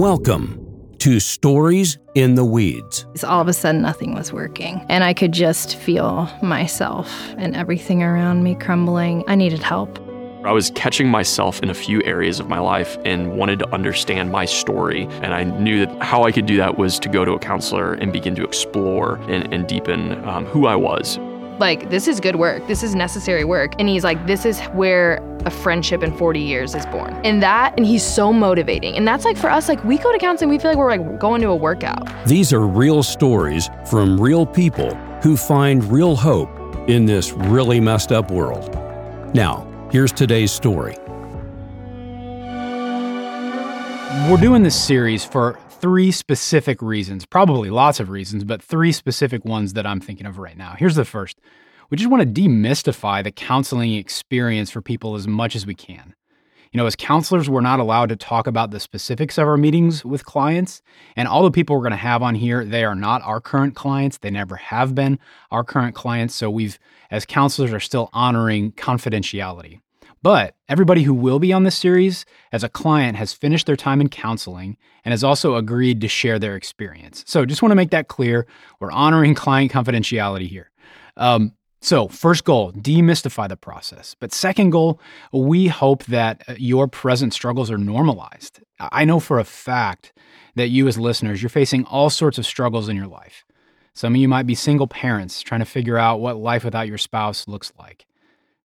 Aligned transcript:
Welcome 0.00 0.96
to 1.00 1.20
Stories 1.20 1.98
in 2.14 2.34
the 2.34 2.42
Weeds. 2.42 3.04
All 3.22 3.42
of 3.42 3.48
a 3.48 3.52
sudden, 3.52 3.82
nothing 3.82 4.14
was 4.14 4.32
working, 4.32 4.82
and 4.88 5.04
I 5.04 5.12
could 5.12 5.32
just 5.32 5.76
feel 5.76 6.26
myself 6.42 7.10
and 7.36 7.54
everything 7.54 8.02
around 8.02 8.42
me 8.42 8.54
crumbling. 8.54 9.24
I 9.28 9.34
needed 9.34 9.62
help. 9.62 9.98
I 10.42 10.52
was 10.52 10.70
catching 10.74 11.08
myself 11.08 11.62
in 11.62 11.68
a 11.68 11.74
few 11.74 12.02
areas 12.04 12.40
of 12.40 12.48
my 12.48 12.60
life 12.60 12.96
and 13.04 13.36
wanted 13.36 13.58
to 13.58 13.68
understand 13.74 14.32
my 14.32 14.46
story. 14.46 15.02
And 15.20 15.34
I 15.34 15.44
knew 15.44 15.84
that 15.84 16.02
how 16.02 16.22
I 16.22 16.32
could 16.32 16.46
do 16.46 16.56
that 16.56 16.78
was 16.78 16.98
to 17.00 17.10
go 17.10 17.26
to 17.26 17.32
a 17.32 17.38
counselor 17.38 17.92
and 17.92 18.10
begin 18.10 18.34
to 18.36 18.42
explore 18.42 19.16
and, 19.28 19.52
and 19.52 19.68
deepen 19.68 20.12
um, 20.26 20.46
who 20.46 20.64
I 20.66 20.76
was 20.76 21.18
like, 21.60 21.90
this 21.90 22.08
is 22.08 22.18
good 22.18 22.36
work. 22.36 22.66
This 22.66 22.82
is 22.82 22.94
necessary 22.94 23.44
work. 23.44 23.74
And 23.78 23.88
he's 23.88 24.02
like, 24.02 24.26
this 24.26 24.44
is 24.44 24.60
where 24.68 25.22
a 25.46 25.50
friendship 25.50 26.02
in 26.02 26.16
40 26.16 26.40
years 26.40 26.74
is 26.74 26.84
born. 26.86 27.14
And 27.24 27.42
that, 27.42 27.74
and 27.76 27.86
he's 27.86 28.02
so 28.02 28.32
motivating. 28.32 28.96
And 28.96 29.06
that's 29.06 29.24
like 29.24 29.36
for 29.36 29.50
us, 29.50 29.68
like 29.68 29.82
we 29.84 29.98
go 29.98 30.10
to 30.12 30.18
counseling, 30.18 30.50
we 30.50 30.58
feel 30.58 30.70
like 30.70 30.78
we're 30.78 30.90
like 30.90 31.18
going 31.18 31.40
to 31.42 31.48
a 31.48 31.56
workout. 31.56 32.08
These 32.26 32.52
are 32.52 32.66
real 32.66 33.02
stories 33.02 33.70
from 33.86 34.20
real 34.20 34.44
people 34.44 34.94
who 35.22 35.36
find 35.36 35.84
real 35.84 36.16
hope 36.16 36.50
in 36.88 37.06
this 37.06 37.32
really 37.32 37.78
messed 37.78 38.10
up 38.10 38.30
world. 38.30 38.74
Now, 39.34 39.88
here's 39.92 40.12
today's 40.12 40.50
story. 40.50 40.96
We're 44.28 44.40
doing 44.40 44.62
this 44.62 44.80
series 44.80 45.24
for 45.24 45.58
three 45.80 46.12
specific 46.12 46.82
reasons, 46.82 47.24
probably 47.24 47.70
lots 47.70 48.00
of 48.00 48.10
reasons, 48.10 48.44
but 48.44 48.62
three 48.62 48.92
specific 48.92 49.44
ones 49.44 49.72
that 49.72 49.86
I'm 49.86 50.00
thinking 50.00 50.26
of 50.26 50.38
right 50.38 50.56
now. 50.56 50.74
Here's 50.78 50.94
the 50.94 51.04
first 51.04 51.38
we 51.90 51.96
just 51.96 52.10
want 52.10 52.22
to 52.22 52.42
demystify 52.42 53.24
the 53.24 53.32
counseling 53.32 53.94
experience 53.94 54.70
for 54.70 54.80
people 54.80 55.16
as 55.16 55.26
much 55.26 55.56
as 55.56 55.66
we 55.66 55.74
can. 55.74 56.14
You 56.70 56.78
know, 56.78 56.86
as 56.86 56.94
counselors, 56.94 57.50
we're 57.50 57.62
not 57.62 57.80
allowed 57.80 58.10
to 58.10 58.16
talk 58.16 58.46
about 58.46 58.70
the 58.70 58.78
specifics 58.78 59.38
of 59.38 59.48
our 59.48 59.56
meetings 59.56 60.04
with 60.04 60.24
clients. 60.24 60.82
And 61.16 61.26
all 61.26 61.42
the 61.42 61.50
people 61.50 61.74
we're 61.74 61.82
going 61.82 61.90
to 61.90 61.96
have 61.96 62.22
on 62.22 62.36
here, 62.36 62.64
they 62.64 62.84
are 62.84 62.94
not 62.94 63.22
our 63.22 63.40
current 63.40 63.74
clients. 63.74 64.18
They 64.18 64.30
never 64.30 64.54
have 64.54 64.94
been 64.94 65.18
our 65.50 65.64
current 65.64 65.96
clients. 65.96 66.36
So 66.36 66.48
we've, 66.48 66.78
as 67.10 67.26
counselors, 67.26 67.72
are 67.72 67.80
still 67.80 68.08
honoring 68.12 68.70
confidentiality. 68.72 69.80
But 70.22 70.54
everybody 70.68 71.02
who 71.02 71.14
will 71.14 71.38
be 71.38 71.52
on 71.52 71.64
this 71.64 71.78
series 71.78 72.26
as 72.52 72.62
a 72.62 72.68
client 72.68 73.16
has 73.16 73.32
finished 73.32 73.66
their 73.66 73.76
time 73.76 74.00
in 74.00 74.08
counseling 74.08 74.76
and 75.04 75.12
has 75.12 75.24
also 75.24 75.56
agreed 75.56 76.00
to 76.02 76.08
share 76.08 76.38
their 76.38 76.56
experience. 76.56 77.24
So 77.26 77.46
just 77.46 77.62
want 77.62 77.70
to 77.70 77.76
make 77.76 77.90
that 77.90 78.08
clear. 78.08 78.46
We're 78.80 78.92
honoring 78.92 79.34
client 79.34 79.72
confidentiality 79.72 80.46
here. 80.46 80.70
Um, 81.16 81.54
so, 81.82 82.08
first 82.08 82.44
goal, 82.44 82.72
demystify 82.72 83.48
the 83.48 83.56
process. 83.56 84.14
But 84.20 84.34
second 84.34 84.68
goal, 84.68 85.00
we 85.32 85.68
hope 85.68 86.04
that 86.04 86.44
uh, 86.46 86.54
your 86.58 86.86
present 86.86 87.32
struggles 87.32 87.70
are 87.70 87.78
normalized. 87.78 88.60
I 88.78 89.06
know 89.06 89.18
for 89.18 89.38
a 89.38 89.44
fact 89.44 90.12
that 90.56 90.68
you, 90.68 90.88
as 90.88 90.98
listeners, 90.98 91.42
you're 91.42 91.48
facing 91.48 91.86
all 91.86 92.10
sorts 92.10 92.36
of 92.36 92.44
struggles 92.44 92.90
in 92.90 92.96
your 92.96 93.06
life. 93.06 93.46
Some 93.94 94.14
of 94.14 94.20
you 94.20 94.28
might 94.28 94.46
be 94.46 94.54
single 94.54 94.88
parents 94.88 95.40
trying 95.40 95.60
to 95.60 95.64
figure 95.64 95.96
out 95.96 96.20
what 96.20 96.36
life 96.36 96.64
without 96.64 96.86
your 96.86 96.98
spouse 96.98 97.48
looks 97.48 97.72
like. 97.78 98.04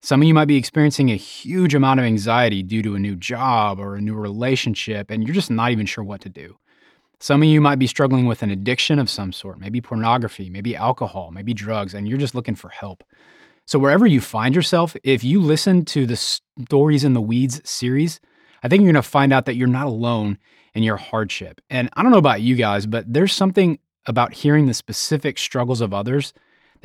Some 0.05 0.21
of 0.21 0.27
you 0.27 0.35
might 0.35 0.45
be 0.45 0.55
experiencing 0.55 1.09
a 1.09 1.15
huge 1.15 1.73
amount 1.73 1.99
of 1.99 2.05
anxiety 2.05 2.61
due 2.61 2.83
to 2.83 2.93
a 2.93 2.99
new 2.99 3.15
job 3.15 3.79
or 3.79 3.95
a 3.95 4.01
new 4.01 4.13
relationship, 4.13 5.09
and 5.09 5.25
you're 5.25 5.33
just 5.33 5.49
not 5.49 5.71
even 5.71 5.87
sure 5.87 6.03
what 6.03 6.21
to 6.21 6.29
do. 6.29 6.59
Some 7.19 7.41
of 7.41 7.49
you 7.49 7.59
might 7.59 7.79
be 7.79 7.87
struggling 7.87 8.27
with 8.27 8.43
an 8.43 8.51
addiction 8.51 8.99
of 8.99 9.09
some 9.09 9.33
sort, 9.33 9.59
maybe 9.59 9.81
pornography, 9.81 10.47
maybe 10.47 10.75
alcohol, 10.75 11.31
maybe 11.31 11.55
drugs, 11.55 11.95
and 11.95 12.07
you're 12.07 12.19
just 12.19 12.35
looking 12.35 12.53
for 12.53 12.69
help. 12.69 13.03
So, 13.65 13.79
wherever 13.79 14.05
you 14.05 14.21
find 14.21 14.53
yourself, 14.53 14.95
if 15.03 15.23
you 15.23 15.41
listen 15.41 15.85
to 15.85 16.05
the 16.05 16.15
Stories 16.15 17.03
in 17.03 17.13
the 17.13 17.21
Weeds 17.21 17.67
series, 17.67 18.19
I 18.61 18.67
think 18.67 18.81
you're 18.83 18.93
going 18.93 19.01
to 19.01 19.09
find 19.09 19.33
out 19.33 19.45
that 19.45 19.55
you're 19.55 19.67
not 19.67 19.87
alone 19.87 20.37
in 20.75 20.83
your 20.83 20.97
hardship. 20.97 21.61
And 21.71 21.89
I 21.93 22.03
don't 22.03 22.11
know 22.11 22.19
about 22.19 22.41
you 22.41 22.53
guys, 22.53 22.85
but 22.85 23.11
there's 23.11 23.33
something 23.33 23.79
about 24.05 24.33
hearing 24.33 24.67
the 24.67 24.75
specific 24.75 25.39
struggles 25.39 25.81
of 25.81 25.95
others 25.95 26.31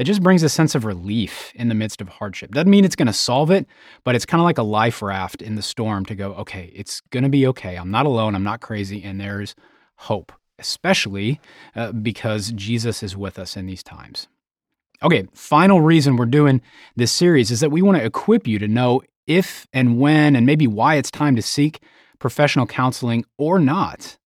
that 0.00 0.05
just 0.05 0.22
brings 0.22 0.43
a 0.43 0.49
sense 0.49 0.75
of 0.75 0.87
relief 0.87 1.53
in 1.55 1.69
the 1.69 1.75
midst 1.75 2.00
of 2.00 2.09
hardship. 2.09 2.53
Doesn't 2.53 2.71
mean 2.71 2.87
it's 2.87 2.97
going 2.97 3.06
to 3.06 3.12
solve 3.12 3.50
it, 3.50 3.66
but 4.03 4.15
it's 4.15 4.25
kind 4.25 4.41
of 4.41 4.47
like 4.47 4.56
a 4.56 4.62
life 4.62 5.03
raft 5.03 5.43
in 5.43 5.56
the 5.56 5.62
storm 5.62 6.06
to 6.06 6.15
go, 6.15 6.33
okay, 6.37 6.72
it's 6.75 7.03
going 7.11 7.22
to 7.22 7.28
be 7.28 7.47
okay. 7.49 7.77
I'm 7.77 7.91
not 7.91 8.06
alone. 8.06 8.34
I'm 8.34 8.43
not 8.43 8.62
crazy. 8.62 9.05
And 9.05 9.21
there's 9.21 9.55
hope, 9.97 10.33
especially 10.59 11.39
uh, 11.77 11.93
because 11.93 12.50
Jesus 12.53 13.03
is 13.03 13.15
with 13.15 13.39
us 13.39 13.59
in 13.59 13.66
these 13.66 13.83
times. 13.83 14.27
Okay, 15.03 15.28
final 15.34 15.83
reason 15.83 16.16
we're 16.16 16.25
doing 16.25 16.62
this 16.97 17.12
series 17.12 17.50
is 17.50 17.60
that 17.60 17.71
we 17.71 17.83
want 17.83 17.99
to 17.99 18.05
equip 18.06 18.47
you 18.47 18.59
to 18.59 18.69
know 18.69 19.03
if 19.27 19.66
and 19.75 19.99
when 19.99 20.34
and 20.34 20.47
maybe 20.47 20.66
why 20.66 20.94
it's 20.94 21.10
time 21.10 21.37
to 21.37 21.43
seek 21.43 21.83
professional 22.19 22.65
counseling 22.65 23.27
or 23.37 23.59
not 23.59 24.16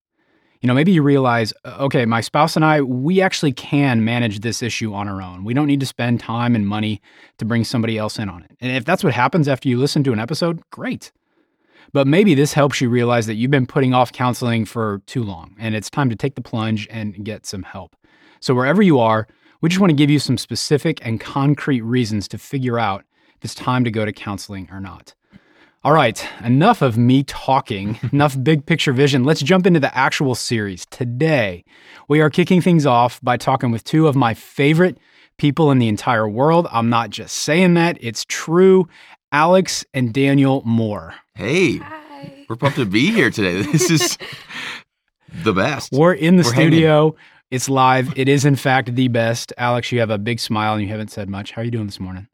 you 0.64 0.69
know, 0.69 0.72
maybe 0.72 0.92
you 0.92 1.02
realize, 1.02 1.52
uh, 1.66 1.76
okay, 1.80 2.06
my 2.06 2.22
spouse 2.22 2.56
and 2.56 2.64
I, 2.64 2.80
we 2.80 3.20
actually 3.20 3.52
can 3.52 4.02
manage 4.02 4.41
this 4.41 4.62
issue 4.62 4.94
on 4.94 5.08
our 5.08 5.20
own. 5.20 5.44
We 5.44 5.52
don't 5.52 5.66
need 5.66 5.80
to 5.80 5.86
spend 5.86 6.20
time 6.20 6.56
and 6.56 6.66
money 6.66 7.02
to 7.36 7.44
bring 7.44 7.64
somebody 7.64 7.98
else 7.98 8.19
in 8.19 8.30
on 8.30 8.44
it. 8.44 8.56
And 8.62 8.75
if 8.75 8.86
that's 8.86 9.04
what 9.04 9.12
happens 9.12 9.47
after 9.47 9.69
you 9.69 9.78
listen 9.78 10.02
to 10.04 10.12
an 10.14 10.19
episode, 10.19 10.62
great. 10.70 11.12
But 11.92 12.06
maybe 12.06 12.34
this 12.34 12.54
helps 12.54 12.80
you 12.80 12.88
realize 12.88 13.26
that 13.26 13.34
you've 13.34 13.50
been 13.50 13.66
putting 13.66 13.92
off 13.92 14.10
counseling 14.10 14.64
for 14.64 15.02
too 15.04 15.22
long 15.22 15.54
and 15.58 15.75
it's 15.75 15.91
time 15.91 16.08
to 16.08 16.16
take 16.16 16.34
the 16.34 16.41
plunge 16.41 16.88
and 16.91 17.22
get 17.22 17.44
some 17.44 17.64
help. 17.64 17.94
So, 18.41 18.54
wherever 18.54 18.81
you 18.81 18.98
are, 18.98 19.28
we 19.60 19.69
just 19.69 19.82
want 19.82 19.91
to 19.91 19.96
give 19.96 20.08
you 20.08 20.19
some 20.19 20.38
specific 20.38 20.98
and 21.04 21.20
concrete 21.20 21.82
reasons 21.82 22.26
to 22.28 22.38
figure 22.38 22.78
out 22.78 23.04
if 23.36 23.44
it's 23.44 23.54
time 23.54 23.84
to 23.84 23.91
go 23.91 24.06
to 24.06 24.14
counseling 24.14 24.70
or 24.72 24.81
not. 24.81 25.14
All 25.84 25.92
right, 25.92 26.26
enough 26.42 26.80
of 26.80 26.96
me 26.96 27.24
talking, 27.24 27.98
enough 28.12 28.42
big 28.42 28.64
picture 28.64 28.94
vision. 28.94 29.24
Let's 29.24 29.42
jump 29.42 29.66
into 29.66 29.80
the 29.80 29.94
actual 29.94 30.34
series. 30.34 30.86
Today, 30.86 31.62
we 32.08 32.22
are 32.22 32.30
kicking 32.30 32.62
things 32.62 32.86
off 32.86 33.20
by 33.22 33.36
talking 33.36 33.70
with 33.70 33.84
two 33.84 34.06
of 34.06 34.16
my 34.16 34.32
favorite 34.32 34.96
people 35.36 35.70
in 35.70 35.78
the 35.78 35.88
entire 35.88 36.26
world. 36.26 36.68
I'm 36.72 36.88
not 36.88 37.10
just 37.10 37.36
saying 37.36 37.74
that, 37.74 37.98
it's 38.00 38.24
true. 38.24 38.88
Alex 39.30 39.84
and 39.92 40.14
Daniel 40.14 40.62
Moore. 40.64 41.16
Hey, 41.34 41.76
Hi. 41.76 42.46
we're 42.48 42.56
pumped 42.56 42.78
to 42.78 42.86
be 42.86 43.10
here 43.10 43.28
today. 43.30 43.62
This 43.70 43.90
is 43.90 44.16
the 45.42 45.52
best. 45.52 45.92
We're 45.92 46.14
in 46.14 46.36
the 46.36 46.44
We're 46.44 46.54
studio. 46.54 47.14
It's 47.50 47.68
live. 47.68 48.10
It 48.16 48.30
is, 48.30 48.46
in 48.46 48.56
fact, 48.56 48.94
the 48.94 49.08
best. 49.08 49.52
Alex, 49.58 49.92
you 49.92 50.00
have 50.00 50.08
a 50.08 50.16
big 50.16 50.40
smile 50.40 50.72
and 50.72 50.82
you 50.82 50.88
haven't 50.88 51.10
said 51.10 51.28
much. 51.28 51.52
How 51.52 51.60
are 51.60 51.64
you 51.66 51.70
doing 51.70 51.86
this 51.86 52.00
morning? 52.00 52.26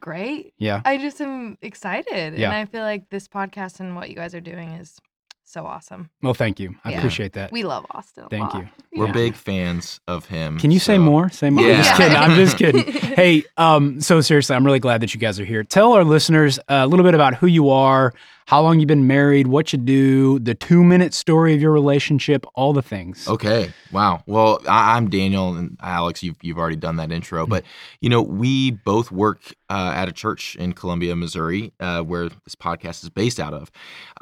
Great. 0.00 0.52
Yeah. 0.58 0.82
I 0.84 0.98
just 0.98 1.20
am 1.20 1.56
excited. 1.62 2.38
Yeah. 2.38 2.46
And 2.48 2.54
I 2.54 2.64
feel 2.66 2.82
like 2.82 3.08
this 3.10 3.26
podcast 3.28 3.80
and 3.80 3.96
what 3.96 4.08
you 4.10 4.14
guys 4.16 4.34
are 4.34 4.40
doing 4.40 4.70
is 4.72 4.98
so 5.44 5.64
awesome. 5.64 6.10
Well, 6.22 6.34
thank 6.34 6.60
you. 6.60 6.74
I 6.84 6.90
Yeah. 6.90 6.98
appreciate 6.98 7.32
that. 7.32 7.50
We 7.52 7.64
love 7.64 7.86
Austin. 7.92 8.24
a 8.24 8.28
Thank 8.28 8.52
lot. 8.52 8.62
you. 8.64 8.68
We're 9.00 9.06
Yeah. 9.06 9.12
big 9.12 9.34
fans 9.34 9.98
of 10.06 10.26
him. 10.26 10.58
Can 10.58 10.70
you 10.70 10.78
say 10.78 10.98
more? 10.98 11.30
Say 11.30 11.48
more. 11.48 11.64
I'm 11.64 11.76
just 11.76 11.96
kidding. 11.96 12.16
I'm 12.16 12.34
just 12.36 12.56
kidding. 12.58 12.84
hey, 13.14 13.44
um, 13.56 13.98
so 14.02 14.20
seriously, 14.20 14.54
I'm 14.56 14.64
really 14.66 14.78
glad 14.78 15.00
that 15.00 15.14
you 15.14 15.20
guys 15.20 15.40
are 15.40 15.46
here. 15.46 15.64
Tell 15.64 15.94
our 15.94 16.04
listeners 16.04 16.58
a 16.68 16.86
little 16.86 17.04
bit 17.04 17.14
about 17.14 17.34
who 17.36 17.46
you 17.46 17.70
are, 17.70 18.12
how 18.48 18.62
long 18.62 18.80
you've 18.80 18.86
been 18.88 19.06
married, 19.06 19.46
what 19.46 19.74
you 19.74 19.78
do, 19.78 20.38
the 20.38 20.54
two 20.54 20.82
minute 20.82 21.12
story 21.12 21.52
of 21.54 21.60
your 21.60 21.70
relationship, 21.70 22.46
all 22.54 22.72
the 22.72 22.80
things. 22.80 23.28
Okay. 23.28 23.70
Wow. 23.92 24.22
Well, 24.26 24.62
I, 24.66 24.96
I'm 24.96 25.10
Daniel 25.10 25.54
and 25.54 25.76
Alex. 25.82 26.22
You've 26.22 26.36
you've 26.40 26.56
already 26.56 26.76
done 26.76 26.96
that 26.96 27.12
intro, 27.12 27.42
Mm-hmm. 27.42 27.50
but 27.50 27.64
you 28.00 28.08
know 28.08 28.22
we 28.22 28.70
both 28.70 29.12
work 29.12 29.54
uh, 29.68 29.92
at 29.94 30.08
a 30.08 30.12
church 30.12 30.56
in 30.56 30.72
Columbia, 30.72 31.14
Missouri, 31.14 31.72
uh, 31.78 32.00
where 32.00 32.30
this 32.30 32.54
podcast 32.54 33.02
is 33.02 33.10
based 33.10 33.38
out 33.38 33.52
of. 33.52 33.70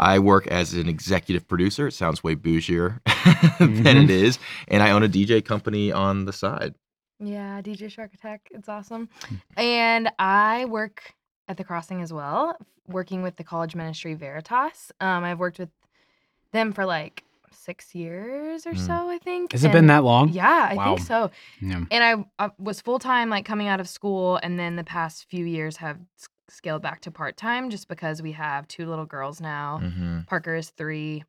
I 0.00 0.19
work 0.19 0.48
as 0.48 0.75
an 0.75 0.88
executive 0.88 1.47
producer. 1.47 1.86
It 1.86 1.92
sounds 1.92 2.25
way 2.25 2.34
bougier 2.34 2.98
than 3.60 3.84
Mhm. 3.84 4.04
it 4.04 4.10
is, 4.10 4.41
and 4.66 4.82
I 4.82 4.91
own 4.91 5.04
a 5.04 5.09
DJ 5.09 5.41
company 5.44 5.92
on 5.92 6.25
the 6.25 6.32
side. 6.32 6.75
Yeah, 7.20 7.62
DJ 7.62 7.88
Shark 7.92 8.12
Attack. 8.12 8.48
It's 8.50 8.69
awesome. 8.69 9.09
Hmm. 9.28 9.34
And 9.56 10.10
I 10.19 10.65
work 10.65 11.15
at 11.49 11.57
the 11.57 11.65
Crossing 11.65 12.03
as 12.03 12.12
well, 12.12 12.57
working 12.89 13.23
with 13.23 13.37
the 13.37 13.45
college 13.45 13.75
ministry 13.75 14.15
Veritas. 14.15 14.93
Um, 15.01 15.25
I've 15.25 15.39
worked 15.39 15.59
with 15.59 15.71
them 16.53 16.72
for 16.72 16.84
like 16.84 17.22
six 17.53 17.95
years 17.95 18.66
or 18.66 18.72
Mm. 18.72 18.87
so, 18.87 19.09
I 19.09 19.19
think. 19.19 19.53
Has 19.53 19.65
it 19.65 19.72
been 19.72 19.87
that 19.87 20.04
long? 20.04 20.31
Yeah, 20.31 20.69
I 20.71 20.75
Wow. 20.75 20.84
think 20.97 21.07
so. 21.07 21.31
Yeah. 21.60 21.84
And 21.91 22.27
I, 22.39 22.45
I 22.47 22.51
was 22.59 22.81
full 22.81 22.98
time, 22.98 23.31
like 23.31 23.45
coming 23.45 23.69
out 23.69 23.81
of 23.81 23.89
school, 23.89 24.39
and 24.43 24.59
then 24.59 24.77
the 24.77 24.84
past 24.84 25.27
few 25.28 25.45
years 25.45 25.77
have 25.78 25.98
scaled 26.48 26.83
back 26.83 27.01
to 27.03 27.10
part 27.10 27.37
time 27.37 27.71
just 27.71 27.89
because 27.89 28.22
we 28.22 28.33
have 28.33 28.69
two 28.69 28.87
little 28.87 29.07
girls 29.07 29.41
now. 29.41 29.78
hmm 29.78 30.21
Parker 30.27 30.54
is 30.54 30.71
three, 30.71 31.25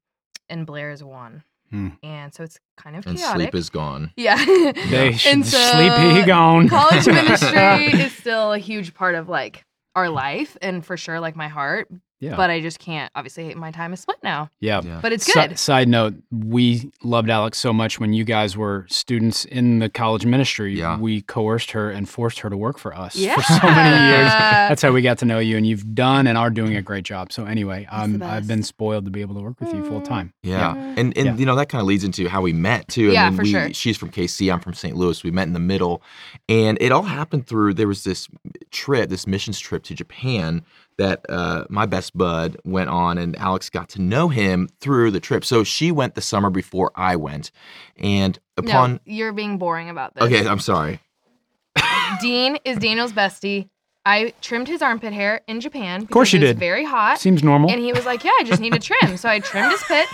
and 0.50 0.66
Blair 0.66 0.92
is 0.92 1.04
one. 1.04 1.44
Hmm. 1.70 1.90
And 2.02 2.34
so 2.34 2.44
it's 2.44 2.60
kind 2.78 2.96
of 2.96 3.06
And 3.06 3.20
sleep 3.20 3.54
is 3.54 3.70
gone. 3.70 4.12
yeah. 4.16 4.38
They 4.90 5.10
And 5.26 5.46
sleep 5.46 5.94
so, 5.94 6.02
he 6.02 6.24
gone. 6.24 6.70
college 6.70 7.06
ministry 7.22 7.86
is 8.02 8.14
still 8.14 8.54
a 8.54 8.58
huge 8.60 8.94
part 8.94 9.16
of 9.16 9.28
like 9.28 9.66
our 9.98 10.10
life 10.10 10.56
and 10.62 10.86
for 10.86 10.96
sure 10.96 11.20
like 11.20 11.36
my 11.36 11.48
heart 11.48 11.90
Yeah. 12.20 12.36
But 12.36 12.50
I 12.50 12.62
just 12.62 12.80
can't. 12.80 13.12
Obviously, 13.16 13.54
my 13.54 13.70
time 13.72 13.94
is 13.94 14.00
split 14.00 14.18
now. 14.24 14.50
yeah. 14.60 14.82
Yeah. 14.84 15.00
But 15.02 15.14
it's 15.14 15.26
Si- 15.26 15.34
good. 15.34 15.60
side 15.60 15.88
note, 15.88 16.16
we 16.32 16.90
loved 17.04 17.30
Alex 17.30 17.58
so 17.60 17.72
much 17.72 18.00
when 18.00 18.14
you 18.14 18.24
guys 18.24 18.58
were 18.58 18.86
students 18.90 19.46
in 19.46 19.80
the 19.80 19.90
college 19.90 20.26
ministry. 20.26 20.74
Yeah. 20.78 20.98
We 20.98 21.22
coerced 21.22 21.72
her 21.72 21.92
and 21.92 22.10
forced 22.10 22.40
her 22.40 22.50
to 22.50 22.58
work 22.58 22.80
for 22.80 22.96
us 22.96 23.16
yeah. 23.16 23.36
for 23.36 23.42
so 23.44 23.68
many 23.68 24.06
years. 24.16 24.30
That's 24.32 24.82
how 24.82 24.92
we 24.92 25.02
got 25.04 25.20
to 25.20 25.26
know 25.26 25.38
you, 25.40 25.58
and 25.58 25.68
you've 25.68 25.94
done 25.94 26.26
and 26.28 26.38
are 26.38 26.50
doing 26.50 26.76
a 26.76 26.82
great 26.82 27.04
job. 27.04 27.32
So 27.32 27.46
anyway, 27.46 27.88
um, 27.92 28.18
the 28.20 28.26
I've 28.26 28.48
been 28.48 28.64
spoiled 28.64 29.06
to 29.06 29.12
be 29.12 29.22
able 29.22 29.36
to 29.36 29.42
work 29.42 29.60
with 29.60 29.74
you 29.74 29.86
full 29.86 30.02
time. 30.02 30.34
Yeah. 30.42 30.76
Yeah. 30.76 30.94
And 30.98 31.16
and 31.18 31.26
Yeah. 31.28 31.36
you 31.36 31.46
know 31.46 31.56
that 31.56 31.70
kind 31.70 31.82
of 31.82 31.88
leads 31.88 32.04
into 32.04 32.28
how 32.30 32.42
we 32.42 32.52
met 32.54 32.88
too. 32.88 33.12
Yeah, 33.12 33.30
mean, 33.30 33.38
for 33.38 33.44
we, 33.44 33.52
sure. 33.52 33.74
She's 33.74 33.96
from 33.98 34.10
KC, 34.10 34.52
I'm 34.52 34.60
from 34.60 34.74
St. 34.74 34.96
Louis. 34.96 35.24
We 35.24 35.30
met 35.32 35.44
in 35.48 35.54
the 35.54 35.60
middle. 35.60 36.02
And 36.50 36.78
it 36.82 36.92
all 36.92 37.04
happened 37.04 37.46
through 37.48 37.76
there 37.76 37.88
was 37.88 38.04
this 38.04 38.28
trip, 38.72 39.10
this 39.10 39.28
missions 39.28 39.60
trip 39.60 39.84
to 39.84 39.94
Japan 39.94 40.64
that 40.98 41.26
uh, 41.30 41.66
my 41.70 41.86
best 41.86 42.18
bud 42.18 42.58
went 42.66 42.90
on 42.90 43.18
and 43.18 43.36
Alex 43.38 43.70
got 43.70 43.90
to 43.90 44.02
know 44.02 44.30
him 44.30 44.68
through 44.80 45.12
the 45.12 45.20
trip. 45.20 45.46
So 45.46 45.64
she 45.64 45.92
went 45.92 46.16
the 46.16 46.22
summer 46.22 46.50
before 46.50 46.92
I 46.96 47.16
went. 47.16 47.52
And 47.98 48.38
upon 48.58 48.94
no, 48.94 49.00
you're 49.06 49.34
being 49.34 49.58
boring 49.58 49.90
about 49.90 50.16
this. 50.16 50.24
Okay, 50.24 50.48
I'm 50.48 50.60
sorry. 50.60 51.00
Dean 52.22 52.58
is 52.66 52.78
Daniel's 52.78 53.14
bestie. 53.14 53.70
I 54.06 54.34
trimmed 54.42 54.70
his 54.70 54.82
armpit 54.82 55.14
hair 55.14 55.42
in 55.48 55.60
Japan. 55.60 56.04
Of 56.04 56.10
course 56.10 56.32
you 56.32 56.40
it 56.40 56.44
was 56.44 56.50
did. 56.52 56.60
Very 56.60 56.86
hot. 56.86 57.20
Seems 57.20 57.44
normal. 57.44 57.70
And 57.70 57.80
he 57.80 57.92
was 57.92 58.06
like, 58.06 58.24
"Yeah, 58.24 58.32
I 58.40 58.44
just 58.46 58.62
need 58.62 58.74
a 58.74 58.80
trim." 58.80 59.18
So 59.18 59.28
I 59.28 59.40
trimmed 59.40 59.72
his 59.72 59.84
pits. 59.84 60.14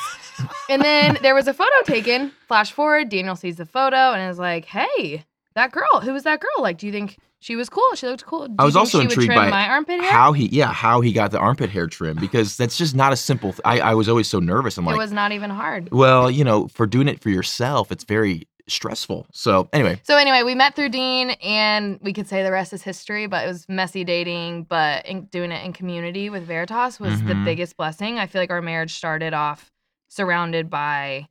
And 0.68 0.82
then 0.82 1.20
there 1.22 1.36
was 1.36 1.48
a 1.48 1.54
photo 1.54 1.70
taken. 1.86 2.32
Flash 2.48 2.72
forward, 2.72 3.10
Daniel 3.10 3.36
sees 3.36 3.58
the 3.58 3.68
photo 3.68 4.14
and 4.14 4.32
is 4.32 4.40
like, 4.40 4.66
"Hey, 4.66 5.24
that 5.54 5.72
girl. 5.72 6.02
Who 6.02 6.14
was 6.14 6.24
that 6.24 6.40
girl? 6.40 6.62
Like, 6.62 6.78
do 6.78 6.88
you 6.88 6.92
think 6.92 7.18
she 7.44 7.56
was 7.56 7.70
cool? 7.70 7.84
She 7.96 8.08
looked 8.08 8.26
cool. 8.26 8.48
Do 8.48 8.56
I 8.58 8.64
was 8.64 8.76
also 8.76 9.00
intrigued 9.02 9.28
by 9.36 9.50
my 9.50 9.68
armpit 9.68 10.00
hair." 10.00 10.10
How 10.12 10.32
he 10.34 10.46
yeah, 10.48 10.72
how 10.72 11.02
he 11.02 11.12
got 11.14 11.32
the 11.32 11.40
armpit 11.40 11.70
hair 11.70 11.88
trim 11.88 12.18
because 12.18 12.56
that's 12.58 12.78
just 12.78 12.96
not 12.96 13.12
a 13.14 13.16
simple 13.18 13.52
th- 13.52 13.62
I, 13.66 13.80
I 13.80 13.94
was 13.94 14.08
always 14.10 14.28
so 14.28 14.40
nervous. 14.40 14.78
I'm 14.78 14.86
like, 14.86 14.96
it 14.96 14.98
was 14.98 15.12
not 15.12 15.32
even 15.34 15.50
hard. 15.50 15.90
well, 15.92 16.32
you 16.32 16.44
know, 16.44 16.68
for 16.70 16.88
doing 16.88 17.08
it 17.08 17.20
for 17.22 17.30
yourself, 17.30 17.92
it's 17.92 18.04
very 18.06 18.48
stressful. 18.70 19.28
So 19.34 19.68
anyway, 19.74 20.00
So 20.04 20.16
anyway, 20.18 20.44
we 20.44 20.56
met 20.56 20.74
through 20.74 20.88
Dean, 20.90 21.32
and 21.44 22.00
we 22.02 22.14
could 22.14 22.30
say 22.30 22.44
the 22.44 22.52
rest 22.52 22.72
is 22.72 22.82
history. 22.82 23.28
But 23.28 23.44
it 23.44 23.48
was 23.50 23.68
messy 23.68 24.06
dating, 24.06 24.64
but 24.70 25.06
in, 25.06 25.26
doing 25.26 25.52
it 25.52 25.66
in 25.66 25.74
community 25.74 26.30
with 26.30 26.44
Veritas 26.44 26.98
was 27.00 27.22
the 27.24 27.34
Mhm. 27.34 27.44
biggest 27.44 27.76
blessing. 27.76 28.20
I 28.20 28.26
feel 28.28 28.42
like 28.42 28.52
our 28.52 28.62
marriage 28.62 28.94
started 28.94 29.34
off 29.34 29.70
surrounded 30.08 30.70
by 30.70 31.28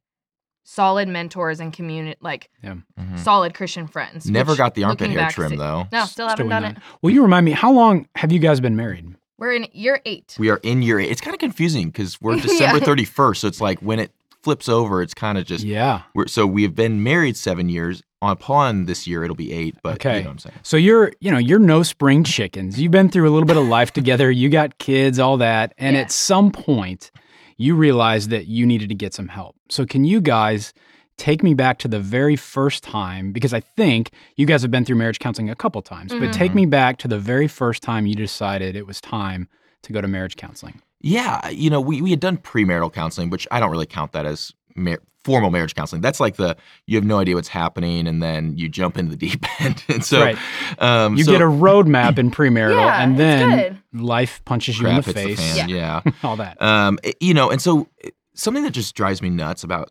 solid 0.64 1.08
mentors 1.08 1.60
and 1.60 1.72
community, 1.72 2.16
like 2.20 2.50
mhm. 2.64 2.82
solid 3.18 3.54
Christian 3.54 3.86
friends. 3.86 4.28
never 4.30 4.52
which, 4.52 4.58
got 4.58 4.74
the 4.74 4.84
armpit 4.84 5.10
hair 5.10 5.18
back, 5.18 5.32
trim 5.32 5.50
see- 5.50 5.56
though. 5.56 5.86
No, 5.92 6.04
still 6.06 6.28
haven't 6.28 6.48
done 6.48 6.64
it. 6.64 6.76
Will 7.02 7.10
you 7.10 7.22
remind 7.22 7.44
me 7.44 7.52
how 7.52 7.72
long 7.72 8.06
have 8.16 8.32
you 8.32 8.38
guys 8.38 8.60
been 8.60 8.76
married? 8.76 9.14
We're 9.38 9.52
in 9.54 9.66
year 9.72 10.00
eight. 10.04 10.36
We 10.38 10.50
are 10.50 10.60
in 10.62 10.82
year 10.82 11.00
eight. 11.00 11.10
It's 11.10 11.20
kind 11.20 11.34
of 11.34 11.40
confusing 11.40 11.88
because 11.88 12.20
we're 12.20 12.36
December 12.40 12.78
Yeah. 12.78 12.84
31st. 12.84 13.36
So 13.38 13.48
it's 13.48 13.60
like 13.60 13.80
when 13.80 13.98
it 13.98 14.12
flips 14.42 14.68
over, 14.68 15.02
it's 15.02 15.14
kind 15.14 15.36
of 15.38 15.44
just, 15.44 15.64
Yeah. 15.64 16.02
we're, 16.14 16.26
so 16.28 16.46
we've 16.46 16.74
been 16.74 17.02
married 17.02 17.36
seven 17.36 17.68
years. 17.68 18.02
Upon 18.24 18.84
this 18.84 19.04
year, 19.08 19.24
it'll 19.24 19.34
be 19.34 19.52
eight, 19.52 19.74
but 19.82 19.94
Okay. 19.94 20.18
you 20.18 20.22
know 20.22 20.28
what 20.28 20.32
I'm 20.34 20.38
saying. 20.38 20.54
So 20.62 20.76
you're, 20.76 21.10
you 21.18 21.32
know, 21.32 21.38
you're 21.38 21.58
no 21.58 21.82
spring 21.82 22.22
chickens. 22.22 22.80
You've 22.80 22.92
been 22.92 23.08
through 23.08 23.28
a 23.28 23.32
little 23.32 23.48
bit 23.48 23.56
of 23.56 23.66
life 23.66 23.92
together. 23.92 24.30
You 24.30 24.48
got 24.48 24.78
kids, 24.78 25.18
all 25.18 25.38
that, 25.38 25.74
and 25.76 25.96
Yeah. 25.96 26.02
at 26.02 26.12
some 26.12 26.52
point, 26.52 27.10
you 27.56 27.74
realized 27.74 28.30
that 28.30 28.46
you 28.46 28.64
needed 28.64 28.90
to 28.90 28.94
get 28.94 29.12
some 29.12 29.26
help. 29.26 29.56
So 29.72 29.86
can 29.86 30.04
you 30.04 30.20
guys 30.20 30.72
take 31.16 31.42
me 31.42 31.54
back 31.54 31.78
to 31.78 31.88
the 31.88 31.98
very 31.98 32.36
first 32.36 32.84
time? 32.84 33.32
Because 33.32 33.54
I 33.54 33.60
think 33.60 34.10
you 34.36 34.44
guys 34.46 34.60
have 34.62 34.70
been 34.70 34.84
through 34.84 34.96
marriage 34.96 35.18
counseling 35.18 35.48
a 35.50 35.54
couple 35.54 35.80
times, 35.82 36.12
but 36.12 36.20
Mhm. 36.22 36.32
take 36.32 36.54
me 36.54 36.66
back 36.66 36.98
to 36.98 37.08
the 37.08 37.18
very 37.18 37.48
first 37.48 37.82
time 37.82 38.06
you 38.06 38.14
decided 38.14 38.76
it 38.76 38.86
was 38.86 39.00
time 39.00 39.48
to 39.82 39.92
go 39.92 40.00
to 40.02 40.08
marriage 40.08 40.36
counseling. 40.36 40.82
Yeah, 41.00 41.48
you 41.48 41.70
know, 41.70 41.80
we, 41.80 42.02
we 42.02 42.10
had 42.10 42.20
done 42.20 42.36
premarital 42.36 42.92
counseling, 42.92 43.30
which 43.30 43.48
I 43.50 43.60
don't 43.60 43.70
really 43.70 43.86
count 43.86 44.12
that 44.12 44.26
as 44.26 44.52
mar- 44.76 45.00
formal 45.24 45.50
marriage 45.50 45.74
counseling. 45.74 46.02
That's 46.02 46.20
like 46.20 46.36
the 46.36 46.56
you 46.86 46.96
have 46.96 47.04
no 47.04 47.18
idea 47.18 47.34
what's 47.34 47.48
happening, 47.48 48.06
and 48.06 48.22
then 48.22 48.56
you 48.56 48.68
jump 48.68 48.98
into 48.98 49.10
the 49.10 49.16
deep 49.16 49.44
end. 49.60 49.82
and 49.88 50.04
so, 50.04 50.20
Right. 50.20 50.38
um, 50.78 51.16
You 51.16 51.24
so 51.24 51.32
get 51.32 51.40
a 51.40 51.44
roadmap 51.46 52.18
in 52.18 52.30
premarital, 52.30 52.76
Yeah, 52.76 53.02
and 53.02 53.18
then 53.18 53.78
life 53.92 54.42
punches 54.44 54.78
you 54.78 54.86
in 54.86 54.96
the 54.96 55.02
hits 55.02 55.12
face. 55.12 55.56
fan. 55.56 55.68
Yeah. 55.68 56.02
all 56.22 56.36
that. 56.36 56.60
Um, 56.62 56.98
it- 57.02 57.16
you 57.20 57.32
know, 57.34 57.50
and 57.50 57.60
so 57.60 57.88
it- 57.98 58.14
something 58.34 58.64
that 58.64 58.72
just 58.72 58.94
drives 58.94 59.22
me 59.22 59.30
nuts 59.30 59.64
about 59.64 59.90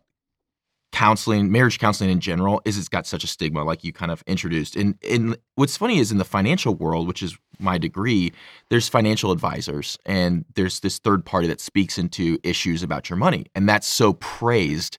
counseling, 0.92 1.50
marriage 1.50 1.78
counseling 1.78 2.10
in 2.10 2.20
general, 2.20 2.60
is 2.64 2.76
it's 2.76 2.88
got 2.88 3.06
such 3.06 3.24
a 3.24 3.26
stigma, 3.26 3.64
like 3.64 3.82
you 3.82 3.92
kind 3.92 4.10
of 4.10 4.22
introduced. 4.26 4.76
And 4.76 4.96
and 5.08 5.36
what's 5.54 5.76
funny 5.76 5.98
is 5.98 6.12
in 6.12 6.18
the 6.18 6.24
financial 6.24 6.74
world, 6.74 7.08
which 7.08 7.22
is 7.22 7.36
my 7.58 7.78
degree, 7.78 8.32
there's 8.68 8.88
financial 8.88 9.32
advisors, 9.32 9.98
and 10.04 10.44
there's 10.54 10.80
this 10.80 10.98
third 10.98 11.24
party 11.24 11.46
that 11.46 11.60
speaks 11.60 11.98
into 11.98 12.38
issues 12.42 12.82
about 12.82 13.08
your 13.08 13.16
money, 13.16 13.46
and 13.54 13.68
that's 13.68 13.86
so 13.86 14.12
praised. 14.14 14.98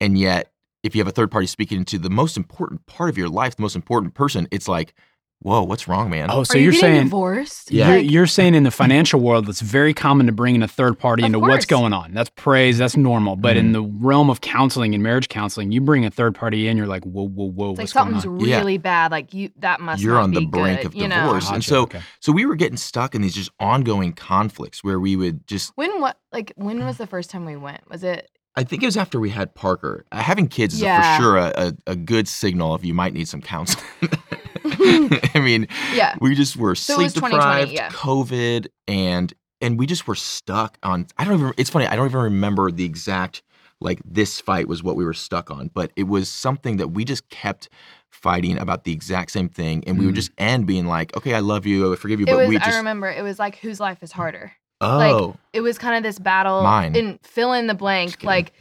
And 0.00 0.18
yet, 0.18 0.52
if 0.82 0.94
you 0.94 1.00
have 1.00 1.08
a 1.08 1.12
third 1.12 1.30
party 1.30 1.46
speaking 1.46 1.78
into 1.78 1.98
the 1.98 2.10
most 2.10 2.36
important 2.36 2.86
part 2.86 3.10
of 3.10 3.18
your 3.18 3.28
life, 3.28 3.56
the 3.56 3.62
most 3.62 3.76
important 3.76 4.14
person, 4.14 4.48
it's 4.50 4.68
like, 4.68 4.94
whoa, 5.40 5.62
what's 5.62 5.86
wrong, 5.86 6.10
man? 6.10 6.28
Oh, 6.30 6.42
so 6.42 6.54
Are 6.54 6.58
you 6.58 6.64
you're 6.64 6.72
saying 6.72 7.04
divorced? 7.04 7.70
Yeah. 7.70 7.90
You're, 7.90 7.98
you're 7.98 8.26
saying 8.26 8.54
in 8.54 8.62
the 8.64 8.70
financial 8.70 9.20
world, 9.20 9.48
it's 9.48 9.60
very 9.60 9.94
common 9.94 10.26
to 10.26 10.32
bring 10.32 10.54
in 10.56 10.62
a 10.62 10.68
third 10.68 10.98
party 10.98 11.22
Of 11.22 11.26
into 11.26 11.38
what's 11.38 11.66
going 11.66 11.92
on. 11.92 12.12
That's 12.14 12.30
praise, 12.30 12.78
that's 12.78 12.96
normal. 12.96 13.36
But 13.36 13.56
Mm-hmm. 13.56 13.66
in 13.66 13.72
the 13.72 13.82
realm 13.82 14.28
of 14.30 14.40
counseling 14.40 14.94
and 14.94 15.02
marriage 15.02 15.28
counseling, 15.28 15.70
you 15.72 15.80
bring 15.80 16.04
a 16.04 16.10
third 16.10 16.34
party 16.34 16.66
in, 16.68 16.76
you're 16.76 16.86
like, 16.86 17.04
whoa, 17.04 17.28
whoa, 17.28 17.48
whoa, 17.50 17.70
it's 17.70 17.78
like 17.78 17.84
what's 17.84 17.92
going 17.92 18.20
something's 18.20 18.26
on? 18.26 18.40
Yeah. 18.48 18.58
really 18.58 18.78
bad. 18.78 19.10
Like 19.12 19.32
you, 19.34 19.50
that 19.58 19.80
must. 19.80 20.02
You're 20.02 20.14
not 20.14 20.24
on 20.24 20.30
the 20.32 20.40
be 20.40 20.46
brink 20.46 20.78
good, 20.80 20.86
of 20.86 20.94
you 20.94 21.06
know? 21.08 21.22
divorce. 21.26 21.48
and 21.50 21.62
so- 21.64 21.82
okay. 21.82 22.00
So 22.20 22.32
we 22.32 22.44
were 22.46 22.56
getting 22.56 22.76
stuck 22.76 23.14
in 23.14 23.22
these 23.22 23.34
just 23.34 23.50
ongoing 23.60 24.12
conflicts 24.14 24.82
where 24.82 24.98
we 24.98 25.14
would 25.16 25.46
just 25.46 25.72
When 25.76 26.00
what? 26.00 26.18
Like 26.32 26.52
when 26.56 26.84
was 26.84 26.96
the 26.98 27.06
first 27.06 27.30
time 27.30 27.44
we 27.44 27.56
went? 27.56 27.88
Was 27.88 28.02
it? 28.02 28.30
I 28.56 28.64
think 28.64 28.82
it 28.82 28.86
was 28.86 28.96
after 28.96 29.20
we 29.20 29.30
had 29.30 29.54
Parker. 29.54 30.04
Uh, 30.12 30.22
having 30.22 30.48
kids 30.48 30.74
is 30.74 30.82
a- 30.82 30.84
Yeah. 30.86 31.16
for 31.16 31.22
sure 31.22 31.36
a, 31.36 31.52
a, 31.56 31.72
a 31.92 31.96
good 31.96 32.26
signal 32.26 32.74
if 32.74 32.84
you 32.84 32.94
might 32.94 33.12
need 33.12 33.28
some 33.28 33.42
counseling. 33.42 33.84
I 34.64 35.40
mean, 35.42 35.68
Yeah. 35.94 36.16
we 36.20 36.34
just 36.34 36.56
were 36.56 36.74
So 36.74 36.94
sleep 36.96 37.12
deprived, 37.12 37.72
yeah. 37.72 37.90
COVID, 37.90 38.66
and 38.88 39.32
and 39.60 39.78
we 39.78 39.86
just 39.86 40.06
were 40.06 40.14
stuck 40.14 40.78
on. 40.82 41.06
I 41.18 41.24
don't 41.24 41.34
even. 41.38 41.52
It's 41.56 41.70
funny. 41.70 41.86
I 41.86 41.96
don't 41.96 42.06
even 42.06 42.20
remember 42.20 42.70
the 42.70 42.84
exact 42.84 43.42
like 43.80 44.00
this 44.04 44.40
fight 44.40 44.68
was 44.68 44.82
what 44.82 44.96
we 44.96 45.04
were 45.04 45.14
stuck 45.14 45.50
on, 45.50 45.70
but 45.74 45.92
it 45.96 46.04
was 46.04 46.28
something 46.30 46.78
that 46.78 46.88
we 46.88 47.04
just 47.04 47.28
kept 47.28 47.68
fighting 48.10 48.58
about 48.58 48.84
the 48.84 48.92
exact 48.92 49.30
same 49.30 49.48
thing, 49.48 49.84
and 49.86 49.98
we 49.98 50.06
would 50.06 50.14
Mm. 50.14 50.16
just 50.18 50.30
end 50.38 50.66
being 50.66 50.86
like, 50.86 51.14
"Okay, 51.16 51.34
I 51.34 51.40
love 51.40 51.66
you, 51.66 51.92
I 51.92 51.96
forgive 51.96 52.20
you," 52.20 52.26
It 52.26 52.30
but 52.30 52.36
was. 52.38 52.48
we 52.48 52.56
just 52.58 52.68
I 52.68 52.76
remember. 52.78 53.10
It 53.10 53.22
was 53.22 53.38
like 53.38 53.56
whose 53.56 53.78
life 53.80 54.02
is 54.02 54.12
harder. 54.12 54.52
Oh 54.80 55.36
it 55.52 55.60
was 55.60 55.78
kind 55.78 55.96
of 55.96 56.02
this 56.02 56.18
battle 56.18 56.62
Mine. 56.62 56.94
and 56.96 57.18
fill 57.22 57.52
in 57.52 57.66
the 57.66 57.74
blank 57.74 58.22
like 58.22 58.52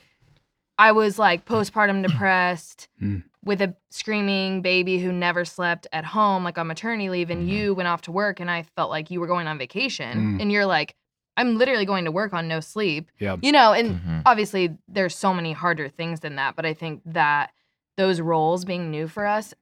i 0.78 0.92
was 0.92 1.20
like 1.20 1.46
postpartum 1.46 2.02
depressed 2.08 2.88
Mm. 3.02 3.24
with 3.44 3.62
a 3.62 3.76
screaming 3.90 4.62
baby 4.62 5.00
who 5.00 5.12
never 5.12 5.44
slept 5.46 5.88
at 5.92 6.06
home 6.06 6.44
like 6.44 6.58
on 6.58 6.68
maternity 6.68 7.10
leave 7.10 7.30
and 7.30 7.48
Mhm. 7.48 7.52
you 7.52 7.74
went 7.76 7.88
off 7.88 8.02
to 8.04 8.12
work 8.12 8.40
and 8.40 8.50
i 8.50 8.64
felt 8.76 8.90
like 8.90 9.12
you 9.12 9.20
were 9.20 9.28
going 9.28 9.48
on 9.48 9.58
vacation 9.58 10.38
Mm. 10.38 10.42
and 10.42 10.52
you're 10.52 10.66
like 10.66 10.96
i'm 11.38 11.58
literally 11.58 11.86
going 11.86 12.06
to 12.06 12.12
work 12.12 12.34
on 12.34 12.48
no 12.48 12.60
sleep 12.62 13.12
Yeah. 13.20 13.36
you 13.42 13.52
know 13.52 13.74
and 13.74 13.96
Mhm. 14.00 14.22
obviously 14.26 14.78
there's 14.88 15.16
so 15.16 15.34
many 15.34 15.52
harder 15.52 15.90
things 15.90 16.22
than 16.22 16.38
that 16.38 16.56
but 16.56 16.66
i 16.66 16.74
think 16.74 17.02
that 17.06 17.52
those 17.98 18.22
roles 18.22 18.64
being 18.66 18.90
new 18.92 19.08
for 19.10 19.26
us 19.26 19.54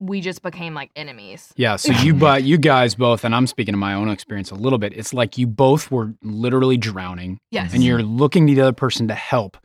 we 0.00 0.20
just 0.20 0.42
became 0.42 0.74
like 0.74 0.90
enemies 0.96 1.52
Yeah, 1.56 1.76
so 1.76 1.92
you 1.92 2.14
but 2.26 2.44
you 2.44 2.58
guys 2.58 2.94
both, 2.94 3.24
and 3.24 3.34
I'm 3.34 3.46
speaking 3.46 3.74
of 3.74 3.80
my 3.80 3.94
own 3.94 4.08
experience 4.08 4.50
a 4.50 4.54
little 4.54 4.78
bit. 4.78 4.92
It's 4.96 5.12
like 5.12 5.36
you 5.38 5.46
both 5.46 5.90
were 5.90 6.14
literally 6.22 6.76
drowning, 6.76 7.38
yes 7.50 7.72
and 7.74 7.82
you're 7.82 8.02
looking 8.02 8.46
to 8.46 8.54
the 8.54 8.60
other 8.60 8.72
person 8.72 9.08
to 9.08 9.14
help, 9.14 9.56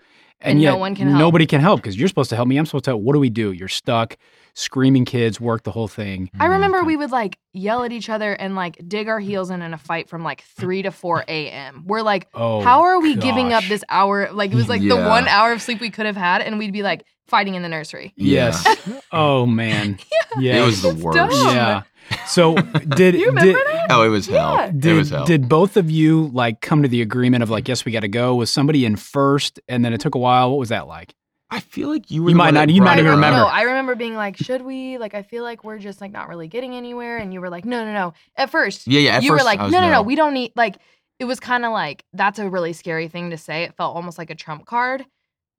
and, 0.41 0.57
And 0.57 0.63
no 0.63 0.77
one 0.77 0.95
can 0.95 1.07
help. 1.07 1.19
nobody 1.19 1.45
can 1.45 1.61
help 1.61 1.81
because 1.81 1.97
you're 1.97 2.07
supposed 2.07 2.29
to 2.31 2.35
help 2.35 2.47
me. 2.47 2.57
I'm 2.57 2.65
supposed 2.65 2.85
to 2.85 2.91
help. 2.91 3.01
What 3.01 3.13
do 3.13 3.19
we 3.19 3.29
do? 3.29 3.51
You're 3.53 3.67
stuck, 3.69 4.17
screaming 4.55 5.05
kids, 5.05 5.39
work 5.39 5.63
the 5.63 5.71
whole 5.71 5.87
thing. 5.87 6.27
Mm, 6.35 6.41
I 6.41 6.45
remember 6.47 6.79
Okay. 6.79 6.87
we 6.87 6.97
would 6.97 7.11
like 7.11 7.37
yell 7.53 7.83
at 7.83 7.91
each 7.91 8.09
other 8.09 8.33
and 8.33 8.55
like 8.55 8.77
dig 8.87 9.07
our 9.07 9.19
heels 9.19 9.49
in 9.51 9.61
in 9.61 9.73
a 9.73 9.77
fight 9.77 10.09
from 10.09 10.23
like 10.23 10.41
3 10.57 10.81
to 10.83 10.91
4 10.91 11.23
a.m. 11.27 11.83
We're 11.85 12.01
like, 12.01 12.27
Oh, 12.33 12.61
how 12.61 12.81
are 12.83 12.99
we 12.99 13.15
giving 13.15 13.53
up 13.53 13.63
this 13.69 13.83
hour? 13.89 14.31
Like 14.33 14.51
it 14.51 14.55
was 14.55 14.67
like 14.69 14.81
the 14.81 14.97
one 14.97 15.27
hour 15.27 15.53
of 15.53 15.61
sleep 15.61 15.79
we 15.79 15.89
could 15.91 16.05
have 16.07 16.17
had, 16.17 16.41
and 16.41 16.57
we'd 16.59 16.73
be 16.73 16.83
like 16.83 17.03
fighting 17.27 17.55
in 17.55 17.61
the 17.63 17.69
nursery. 17.69 18.13
Yes. 18.15 18.65
oh 19.11 19.45
man. 19.45 19.99
Yeah. 20.39 20.63
It 20.63 20.65
was 20.65 20.81
the 20.81 20.95
worst. 20.95 21.15
dumb. 21.15 21.29
Yeah. 21.55 21.83
So 22.25 22.55
did 22.55 23.13
You 23.19 23.27
remember 23.27 23.53
did, 23.53 23.67
that? 23.67 23.87
Oh, 23.91 24.01
it 24.01 24.07
was 24.09 24.25
hell. 24.25 24.55
Yeah. 24.55 24.65
It 24.65 24.79
Did, 24.79 24.97
was 24.97 25.09
hell. 25.11 25.25
did 25.25 25.47
both 25.47 25.77
of 25.77 25.91
you 25.91 26.29
like 26.33 26.59
come 26.59 26.81
to 26.81 26.87
the 26.89 27.03
agreement 27.03 27.43
of 27.43 27.51
like, 27.51 27.67
yes, 27.67 27.85
we 27.85 27.91
got 27.91 27.99
to 27.99 28.07
go? 28.07 28.33
Was 28.33 28.49
somebody 28.49 28.83
in 28.83 28.95
first 28.95 29.59
and 29.67 29.85
then 29.85 29.93
it 29.93 30.01
took 30.01 30.15
a 30.15 30.17
while? 30.17 30.49
What 30.49 30.57
was 30.57 30.69
that 30.69 30.87
like? 30.87 31.13
I 31.51 31.59
feel 31.59 31.89
like 31.89 32.09
you 32.09 32.23
were. 32.23 32.29
You 32.29 32.33
the 32.33 32.37
might 32.39 32.45
one 32.45 32.53
not- 32.55 32.67
that 32.67 32.73
you 32.73 32.81
might 32.81 32.85
brought 32.95 32.99
even 32.99 33.05
it 33.05 33.09
up. 33.09 33.15
remember. 33.17 33.37
No, 33.41 33.45
I 33.45 33.61
remember 33.61 33.93
being 33.93 34.15
like, 34.15 34.37
should 34.37 34.63
we? 34.63 34.97
Like, 34.97 35.13
I 35.13 35.21
feel 35.21 35.43
like 35.43 35.63
we're 35.63 35.77
just 35.77 36.01
like 36.01 36.11
not 36.11 36.27
really 36.29 36.47
getting 36.47 36.73
anywhere. 36.73 37.19
And 37.19 37.31
you 37.31 37.39
were 37.41 37.49
like, 37.51 37.63
no, 37.63 37.85
no, 37.85 37.93
no. 37.93 38.13
At 38.35 38.49
first, 38.49 38.87
Yeah, 38.87 39.01
yeah. 39.01 39.17
At 39.17 39.23
you 39.23 39.29
first, 39.29 39.43
were 39.43 39.45
like, 39.45 39.59
I 39.59 39.63
no, 39.63 39.65
was, 39.67 39.71
no, 39.73 39.91
no, 39.91 40.01
we 40.01 40.15
don't 40.15 40.33
need 40.33 40.51
like. 40.55 40.77
It 41.19 41.25
was 41.25 41.39
kind 41.39 41.63
of 41.63 41.71
like 41.71 42.03
that's 42.13 42.39
a 42.39 42.49
really 42.49 42.73
scary 42.73 43.07
thing 43.07 43.29
to 43.29 43.37
say. 43.37 43.63
It 43.63 43.75
felt 43.77 43.95
almost 43.95 44.17
like 44.17 44.31
a 44.31 44.35
trump 44.35 44.65
card, 44.65 45.05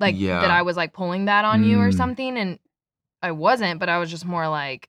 like 0.01 0.15
Yeah. 0.19 0.41
that 0.41 0.51
I 0.51 0.63
was 0.63 0.77
like 0.77 0.93
pulling 0.93 1.27
that 1.27 1.45
on 1.45 1.65
you 1.65 1.79
or 1.81 1.91
Mm. 1.91 1.97
something, 1.97 2.37
and 2.37 2.59
I 3.23 3.31
wasn't. 3.33 3.81
But 3.81 3.89
I 3.89 3.99
was 3.99 4.11
just 4.11 4.25
more 4.27 4.49
like, 4.49 4.89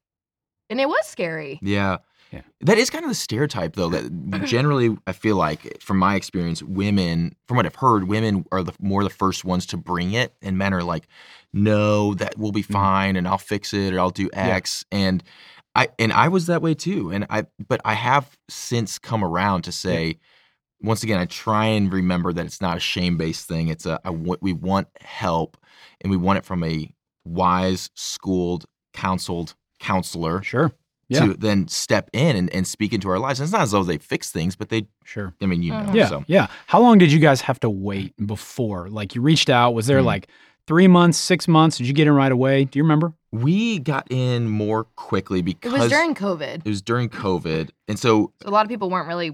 and 0.70 0.80
it 0.82 0.88
was 0.90 1.06
scary. 1.06 1.60
Yeah. 1.62 1.98
Yeah. 2.32 2.42
That 2.62 2.78
is 2.78 2.90
kind 2.90 3.06
of 3.06 3.10
the 3.12 3.16
stereotype, 3.16 3.76
though. 3.76 3.90
That 3.90 4.10
generally, 4.46 4.98
I 5.08 5.14
feel 5.14 5.36
like, 5.38 5.82
from 5.82 5.98
my 6.00 6.16
experience, 6.16 6.62
women, 6.64 7.36
from 7.48 7.56
what 7.58 7.66
I've 7.66 7.76
heard, 7.76 8.08
women 8.08 8.46
are 8.52 8.64
the 8.64 8.74
more 8.80 9.04
the 9.04 9.10
first 9.12 9.46
ones 9.46 9.66
to 9.68 9.78
bring 9.78 10.12
it, 10.14 10.34
and 10.42 10.58
men 10.58 10.74
are 10.74 10.84
like, 10.84 11.08
"No, 11.54 12.14
that 12.16 12.38
will 12.38 12.52
be 12.52 12.64
Mhm. 12.64 12.72
fine, 12.74 13.16
and 13.16 13.28
I'll 13.28 13.38
fix 13.38 13.74
it, 13.74 13.94
or 13.94 14.00
I'll 14.00 14.10
do 14.10 14.30
Yeah. 14.34 14.48
X." 14.48 14.84
And 14.92 15.24
I 15.76 15.90
and 16.00 16.12
I 16.12 16.28
was 16.30 16.48
that 16.48 16.62
way 16.62 16.74
too. 16.74 17.12
And 17.12 17.26
I, 17.30 17.46
but 17.68 17.80
I 17.86 17.94
have 17.94 18.36
since 18.50 18.98
come 18.98 19.24
around 19.24 19.62
to 19.64 19.72
say, 19.72 20.18
once 20.82 21.04
again, 21.04 21.20
I 21.20 21.26
try 21.26 21.66
and 21.66 21.92
remember 21.92 22.34
that 22.34 22.46
it's 22.46 22.62
not 22.62 22.78
a 22.78 22.80
shame 22.80 23.18
based 23.18 23.48
thing. 23.48 23.68
It's 23.70 23.86
a 23.86 24.00
I 24.06 24.10
w- 24.12 24.38
we 24.42 24.54
want 24.54 24.88
help, 25.02 25.58
and 26.02 26.12
we 26.12 26.18
want 26.18 26.38
it 26.38 26.46
from 26.46 26.64
a 26.64 26.92
wise, 27.26 27.90
schooled, 27.96 28.66
counseled 28.94 29.56
counselor 29.80 30.42
Sure. 30.44 30.72
Yeah. 31.10 31.26
to 31.28 31.34
then 31.34 31.68
step 31.68 32.10
in 32.14 32.36
and, 32.36 32.50
and 32.54 32.66
speak 32.66 32.94
into 32.94 33.10
our 33.10 33.20
lives. 33.20 33.40
And 33.40 33.46
it's 33.46 33.54
not 33.54 33.62
as 33.62 33.72
though 33.72 33.84
they 33.84 33.98
fix 33.98 34.32
things, 34.32 34.56
but 34.56 34.70
they, 34.70 34.88
Sure. 35.04 35.34
I 35.42 35.46
mean, 35.46 35.62
you 35.64 35.72
know. 35.72 35.80
Mhm. 35.80 35.94
Yeah. 35.96 36.08
So 36.08 36.24
Yeah. 36.28 36.48
How 36.68 36.80
long 36.82 36.98
did 36.98 37.12
you 37.12 37.20
guys 37.20 37.42
have 37.42 37.60
to 37.62 37.70
wait 37.70 38.14
before? 38.26 38.90
Like 38.90 39.16
you 39.16 39.22
reached 39.22 39.50
out? 39.50 39.74
Was 39.74 39.88
there 39.88 40.02
Mhm. 40.02 40.06
like 40.06 40.28
three 40.68 40.88
months, 40.88 41.18
six 41.18 41.48
months? 41.48 41.78
Did 41.78 41.88
you 41.88 41.94
get 41.94 42.08
in 42.08 42.14
right 42.14 42.32
away? 42.32 42.66
Do 42.66 42.80
you 42.80 42.84
remember? 42.84 43.14
we 43.32 43.80
got 43.80 44.10
in 44.10 44.48
more 44.48 44.86
quickly 44.96 45.42
because 45.42 45.74
It 45.74 45.78
was 45.80 45.92
during 45.92 46.16
COVID. 46.16 46.62
it 46.64 46.70
was 46.70 46.82
during 46.82 47.10
COVID. 47.10 47.70
And 47.90 48.00
so 48.00 48.32
So 48.42 48.48
a 48.48 48.52
lot 48.52 48.64
of 48.66 48.70
people 48.70 48.90
weren't 48.90 49.10
really 49.10 49.34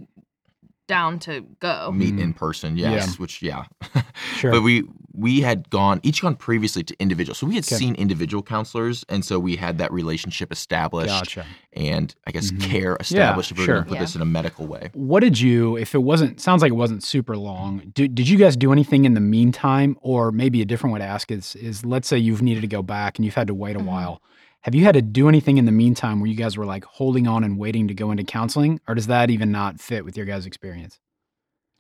down 0.95 1.19
to 1.19 1.41
go. 1.59 1.91
meet 1.93 2.19
in 2.19 2.33
person, 2.33 2.77
yes, 2.77 3.17
which 3.17 3.41
yeah. 3.41 3.63
Sure. 4.35 4.51
But 4.51 4.61
we 4.61 4.83
we 5.13 5.41
had 5.41 5.69
gone 5.69 5.99
each 6.03 6.21
gone 6.21 6.35
previously 6.35 6.83
to 6.83 6.95
individual. 6.99 7.35
So 7.35 7.45
we 7.47 7.55
had 7.55 7.65
Okay. 7.65 7.75
seen 7.75 7.95
individual 7.95 8.41
counselors 8.43 9.03
and 9.09 9.23
so 9.25 9.39
we 9.39 9.55
had 9.55 9.77
that 9.79 9.91
relationship 9.91 10.51
established 10.51 11.09
Gotcha. 11.35 11.45
and 11.73 12.13
I 12.27 12.31
guess 12.31 12.51
Mhm. 12.51 12.61
care 12.61 12.97
established 12.99 13.51
if 13.51 13.57
we're 13.57 13.65
sure. 13.65 13.75
gonna 13.75 13.87
put 13.87 13.95
Yeah. 13.95 14.01
this 14.05 14.15
in 14.15 14.21
a 14.21 14.25
medical 14.39 14.65
way. 14.67 14.89
What 14.93 15.19
did 15.21 15.39
you, 15.39 15.75
if 15.77 15.93
it 15.95 16.03
wasn't, 16.11 16.39
sounds 16.39 16.61
like 16.61 16.71
it 16.71 16.75
wasn't 16.85 17.03
super 17.03 17.35
long. 17.35 17.91
Did, 17.93 18.15
did 18.15 18.27
you 18.29 18.37
guys 18.37 18.55
do 18.55 18.71
anything 18.71 19.05
in 19.05 19.13
the 19.13 19.19
meantime? 19.37 19.97
Or 20.01 20.31
maybe 20.31 20.61
a 20.61 20.65
different 20.65 20.93
way 20.93 20.99
to 20.99 21.05
ask 21.05 21.29
is, 21.31 21.55
is 21.57 21.85
let's 21.85 22.07
say 22.07 22.17
you've 22.17 22.41
needed 22.41 22.61
to 22.61 22.67
go 22.77 22.81
back 22.81 23.17
and 23.17 23.25
you've 23.25 23.35
had 23.35 23.47
to 23.47 23.53
wait 23.53 23.75
a 23.75 23.79
Mhm. 23.79 23.85
while. 23.85 24.21
Have 24.61 24.75
you 24.75 24.83
had 24.83 24.93
to 24.93 25.01
do 25.01 25.27
anything 25.27 25.57
in 25.57 25.65
the 25.65 25.71
meantime 25.71 26.19
where 26.19 26.29
you 26.29 26.35
guys 26.35 26.55
were 26.57 26.65
like 26.65 26.85
holding 26.85 27.27
on 27.27 27.43
and 27.43 27.57
waiting 27.57 27.87
to 27.87 27.93
go 27.93 28.11
into 28.11 28.23
counseling? 28.23 28.79
Or 28.87 28.93
does 28.93 29.07
that 29.07 29.29
even 29.31 29.51
not 29.51 29.79
fit 29.79 30.05
with 30.05 30.15
your 30.15 30.25
guys' 30.25 30.45
experience? 30.45 30.99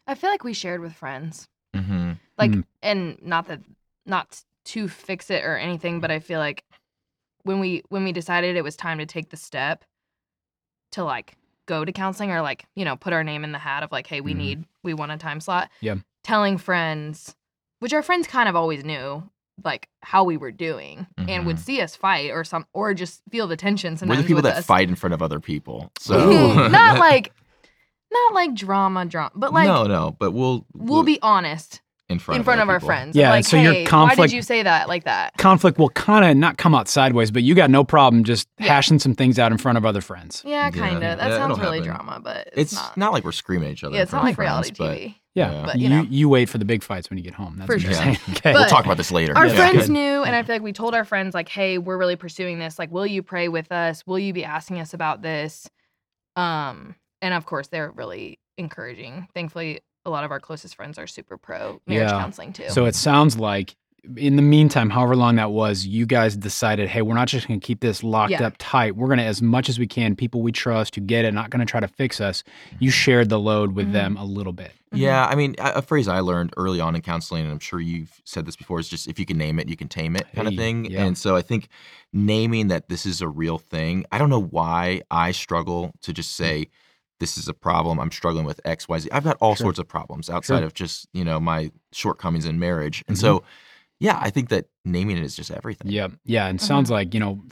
I 0.07 0.15
feel 0.15 0.29
like 0.31 0.43
we 0.43 0.53
shared 0.53 0.81
with 0.81 0.93
friends. 0.93 1.47
Mm-hmm. 1.75 2.13
Like 2.37 2.51
Mm. 2.51 2.63
and 2.81 3.17
not 3.21 3.47
that 3.47 3.61
not 4.05 4.43
to 4.65 4.87
fix 4.87 5.29
it 5.29 5.43
or 5.43 5.55
anything, 5.57 5.99
but 5.99 6.09
I 6.11 6.19
feel 6.19 6.39
like 6.39 6.63
when 7.43 7.59
we 7.59 7.83
when 7.89 8.03
we 8.03 8.11
decided 8.11 8.55
it 8.55 8.63
was 8.63 8.75
time 8.75 8.97
to 8.97 9.05
take 9.05 9.29
the 9.29 9.37
step 9.37 9.85
to 10.93 11.03
like 11.03 11.35
go 11.67 11.85
to 11.85 11.91
counseling 11.91 12.31
or 12.31 12.41
like, 12.41 12.65
you 12.75 12.83
know, 12.83 12.95
put 12.95 13.13
our 13.13 13.23
name 13.23 13.43
in 13.43 13.51
the 13.51 13.59
hat 13.59 13.83
of 13.83 13.91
like, 13.91 14.07
hey, 14.07 14.21
we 14.21 14.33
Mhm. 14.33 14.37
need 14.37 14.65
we 14.83 14.93
want 14.95 15.11
a 15.11 15.17
time 15.17 15.39
slot. 15.39 15.69
Yeah. 15.81 15.95
Telling 16.23 16.57
friends, 16.57 17.35
which 17.79 17.93
our 17.93 18.01
friends 18.03 18.25
kind 18.27 18.49
of 18.49 18.55
always 18.55 18.83
knew, 18.83 19.29
like 19.63 19.87
how 20.01 20.23
we 20.23 20.37
were 20.37 20.51
doing 20.51 21.07
and 21.17 21.45
would 21.45 21.57
Mhm. 21.57 21.59
see 21.59 21.81
us 21.81 21.95
fight 21.95 22.31
or 22.31 22.43
some 22.43 22.65
or 22.73 22.93
just 22.93 23.21
feel 23.29 23.47
the 23.47 23.57
tension 23.57 23.97
We're 24.05 24.15
the 24.17 24.23
people 24.23 24.35
with 24.35 24.45
that 24.45 24.57
us. 24.57 24.65
fight 24.65 24.89
in 24.89 24.95
front 24.95 25.13
of 25.13 25.21
other 25.21 25.39
people. 25.39 25.91
So 25.99 26.67
not 26.69 26.97
like 26.99 27.33
not 28.11 28.33
like 28.33 28.53
drama 28.53 29.05
drama, 29.05 29.31
but 29.35 29.53
like 29.53 29.67
no, 29.67 29.83
no, 29.85 30.15
but 30.19 30.31
we'll 30.31 30.65
we'll 30.73 31.03
be 31.03 31.19
honest 31.21 31.81
in 32.09 32.19
front 32.19 32.39
in 32.39 32.43
front 32.43 32.59
of 32.59 32.67
other 32.67 32.73
our 32.73 32.79
people. 32.79 32.87
friends. 32.87 33.15
Yeah, 33.15 33.29
like, 33.29 33.45
so 33.45 33.55
your 33.55 33.71
hey, 33.71 33.85
why 33.89 34.15
did 34.15 34.33
you 34.33 34.41
say 34.41 34.63
that 34.63 34.89
like 34.89 35.05
that? 35.05 35.37
Conflict 35.37 35.77
will 35.79 35.89
kind 35.91 36.25
of 36.25 36.35
not 36.35 36.57
come 36.57 36.75
out 36.75 36.89
sideways, 36.89 37.31
but 37.31 37.43
you 37.43 37.55
got 37.55 37.69
no 37.69 37.85
problem 37.85 38.25
just 38.25 38.49
Yeah. 38.59 38.67
hashing 38.67 38.99
some 38.99 39.15
things 39.15 39.39
out 39.39 39.53
in 39.53 39.57
front 39.57 39.77
of 39.77 39.85
other 39.85 40.01
friends. 40.01 40.43
Yeah, 40.45 40.65
Yeah, 40.65 40.71
kind 40.71 40.97
of. 40.97 41.01
yeah, 41.03 41.15
That 41.15 41.27
it'll 41.31 41.37
sounds 41.47 41.59
really 41.61 41.79
happen. 41.79 41.95
drama, 42.05 42.19
but 42.21 42.47
it's, 42.47 42.73
It's 42.73 42.73
not. 42.73 42.97
not. 42.97 43.13
like 43.13 43.23
we're 43.23 43.31
screaming 43.31 43.69
at 43.69 43.73
each 43.75 43.83
other. 43.85 43.95
yeah, 43.95 44.01
it's 44.01 44.11
not 44.11 44.25
like 44.25 44.35
friends, 44.35 44.77
reality 44.77 45.13
TV. 45.13 45.15
Yeah. 45.33 45.63
But, 45.65 45.77
you, 45.77 45.83
you 45.83 45.89
know. 45.89 46.01
you 46.09 46.27
wait 46.27 46.49
for 46.49 46.57
the 46.57 46.65
big 46.65 46.83
fights 46.83 47.09
when 47.09 47.17
you 47.17 47.23
get 47.23 47.33
home. 47.33 47.55
That's 47.57 47.67
For 47.67 47.75
what 47.75 47.81
you're 47.83 47.93
sure. 47.93 48.01
saying. 48.03 48.17
Okay. 48.31 48.53
We'll 48.53 48.65
talk 48.65 48.83
about 48.85 48.97
this 48.97 49.11
later. 49.11 49.35
Our 49.37 49.47
Yeah. 49.47 49.55
friends 49.55 49.87
Good. 49.87 49.91
knew, 49.93 50.23
and 50.23 50.35
I 50.35 50.43
feel 50.43 50.55
like 50.55 50.61
we 50.61 50.73
told 50.73 50.93
our 50.93 51.05
friends, 51.05 51.33
like, 51.33 51.47
"Hey, 51.47 51.77
we're 51.77 51.97
really 51.97 52.15
pursuing 52.17 52.59
this. 52.59 52.77
Like, 52.77 52.91
will 52.91 53.05
you 53.07 53.23
pray 53.23 53.47
with 53.47 53.71
us? 53.71 54.05
Will 54.05 54.19
you 54.19 54.33
be 54.33 54.43
asking 54.43 54.79
us 54.79 54.93
about 54.93 55.21
this?" 55.21 55.69
Um, 56.35 56.95
and 57.21 57.33
of 57.33 57.45
course, 57.45 57.67
they're 57.67 57.91
really 57.91 58.39
encouraging. 58.57 59.27
Thankfully, 59.33 59.79
a 60.05 60.09
lot 60.09 60.23
of 60.23 60.31
our 60.31 60.39
closest 60.39 60.75
friends 60.75 60.97
are 60.97 61.07
super 61.07 61.37
pro 61.37 61.79
marriage 61.85 62.09
Yeah. 62.09 62.19
counseling 62.19 62.53
too. 62.53 62.69
So 62.69 62.85
it 62.85 62.95
sounds 62.95 63.37
like 63.37 63.75
in 64.17 64.35
the 64.35 64.41
meantime, 64.41 64.89
however 64.89 65.15
long 65.15 65.35
that 65.35 65.51
was, 65.51 65.85
you 65.85 66.07
guys 66.07 66.35
decided, 66.35 66.89
hey, 66.89 67.03
we're 67.03 67.13
not 67.13 67.27
just 67.27 67.47
going 67.47 67.59
to 67.59 67.65
keep 67.65 67.81
this 67.81 68.03
locked 68.03 68.31
Yeah. 68.31 68.47
up 68.47 68.55
tight. 68.57 68.95
We're 68.95 69.05
going 69.07 69.19
to, 69.19 69.23
as 69.25 69.41
much 69.43 69.69
as 69.69 69.77
we 69.77 69.85
can, 69.85 70.15
people 70.15 70.41
we 70.41 70.51
trust 70.51 70.95
who 70.95 71.01
get 71.01 71.23
it, 71.23 71.33
not 71.35 71.51
going 71.51 71.59
to 71.59 71.69
try 71.69 71.79
to 71.79 71.87
fix 71.87 72.19
us. 72.19 72.43
You 72.79 72.89
shared 72.89 73.29
the 73.29 73.39
load 73.39 73.73
with 73.75 73.89
Mhm. 73.89 73.93
them 73.93 74.17
a 74.17 74.25
little 74.25 74.53
bit. 74.53 74.71
Yeah, 74.91 75.25
I 75.27 75.35
mean, 75.35 75.55
a 75.59 75.73
a 75.75 75.81
phrase 75.81 76.07
I 76.07 76.19
learned 76.19 76.51
early 76.57 76.81
on 76.81 76.95
in 76.95 77.01
counseling, 77.01 77.43
and 77.43 77.51
I'm 77.53 77.59
sure 77.59 77.79
you've 77.79 78.19
said 78.25 78.45
this 78.45 78.55
before, 78.57 78.79
is 78.79 78.89
just 78.89 79.07
if 79.07 79.17
you 79.19 79.25
can 79.25 79.37
name 79.37 79.57
it, 79.59 79.69
you 79.69 79.77
can 79.77 79.87
tame 79.87 80.15
it 80.15 80.25
kind 80.35 80.47
Hey, 80.47 80.53
of 80.53 80.57
thing. 80.57 80.85
yeah. 80.85 81.03
And 81.05 81.17
so 81.17 81.35
I 81.35 81.41
think 81.43 81.67
naming 82.11 82.67
that 82.69 82.89
this 82.89 83.05
is 83.05 83.21
a 83.21 83.27
real 83.29 83.57
thing, 83.59 84.05
I 84.11 84.17
don't 84.17 84.29
know 84.29 84.41
why 84.41 85.01
I 85.11 85.31
struggle 85.31 85.91
to 86.01 86.11
just 86.11 86.35
say, 86.35 86.67
this 87.19 87.37
is 87.37 87.47
a 87.47 87.53
problem. 87.53 87.99
I'm 87.99 88.11
struggling 88.11 88.45
with 88.45 88.59
X, 88.65 88.89
Y, 88.89 88.97
Z. 88.99 89.09
I've 89.11 89.23
got 89.23 89.37
all 89.39 89.55
Sure. 89.55 89.65
sorts 89.65 89.79
of 89.79 89.87
problems 89.87 90.27
outside 90.29 90.57
Sure. 90.57 90.65
of 90.65 90.73
just, 90.73 91.07
you 91.13 91.23
know, 91.23 91.39
my 91.39 91.71
shortcomings 91.93 92.45
in 92.45 92.57
marriage. 92.59 93.03
And 93.07 93.15
Mhm. 93.15 93.21
so, 93.21 93.43
yeah, 94.01 94.17
I 94.19 94.31
think 94.31 94.49
that 94.49 94.65
naming 94.83 95.15
it 95.15 95.23
is 95.23 95.35
just 95.35 95.51
everything. 95.51 95.91
Yeah. 95.91 96.07
Yeah. 96.25 96.47
And 96.47 96.57
mm-hmm. 96.57 96.65
sounds 96.65 96.89
like, 96.89 97.13
you 97.13 97.19
know, 97.19 97.43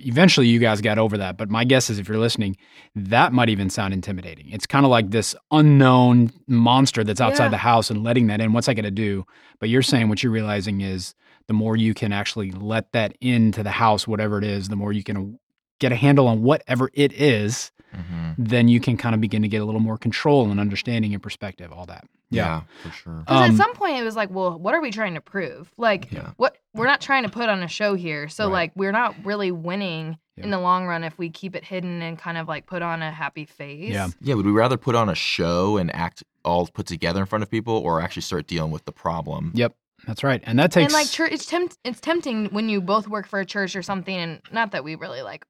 eventually 0.00 0.48
you 0.48 0.58
guys 0.58 0.80
got 0.80 0.98
over 0.98 1.16
that. 1.18 1.36
But 1.36 1.48
my 1.48 1.62
guess 1.62 1.90
is 1.90 2.00
if 2.00 2.08
you're 2.08 2.18
listening, 2.18 2.56
that 2.96 3.32
might 3.32 3.48
even 3.48 3.70
sound 3.70 3.94
intimidating. 3.94 4.50
It's 4.50 4.66
kind 4.66 4.84
of 4.84 4.90
like 4.90 5.10
this 5.10 5.36
unknown 5.52 6.32
monster 6.48 7.04
that's 7.04 7.20
outside 7.20 7.44
Yeah. 7.44 7.50
the 7.50 7.56
house 7.58 7.88
and 7.88 8.02
letting 8.02 8.26
that 8.26 8.40
in. 8.40 8.52
What's 8.52 8.66
that 8.66 8.74
going 8.74 8.84
to 8.84 8.90
do? 8.90 9.24
But 9.60 9.68
you're 9.68 9.80
saying 9.80 10.08
what 10.08 10.24
you're 10.24 10.32
realizing 10.32 10.80
is 10.80 11.14
the 11.46 11.54
more 11.54 11.76
you 11.76 11.94
can 11.94 12.12
actually 12.12 12.50
let 12.50 12.90
that 12.90 13.16
into 13.20 13.62
the 13.62 13.70
house, 13.70 14.08
whatever 14.08 14.38
it 14.38 14.44
is, 14.44 14.68
the 14.68 14.76
more 14.76 14.92
you 14.92 15.04
can 15.04 15.38
get 15.78 15.92
a 15.92 15.96
handle 15.96 16.26
on 16.26 16.42
whatever 16.42 16.90
it 16.94 17.12
is, 17.12 17.70
Mhm. 17.92 18.34
then 18.38 18.68
you 18.68 18.80
can 18.80 18.96
kind 18.96 19.14
of 19.14 19.20
begin 19.20 19.42
to 19.42 19.48
get 19.48 19.60
a 19.60 19.64
little 19.64 19.80
more 19.80 19.98
control 19.98 20.50
and 20.50 20.58
understanding 20.58 21.12
and 21.14 21.22
perspective, 21.22 21.72
all 21.72 21.86
that. 21.86 22.04
Yeah, 22.30 22.62
for 22.82 22.90
sure. 22.90 23.12
Because 23.26 23.48
Um, 23.48 23.50
at 23.50 23.56
some 23.56 23.74
point 23.74 23.98
it 23.98 24.02
was 24.04 24.16
like, 24.16 24.30
well, 24.30 24.58
what 24.58 24.74
are 24.74 24.80
we 24.80 24.90
trying 24.90 25.14
to 25.14 25.20
prove? 25.20 25.70
Like, 25.76 26.10
Yeah. 26.10 26.30
what 26.38 26.56
we're 26.74 26.86
not 26.86 27.02
trying 27.02 27.24
to 27.24 27.28
put 27.28 27.48
on 27.50 27.62
a 27.62 27.68
show 27.68 27.94
here. 27.94 28.28
So 28.28 28.44
Right. 28.46 28.52
like, 28.52 28.72
we're 28.74 28.92
not 28.92 29.14
really 29.24 29.50
winning 29.52 30.16
Yeah. 30.38 30.44
in 30.44 30.50
the 30.50 30.58
long 30.58 30.86
run 30.86 31.04
if 31.04 31.18
we 31.18 31.28
keep 31.28 31.54
it 31.54 31.64
hidden 31.64 32.00
and 32.00 32.18
kind 32.18 32.38
of 32.38 32.48
like 32.48 32.64
put 32.64 32.80
on 32.80 33.02
a 33.02 33.10
happy 33.10 33.44
face. 33.44 33.92
Yeah. 33.92 34.08
Yeah, 34.22 34.34
would 34.36 34.46
we 34.46 34.52
rather 34.52 34.78
put 34.78 34.94
on 34.94 35.10
a 35.10 35.14
show 35.14 35.76
and 35.76 35.94
act 35.94 36.22
all 36.44 36.66
put 36.68 36.86
together 36.86 37.20
in 37.20 37.26
front 37.26 37.42
of 37.42 37.50
people 37.50 37.74
or 37.76 38.00
actually 38.00 38.22
start 38.22 38.46
dealing 38.46 38.70
with 38.70 38.86
the 38.86 38.92
problem? 38.92 39.52
Yep. 39.54 39.74
That's 40.06 40.24
right. 40.24 40.42
And 40.44 40.58
that 40.58 40.72
takes 40.72 40.86
and 40.86 40.92
like 40.94 41.10
church, 41.10 41.30
it's 41.32 41.46
tempt, 41.46 41.76
it's 41.84 42.00
tempting 42.00 42.46
when 42.46 42.68
you 42.68 42.80
both 42.80 43.06
work 43.08 43.26
for 43.28 43.38
a 43.38 43.46
church 43.46 43.76
or 43.76 43.82
something, 43.82 44.16
and 44.16 44.40
not 44.50 44.72
that 44.72 44.82
we 44.82 44.94
really 44.96 45.22
like 45.22 45.44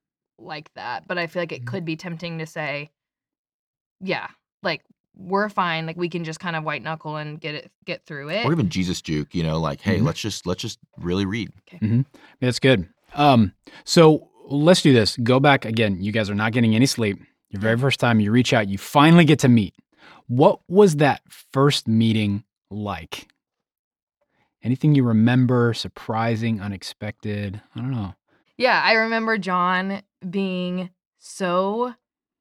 like 0.45 0.73
that, 0.75 1.07
but 1.07 1.17
I 1.17 1.27
feel 1.27 1.41
like 1.41 1.49
Mm-hmm. 1.49 1.63
it 1.63 1.67
could 1.67 1.85
be 1.85 1.95
tempting 1.95 2.39
to 2.39 2.45
say, 2.45 2.91
yeah, 4.01 4.27
like 4.61 4.83
we're 5.15 5.49
fine, 5.49 5.85
like 5.85 5.97
we 5.97 6.09
can 6.09 6.23
just 6.23 6.39
kind 6.39 6.55
of 6.55 6.63
white 6.63 6.81
knuckle 6.81 7.15
and 7.17 7.39
get 7.39 7.55
it 7.55 7.71
get 7.85 8.05
through 8.05 8.29
it. 8.29 8.45
Or 8.45 8.51
even 8.51 8.69
Jesus 8.69 9.01
juke, 9.01 9.33
you 9.35 9.43
know, 9.43 9.59
like, 9.59 9.81
hey, 9.81 9.99
Mhm. 9.99 10.03
let's 10.05 10.19
just 10.21 10.45
let's 10.45 10.61
just 10.61 10.79
really 10.97 11.25
read. 11.25 11.51
Okay, 11.73 12.03
That's 12.39 12.59
good. 12.59 12.87
Um, 13.13 13.53
so 13.85 14.29
let's 14.47 14.81
do 14.81 14.91
this. 14.93 15.17
Go 15.17 15.39
back 15.39 15.65
again. 15.65 16.01
You 16.01 16.11
guys 16.11 16.29
are 16.29 16.35
not 16.35 16.51
getting 16.51 16.75
any 16.75 16.85
sleep. 16.87 17.19
Your 17.49 17.61
very 17.61 17.77
first 17.77 17.99
time 17.99 18.19
you 18.19 18.31
reach 18.31 18.51
out, 18.53 18.67
you 18.67 18.77
finally 18.79 19.25
get 19.25 19.37
to 19.39 19.47
meet. 19.49 19.75
What 20.27 20.61
was 20.67 20.95
that 20.95 21.21
first 21.29 21.87
meeting 21.87 22.43
like? 22.71 23.27
Anything 24.63 24.95
you 24.95 25.03
remember, 25.03 25.73
surprising, 25.73 26.61
unexpected? 26.61 27.61
I 27.75 27.79
don't 27.79 27.91
know. 27.91 28.15
Yeah, 28.57 28.81
I 28.83 28.93
remember 28.93 29.37
John 29.37 30.01
being 30.29 30.89
so 31.19 31.93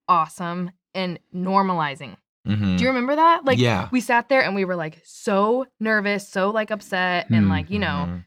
awesome 0.09 0.71
and 0.95 1.19
normalizing. 1.35 2.17
Mm-hmm. 2.47 2.77
Do 2.77 2.83
you 2.83 2.89
remember 2.89 3.15
that? 3.17 3.45
Like 3.45 3.59
yeah. 3.59 3.89
we 3.93 4.01
sat 4.01 4.29
there 4.29 4.43
and 4.43 4.55
we 4.55 4.65
were 4.65 4.77
like 4.77 5.01
so 5.05 5.67
nervous, 5.79 6.29
so 6.29 6.51
like 6.51 6.71
upset 6.71 7.31
and 7.31 7.45
Hmm, 7.45 7.51
like, 7.51 7.71
you 7.71 7.79
know, 7.79 8.07
Mhm. 8.09 8.25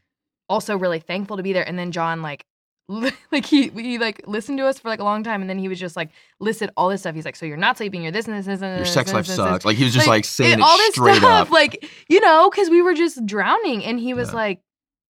also 0.48 0.76
really 0.76 1.00
thankful 1.00 1.36
to 1.36 1.42
be 1.42 1.52
there 1.52 1.66
and 1.68 1.78
then 1.78 1.92
John 1.92 2.22
like 2.22 2.46
like 2.88 3.44
he 3.44 3.68
he 3.70 3.98
like 3.98 4.22
listened 4.28 4.58
to 4.58 4.64
us 4.66 4.78
for 4.78 4.88
like 4.88 5.00
a 5.00 5.04
long 5.04 5.24
time 5.24 5.40
and 5.40 5.50
then 5.50 5.58
he 5.58 5.66
was 5.68 5.78
just 5.80 5.96
like 5.96 6.10
listed 6.40 6.70
all 6.76 6.88
this 6.88 7.00
stuff. 7.00 7.14
He's 7.14 7.24
like, 7.24 7.36
so 7.36 7.44
you're 7.44 7.56
not 7.56 7.76
sleeping, 7.76 8.02
you're 8.02 8.12
this 8.12 8.26
and 8.26 8.36
this 8.38 8.46
and 8.46 8.54
this. 8.54 8.62
and 8.62 8.70
your 8.76 8.84
this 8.84 8.94
sex 8.94 9.10
and 9.10 9.16
life 9.16 9.26
this 9.26 9.36
and 9.38 9.46
this." 9.48 9.52
sucks. 9.54 9.64
Like 9.64 9.76
he 9.76 9.84
was 9.84 9.92
just 9.92 10.06
like, 10.06 10.24
saying 10.24 10.62
all 10.62 10.76
this 10.78 10.94
straight 10.94 11.16
stuff, 11.16 11.48
up. 11.48 11.50
like 11.50 11.86
you 12.08 12.20
know, 12.20 12.48
because 12.48 12.70
we 12.70 12.80
were 12.82 12.94
just 12.94 13.26
drowning, 13.26 13.84
and 13.84 13.98
he 14.00 14.14
was 14.14 14.28
Yeah. 14.30 14.34
like, 14.36 14.60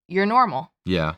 "You're 0.08 0.26
normal." 0.26 0.72
yeah. 0.86 1.16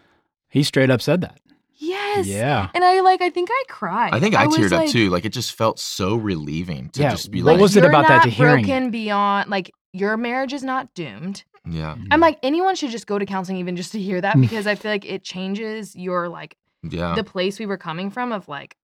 He 0.49 0.63
straight 0.63 0.89
up 0.89 1.01
said 1.01 1.21
that. 1.21 1.39
Yes. 1.77 2.25
Yeah. 2.27 2.69
And 2.73 2.83
I 2.83 2.99
like, 3.01 3.21
I 3.21 3.29
think 3.29 3.49
I 3.51 3.63
cried. 3.69 4.13
I 4.13 4.19
think 4.19 4.35
I, 4.35 4.47
was 4.47 4.57
teared 4.57 4.71
up 4.71 4.79
like, 4.81 4.89
too. 4.89 5.09
Like 5.09 5.25
it 5.25 5.33
just 5.33 5.53
felt 5.53 5.79
so 5.79 6.15
relieving 6.15 6.89
to 6.91 7.01
Yeah, 7.01 7.11
just 7.11 7.29
be 7.31 7.43
what 7.43 7.53
like, 7.53 7.61
was 7.61 7.75
it 7.75 7.81
"You're 7.81 7.89
about 7.89 8.07
that 8.07 8.17
not 8.17 8.23
to 8.23 8.29
hearing 8.29 8.63
it?" 8.63 8.67
broken 8.67 8.91
beyond 8.91 9.49
like 9.49 9.71
your 9.93 10.17
marriage 10.17 10.53
is 10.53 10.63
not 10.63 10.93
doomed. 10.93 11.43
yeah, 11.69 11.95
I'm 12.11 12.19
like 12.19 12.39
anyone 12.43 12.75
should 12.75 12.91
just 12.91 13.07
go 13.07 13.19
to 13.19 13.25
counseling 13.25 13.57
even 13.59 13.75
just 13.75 13.91
to 13.91 13.99
hear 13.99 14.19
that 14.21 14.35
Mm. 14.37 14.41
because 14.41 14.65
I 14.67 14.75
feel 14.75 14.91
like 14.91 15.05
it 15.05 15.23
changes 15.23 15.95
your 15.95 16.29
like 16.29 16.55
yeah. 16.83 17.13
the 17.15 17.23
place 17.23 17.59
we 17.59 17.65
were 17.65 17.77
coming 17.77 18.09
from 18.09 18.31
of 18.31 18.47
like 18.47 18.75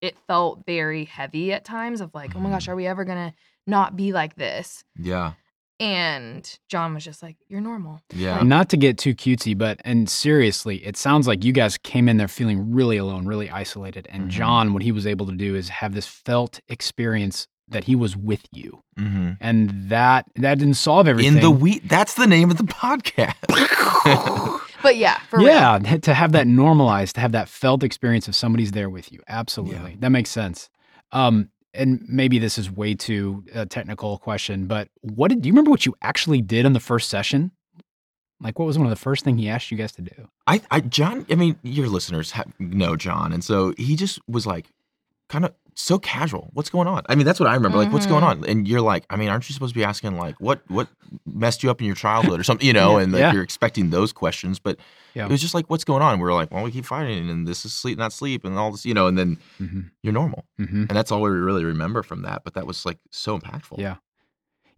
it 0.00 0.16
felt 0.26 0.64
very 0.66 1.04
heavy 1.04 1.52
at 1.52 1.64
times 1.64 2.00
of 2.00 2.14
like, 2.14 2.34
oh 2.34 2.38
my 2.40 2.48
gosh, 2.50 2.66
Mhm. 2.66 2.68
are 2.72 2.76
we 2.76 2.86
ever 2.86 3.04
gonna 3.04 3.34
not 3.66 3.96
be 3.96 4.12
like 4.12 4.36
this? 4.36 4.84
Yeah. 4.98 5.32
And 5.80 6.58
John 6.68 6.94
was 6.94 7.04
just 7.04 7.22
like, 7.22 7.36
You're 7.48 7.60
normal. 7.62 8.00
Yeah. 8.14 8.38
And 8.40 8.48
not 8.48 8.68
to 8.68 8.76
get 8.76 8.98
too 8.98 9.14
cutesy, 9.14 9.56
but 9.56 9.80
and 9.84 10.08
seriously, 10.08 10.76
it 10.86 10.96
sounds 10.96 11.26
like 11.26 11.42
you 11.44 11.52
guys 11.52 11.78
came 11.78 12.08
in 12.08 12.18
there 12.18 12.28
feeling 12.28 12.72
really 12.72 12.98
alone, 12.98 13.26
really 13.26 13.50
isolated. 13.50 14.06
And 14.10 14.24
Mhm. 14.24 14.28
John, 14.28 14.72
what 14.74 14.82
he 14.82 14.92
was 14.92 15.06
able 15.06 15.26
to 15.26 15.34
do 15.34 15.54
is 15.56 15.68
have 15.70 15.94
this 15.94 16.06
felt 16.06 16.60
experience 16.68 17.46
that 17.68 17.84
he 17.84 17.94
was 17.96 18.16
with 18.16 18.46
you, 18.52 18.82
hmm 18.98 19.30
and 19.40 19.70
that 19.88 20.26
that 20.36 20.58
didn't 20.58 20.74
solve 20.74 21.06
everything. 21.08 21.36
In 21.36 21.40
the 21.40 21.50
weeds. 21.52 21.86
That's 21.88 22.14
the 22.14 22.26
name 22.26 22.50
of 22.50 22.56
the 22.58 22.64
podcast. 22.64 23.34
But 24.82 24.96
yeah, 24.96 25.18
for 25.28 25.38
real. 25.40 25.48
yeah, 25.48 25.78
th- 25.78 26.00
to 26.02 26.14
have 26.14 26.32
that 26.32 26.46
normalized, 26.46 27.16
to 27.16 27.20
have 27.20 27.32
that 27.32 27.50
felt 27.50 27.82
experience 27.84 28.28
of 28.28 28.34
somebody's 28.34 28.72
there 28.72 28.88
with 28.88 29.12
you. 29.12 29.20
Absolutely, 29.28 29.96
that 30.00 30.08
makes 30.08 30.30
sense. 30.30 30.70
Um, 31.12 31.50
and 31.72 32.04
maybe 32.08 32.38
this 32.38 32.58
is 32.58 32.70
way 32.70 32.94
too 32.94 33.44
uh, 33.54 33.64
technical 33.66 34.18
question, 34.18 34.66
but 34.66 34.88
what 35.00 35.28
did 35.28 35.42
do 35.42 35.48
you 35.48 35.52
remember 35.52 35.70
what 35.70 35.86
you 35.86 35.94
actually 36.02 36.42
did 36.42 36.66
in 36.66 36.72
the 36.72 36.80
first 36.80 37.08
session? 37.08 37.52
Like, 38.42 38.58
what 38.58 38.64
was 38.64 38.78
one 38.78 38.86
of 38.86 38.90
the 38.90 38.96
first 38.96 39.22
thing 39.22 39.36
he 39.36 39.48
asked 39.48 39.70
you 39.70 39.76
guys 39.76 39.92
to 39.92 40.02
do? 40.02 40.28
I, 40.46 40.62
I, 40.70 40.80
John. 40.80 41.26
I 41.30 41.34
mean, 41.34 41.58
your 41.62 41.88
listeners 41.88 42.30
have, 42.32 42.52
know 42.58 42.96
John, 42.96 43.32
and 43.32 43.44
so 43.44 43.74
he 43.76 43.96
just 43.96 44.18
was 44.26 44.46
like, 44.46 44.66
kind 45.30 45.46
of 45.46 45.54
so 45.74 45.98
casual. 45.98 46.50
What's 46.52 46.68
going 46.68 46.86
on? 46.88 47.02
I 47.08 47.14
mean, 47.14 47.24
that's 47.24 47.40
what 47.40 47.48
I 47.48 47.54
remember. 47.54 47.78
Like, 47.78 47.90
what's 47.92 48.04
going 48.04 48.22
on? 48.24 48.44
And 48.46 48.68
you're 48.68 48.82
like, 48.82 49.06
I 49.08 49.16
mean, 49.16 49.30
aren't 49.30 49.48
you 49.48 49.54
supposed 49.54 49.72
to 49.72 49.78
be 49.78 49.84
asking 49.84 50.18
like, 50.18 50.38
what, 50.38 50.60
what 50.68 50.88
messed 51.24 51.62
you 51.62 51.70
up 51.70 51.80
in 51.80 51.86
your 51.86 51.94
childhood 51.96 52.38
or 52.38 52.42
something? 52.42 52.66
You 52.66 52.74
know, 52.74 52.98
Yeah. 52.98 53.02
and 53.04 53.12
like 53.12 53.20
Yeah. 53.20 53.32
you're 53.32 53.42
expecting 53.42 53.88
those 53.88 54.12
questions, 54.12 54.58
but 54.58 54.76
Yeah. 55.14 55.24
it 55.24 55.30
was 55.30 55.40
just 55.40 55.54
like, 55.54 55.70
what's 55.70 55.84
going 55.84 56.02
on? 56.02 56.20
We 56.20 56.28
are 56.28 56.34
like, 56.34 56.50
well, 56.50 56.64
we 56.64 56.70
keep 56.70 56.84
fighting, 56.84 57.30
and 57.30 57.48
this 57.48 57.64
is 57.64 57.72
sleep, 57.72 57.96
not 57.96 58.12
sleep, 58.12 58.44
and 58.44 58.58
all 58.58 58.72
this, 58.72 58.84
you 58.84 58.92
know, 58.92 59.06
and 59.06 59.16
then 59.16 59.38
Mm-hmm. 59.60 59.80
you're 60.02 60.12
normal, 60.12 60.44
Mm-hmm. 60.60 60.82
and 60.82 60.90
that's 60.90 61.10
all 61.10 61.22
we 61.22 61.30
really 61.30 61.64
remember 61.64 62.02
from 62.02 62.22
that. 62.22 62.42
But 62.44 62.54
that 62.54 62.66
was 62.66 62.84
like 62.84 62.98
so 63.10 63.38
impactful. 63.38 63.78
Yeah. 63.78 63.96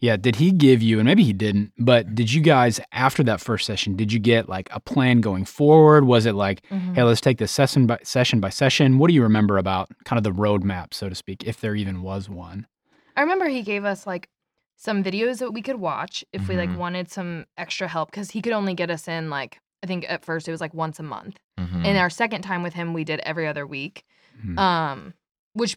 Yeah. 0.03 0.17
Did 0.17 0.37
he 0.37 0.51
give 0.51 0.83
you, 0.83 0.99
and 0.99 1.07
maybe 1.07 1.23
he 1.23 1.33
didn't, 1.33 1.73
but 1.79 2.15
did 2.15 2.31
you 2.33 2.41
guys, 2.43 2.81
after 2.93 3.23
that 3.23 3.41
first 3.41 3.65
session, 3.65 3.97
did 3.97 4.13
you 4.13 4.19
get 4.19 4.49
like 4.49 4.69
a 4.73 4.81
plan 4.81 5.21
going 5.21 5.45
forward? 5.45 6.05
Was 6.05 6.27
it 6.27 6.35
like, 6.35 6.61
Mhm. 6.69 6.95
hey, 6.97 7.05
let's 7.05 7.21
take 7.21 7.39
this 7.39 7.53
session 7.53 7.87
by 7.87 7.99
session 8.03 8.41
by 8.41 8.51
session? 8.51 8.99
What 8.99 9.09
do 9.09 9.15
you 9.15 9.23
remember 9.23 9.57
about 9.59 9.89
kind 10.05 10.19
of 10.19 10.25
the 10.25 10.33
roadmap, 10.33 10.93
so 10.93 11.09
to 11.09 11.15
speak, 11.15 11.45
if 11.45 11.61
there 11.61 11.75
even 11.77 12.03
was 12.03 12.29
one? 12.29 12.67
I 13.17 13.21
remember 13.23 13.47
he 13.49 13.63
gave 13.63 13.85
us 13.85 14.07
like 14.07 14.29
some 14.77 15.05
videos 15.05 15.39
that 15.39 15.53
we 15.53 15.63
could 15.63 15.77
watch 15.77 16.25
if 16.33 16.49
we 16.49 16.57
Mhm. 16.57 16.59
like 16.59 16.79
wanted 16.79 17.09
some 17.09 17.45
extra 17.57 17.87
help 17.87 18.11
because 18.11 18.33
he 18.33 18.43
could 18.43 18.53
only 18.53 18.75
get 18.75 18.91
us 18.91 19.07
in 19.09 19.31
like 19.31 19.61
I 19.85 19.87
think 19.89 20.05
at 20.09 20.25
first 20.25 20.47
it 20.49 20.51
was 20.53 20.61
like 20.61 20.75
once 20.75 20.99
a 21.01 21.03
month. 21.05 21.39
Mhm. 21.59 21.85
And 21.85 21.99
our 21.99 22.11
second 22.11 22.43
time 22.43 22.63
with 22.65 22.75
him 22.75 22.93
we 22.93 23.05
did 23.05 23.21
every 23.21 23.47
other 23.47 23.67
week. 23.67 24.05
Mhm. 24.45 24.59
Um 24.59 25.15
which 25.55 25.77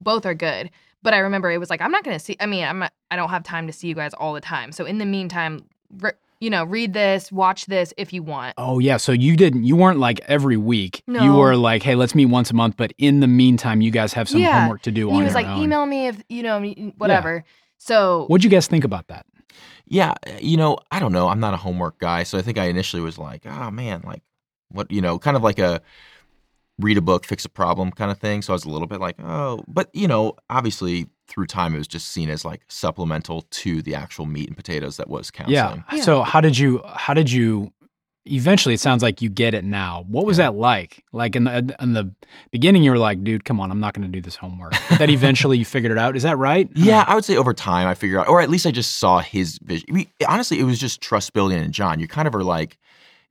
both 0.00 0.26
are 0.26 0.34
good. 0.34 0.70
But 1.02 1.14
I 1.14 1.18
remember 1.18 1.50
it 1.50 1.58
was 1.58 1.70
like 1.70 1.80
I'm 1.80 1.90
not 1.92 2.04
going 2.04 2.16
to 2.18 2.22
see 2.24 2.36
I 2.40 2.46
mean, 2.46 2.64
I'm 2.64 2.80
not, 2.80 2.92
I 3.10 3.16
don't 3.16 3.30
have 3.30 3.42
time 3.42 3.66
to 3.66 3.72
see 3.72 3.88
you 3.88 3.94
guys 3.94 4.12
all 4.14 4.34
the 4.34 4.40
time. 4.40 4.72
So 4.72 4.84
in 4.84 4.98
the 4.98 5.06
meantime, 5.06 5.64
re- 5.98 6.12
you 6.40 6.48
know, 6.50 6.64
read 6.64 6.92
this, 6.94 7.30
watch 7.30 7.66
this 7.66 7.92
if 7.98 8.12
you 8.12 8.22
want. 8.22 8.54
Oh 8.58 8.78
yeah, 8.78 8.96
so 8.96 9.12
you 9.12 9.36
didn't 9.36 9.64
you 9.64 9.76
weren't 9.76 9.98
like 9.98 10.20
every 10.26 10.56
week. 10.56 11.02
No. 11.06 11.22
You 11.22 11.32
were 11.34 11.56
like, 11.56 11.82
hey, 11.82 11.94
let's 11.94 12.14
meet 12.14 12.26
once 12.26 12.50
a 12.50 12.54
month, 12.54 12.76
but 12.76 12.92
in 12.98 13.20
the 13.20 13.26
meantime, 13.26 13.80
you 13.80 13.90
guys 13.90 14.12
have 14.14 14.28
some 14.28 14.40
Yeah. 14.40 14.60
homework 14.60 14.82
to 14.82 14.90
do 14.90 15.08
And 15.08 15.16
on 15.16 15.20
he 15.22 15.24
was 15.24 15.32
your 15.34 15.42
like, 15.42 15.50
own. 15.50 15.62
email 15.62 15.86
me 15.86 16.06
if 16.08 16.22
you 16.28 16.42
know 16.42 16.60
me- 16.60 16.92
whatever. 16.98 17.44
So 17.78 18.26
What'd 18.28 18.44
you 18.44 18.50
guys 18.50 18.66
think 18.66 18.84
about 18.84 19.08
that? 19.08 19.24
Yeah, 19.86 20.14
eh, 20.26 20.38
you 20.40 20.56
know, 20.56 20.78
I 20.90 21.00
don't 21.00 21.12
know. 21.12 21.28
I'm 21.28 21.40
not 21.40 21.54
a 21.54 21.56
homework 21.56 21.98
guy, 21.98 22.22
so 22.24 22.38
I 22.38 22.42
think 22.42 22.58
I 22.58 22.66
initially 22.66 23.02
was 23.02 23.18
like, 23.18 23.44
oh 23.46 23.70
man, 23.70 24.02
like 24.04 24.22
what, 24.68 24.90
you 24.90 25.00
know, 25.00 25.18
kind 25.18 25.36
of 25.36 25.42
like 25.42 25.58
a 25.58 25.80
read 26.80 26.98
a 26.98 27.00
book, 27.02 27.24
fix 27.24 27.44
a 27.44 27.48
problem 27.48 27.90
kind 27.90 28.10
of 28.10 28.18
thing. 28.18 28.42
So 28.42 28.52
I 28.52 28.54
was 28.54 28.64
a 28.64 28.70
little 28.70 28.88
bit 28.88 29.00
like, 29.00 29.16
oh, 29.22 29.62
but 29.68 29.88
you 29.94 30.08
know, 30.08 30.34
obviously 30.48 31.08
through 31.28 31.46
time 31.46 31.74
it 31.74 31.78
was 31.78 31.86
just 31.86 32.08
seen 32.08 32.28
as 32.28 32.44
like 32.44 32.62
supplemental 32.68 33.42
to 33.50 33.82
the 33.82 33.94
actual 33.94 34.26
meat 34.26 34.48
and 34.48 34.56
potatoes 34.56 34.96
that 34.96 35.08
was 35.08 35.30
counseling. 35.30 35.84
Yeah. 35.92 36.00
So 36.02 36.22
how 36.22 36.40
did 36.40 36.58
you 36.58 36.82
how 36.86 37.14
did 37.14 37.30
you 37.30 37.72
eventually 38.26 38.74
it 38.74 38.80
sounds 38.80 39.02
like 39.02 39.22
you 39.22 39.28
get 39.28 39.54
it 39.54 39.64
now. 39.64 40.04
What 40.08 40.26
was 40.26 40.36
that 40.36 40.54
like? 40.54 41.04
Like 41.12 41.36
in 41.36 41.44
the 41.44 41.76
in 41.80 41.92
the 41.94 42.12
beginning 42.50 42.82
you 42.82 42.90
were 42.90 42.98
like, 42.98 43.22
dude, 43.24 43.44
come 43.44 43.60
on, 43.60 43.70
I'm 43.70 43.80
not 43.80 43.94
gonna 43.94 44.08
do 44.08 44.20
this 44.20 44.36
homework. 44.36 44.74
That 44.98 45.10
eventually 45.10 45.58
you 45.58 45.64
figured 45.64 45.92
it 45.92 45.98
out. 45.98 46.16
Is 46.16 46.22
that 46.24 46.36
right? 46.36 46.68
Yeah, 46.80 47.04
I 47.06 47.14
would 47.14 47.24
say 47.24 47.36
over 47.36 47.52
time 47.52 47.86
I 47.86 47.94
figured 47.94 48.18
out, 48.20 48.28
or 48.28 48.40
at 48.40 48.48
least 48.48 48.66
I 48.66 48.70
just 48.70 48.98
saw 48.98 49.20
his 49.20 49.58
vision. 49.58 49.86
I 49.90 49.92
mean, 49.92 50.06
honestly, 50.26 50.58
it 50.58 50.64
was 50.64 50.78
just 50.78 51.00
trust 51.00 51.32
building 51.32 51.62
in 51.62 51.72
John. 51.72 52.00
You 52.00 52.08
kind 52.08 52.26
of 52.26 52.34
are 52.34 52.42
like, 52.42 52.78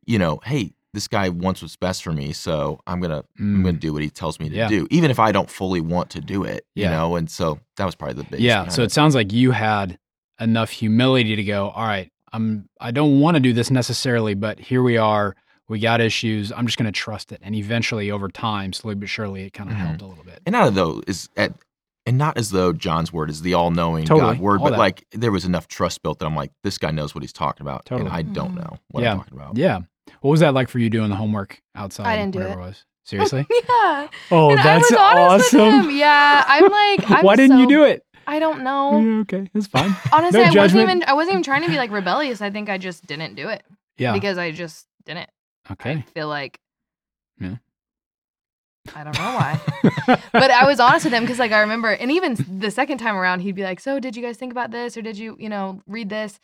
you 0.06 0.20
know, 0.20 0.40
hey, 0.46 0.74
this 1.00 1.08
guy 1.08 1.30
wants 1.30 1.62
what's 1.62 1.78
best 1.78 2.04
for 2.04 2.12
me, 2.12 2.34
so 2.34 2.80
I'm 2.86 3.00
gonna 3.00 3.24
I'm 3.40 3.62
Mm. 3.62 3.64
gonna 3.64 3.78
do 3.78 3.94
what 3.94 4.02
he 4.02 4.10
tells 4.10 4.38
me 4.40 4.50
to 4.50 4.56
Yeah. 4.56 4.68
do, 4.68 4.86
even 4.92 5.10
if 5.12 5.18
I 5.20 5.32
don't 5.32 5.50
fully 5.50 5.80
want 5.82 6.10
to 6.12 6.20
do 6.22 6.44
it. 6.44 6.66
You 6.76 6.86
know, 6.86 7.16
and 7.16 7.30
so 7.30 7.60
that 7.78 7.86
was 7.86 7.96
probably 7.96 8.16
the 8.16 8.24
biggest. 8.24 8.42
Yeah. 8.42 8.68
So 8.68 8.84
it 8.84 8.92
sounds 8.92 9.16
like 9.16 9.32
you 9.34 9.52
had 9.52 9.98
enough 10.42 10.70
humility 10.70 11.36
to 11.38 11.44
go, 11.44 11.70
all 11.70 11.86
right, 11.86 12.12
I'm 12.34 12.68
I 12.82 12.92
don't 12.92 13.20
want 13.22 13.36
to 13.36 13.40
do 13.42 13.54
this 13.54 13.72
necessarily, 13.72 14.34
but 14.34 14.60
here 14.60 14.84
we 14.84 14.98
are. 14.98 15.36
We 15.70 15.80
got 15.80 16.02
issues. 16.02 16.52
I'm 16.52 16.66
just 16.66 16.78
gonna 16.78 16.92
trust 16.92 17.32
it. 17.32 17.40
And 17.44 17.56
eventually 17.56 18.12
over 18.12 18.28
time, 18.28 18.74
slowly 18.74 18.96
but 18.96 19.08
surely 19.10 19.44
it 19.44 19.54
kind 19.54 19.70
of 19.70 19.76
Mhm. 19.78 19.80
helped 19.80 20.02
a 20.02 20.06
little 20.06 20.24
bit. 20.26 20.42
and 20.46 20.54
not 20.54 20.68
as 20.68 20.74
though 20.74 21.02
is 21.08 21.30
at, 21.38 21.54
and 22.06 22.18
not 22.18 22.38
as 22.38 22.50
though 22.50 22.74
John's 22.74 23.14
word 23.14 23.30
is 23.30 23.42
the 23.44 23.54
all-knowing 23.54 24.06
Totally, 24.06 24.34
God 24.36 24.40
word, 24.40 24.60
all 24.62 24.66
but 24.68 24.72
that. 24.72 24.80
like 24.80 25.06
there 25.12 25.32
was 25.32 25.46
enough 25.46 25.68
trust 25.68 26.02
built 26.02 26.18
that 26.20 26.26
I'm 26.26 26.36
like, 26.36 26.52
this 26.64 26.78
guy 26.80 26.90
knows 26.92 27.14
what 27.14 27.22
he's 27.24 27.34
talking 27.34 27.64
about, 27.68 27.86
Totally. 27.86 28.08
and 28.10 28.16
I 28.18 28.22
don't 28.24 28.54
Mhm. 28.56 28.62
know 28.64 28.78
what 28.90 29.04
Yeah. 29.04 29.12
I'm 29.12 29.18
talking 29.20 29.38
about. 29.38 29.58
Yeah. 29.58 29.80
What 30.22 30.32
was 30.32 30.40
that 30.42 30.54
like 30.54 30.70
for 30.70 30.80
you 30.80 30.90
doing 30.90 31.10
the 31.10 31.16
homework 31.16 31.62
outside? 31.76 32.08
I 32.08 32.16
didn't 32.18 32.32
do 32.34 32.40
whatever 32.40 32.62
it. 32.62 32.66
was? 32.66 32.86
Seriously? 33.04 33.46
yeah. 33.50 34.08
Oh, 34.32 34.52
and 34.52 34.60
that's 34.60 34.92
I 34.92 35.16
was 35.34 35.42
awesome. 35.54 35.60
with 35.60 35.86
him. 35.86 35.98
Yeah. 35.98 36.44
I'm 36.48 36.64
like 36.72 37.10
I'm 37.12 37.26
Why 37.26 37.36
didn't 37.36 37.58
you 37.60 37.68
do 37.68 37.84
it? 37.84 38.04
I 38.28 38.38
don't 38.38 38.62
know. 38.64 38.92
Oh, 38.94 39.02
yeah, 39.02 39.20
okay, 39.22 39.50
it's 39.56 39.66
fine. 39.66 39.96
Honestly, 40.12 40.40
No 40.42 40.46
I 40.48 40.56
wasn't 40.56 40.82
even 40.84 41.04
I 41.08 41.14
wasn't 41.14 41.34
even 41.34 41.44
trying 41.44 41.64
to 41.64 41.70
be 41.70 41.78
like 41.78 41.90
rebellious. 41.92 42.42
I 42.42 42.52
think 42.52 42.70
I 42.70 42.78
just 42.78 43.08
didn't 43.08 43.34
do 43.36 43.50
it 43.50 43.64
Yeah. 43.98 44.14
because 44.14 44.38
I 44.38 44.52
just 44.52 44.86
didn't. 45.06 45.30
okay. 45.72 45.92
I 45.94 46.02
feel 46.14 46.28
like 46.28 46.60
Yeah. 47.40 47.56
I 48.96 49.04
don't 49.04 49.18
know 49.18 49.36
why. 49.36 49.60
but 50.32 50.52
I 50.52 50.66
was 50.66 50.80
honest 50.80 51.06
with 51.06 51.14
him 51.14 51.24
because 51.24 51.40
like 51.40 51.52
I 51.52 51.62
remember 51.62 51.90
and 51.90 52.12
even 52.12 52.36
the 52.60 52.72
second 52.72 52.98
time 53.00 53.16
around 53.16 53.42
he'd 53.42 53.56
be 53.56 53.64
like, 53.64 53.80
"So, 53.80 54.00
did 54.00 54.16
you 54.16 54.22
guys 54.24 54.38
think 54.38 54.52
about 54.52 54.72
this 54.72 54.98
or 54.98 55.02
did 55.02 55.18
you, 55.18 55.36
you 55.40 55.50
know, 55.50 55.82
read 55.88 56.10
this?" 56.10 56.40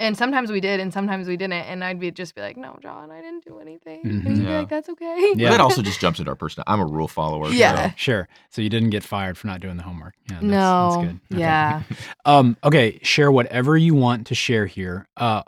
And 0.00 0.16
sometimes 0.18 0.50
we 0.50 0.60
did 0.60 0.80
and 0.80 0.92
sometimes 0.92 1.28
we 1.28 1.36
didn't 1.36 1.52
and 1.52 1.84
I'd 1.84 2.00
be 2.00 2.10
just 2.10 2.34
be 2.34 2.40
like, 2.40 2.56
"No, 2.56 2.76
John, 2.82 3.12
I 3.12 3.20
didn't 3.20 3.44
do 3.44 3.60
anything." 3.60 4.00
And 4.04 4.22
Mhm. 4.24 4.26
he'd 4.28 4.38
be 4.44 4.50
Yeah. 4.50 4.58
like, 4.58 4.68
"That's 4.68 4.88
okay." 4.88 5.32
Yeah. 5.36 5.50
That 5.50 5.60
also 5.60 5.82
just 5.82 6.00
jumps 6.00 6.18
into 6.18 6.30
our 6.30 6.34
person. 6.36 6.64
I'm 6.66 6.80
a 6.80 6.84
rule 6.86 7.06
follower. 7.06 7.46
so- 7.46 7.52
Yeah. 7.52 7.92
Sure. 7.96 8.28
So 8.50 8.60
you 8.60 8.68
didn't 8.68 8.90
get 8.90 9.04
fired 9.04 9.38
for 9.38 9.46
not 9.46 9.60
doing 9.60 9.76
the 9.76 9.84
homework. 9.84 10.14
Yeah, 10.28 10.34
that's, 10.40 10.42
no. 10.44 10.90
that's 10.90 10.96
good. 10.96 11.20
Okay. 11.32 11.40
Yeah. 11.40 11.82
Um, 12.24 12.56
okay, 12.64 12.98
share 13.02 13.30
whatever 13.30 13.76
you 13.76 13.94
want 13.94 14.26
to 14.26 14.34
share 14.34 14.66
here. 14.66 15.06
Uh, 15.16 15.42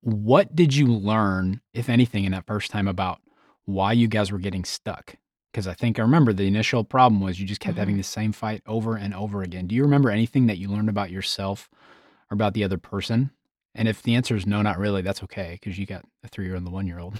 what 0.00 0.56
did 0.56 0.74
you 0.74 0.86
learn, 0.86 1.60
if 1.74 1.88
anything, 1.88 2.24
in 2.24 2.32
that 2.32 2.46
first 2.46 2.70
time 2.70 2.88
about 2.88 3.20
why 3.66 3.92
you 3.92 4.08
guys 4.08 4.32
were 4.32 4.38
getting 4.38 4.64
stuck? 4.64 5.16
Because 5.52 5.68
I 5.68 5.74
think 5.74 5.98
I 5.98 6.02
remember 6.02 6.32
the 6.32 6.46
initial 6.46 6.82
problem 6.82 7.20
was 7.20 7.38
you 7.38 7.46
just 7.46 7.60
kept 7.60 7.76
Mhm. 7.76 7.80
having 7.80 7.96
the 7.98 8.02
same 8.02 8.32
fight 8.32 8.62
over 8.66 8.96
and 8.96 9.12
over 9.14 9.42
again. 9.42 9.66
Do 9.66 9.74
you 9.74 9.82
remember 9.82 10.10
anything 10.10 10.46
that 10.46 10.56
you 10.58 10.68
learned 10.68 10.88
about 10.88 11.10
yourself 11.10 11.68
or 12.30 12.34
about 12.34 12.54
the 12.54 12.64
other 12.64 12.78
person? 12.78 13.30
And 13.74 13.88
if 13.88 14.02
the 14.02 14.14
answer 14.14 14.36
is 14.36 14.46
no, 14.46 14.60
not 14.62 14.78
really, 14.78 15.02
that's 15.02 15.22
okay 15.24 15.58
because 15.60 15.78
you 15.78 15.86
got 15.86 16.04
a 16.24 16.28
three 16.28 16.44
year 16.44 16.54
old 16.54 16.58
and 16.58 16.66
the 16.66 16.70
one 16.70 16.86
year 16.86 16.98
old. 16.98 17.18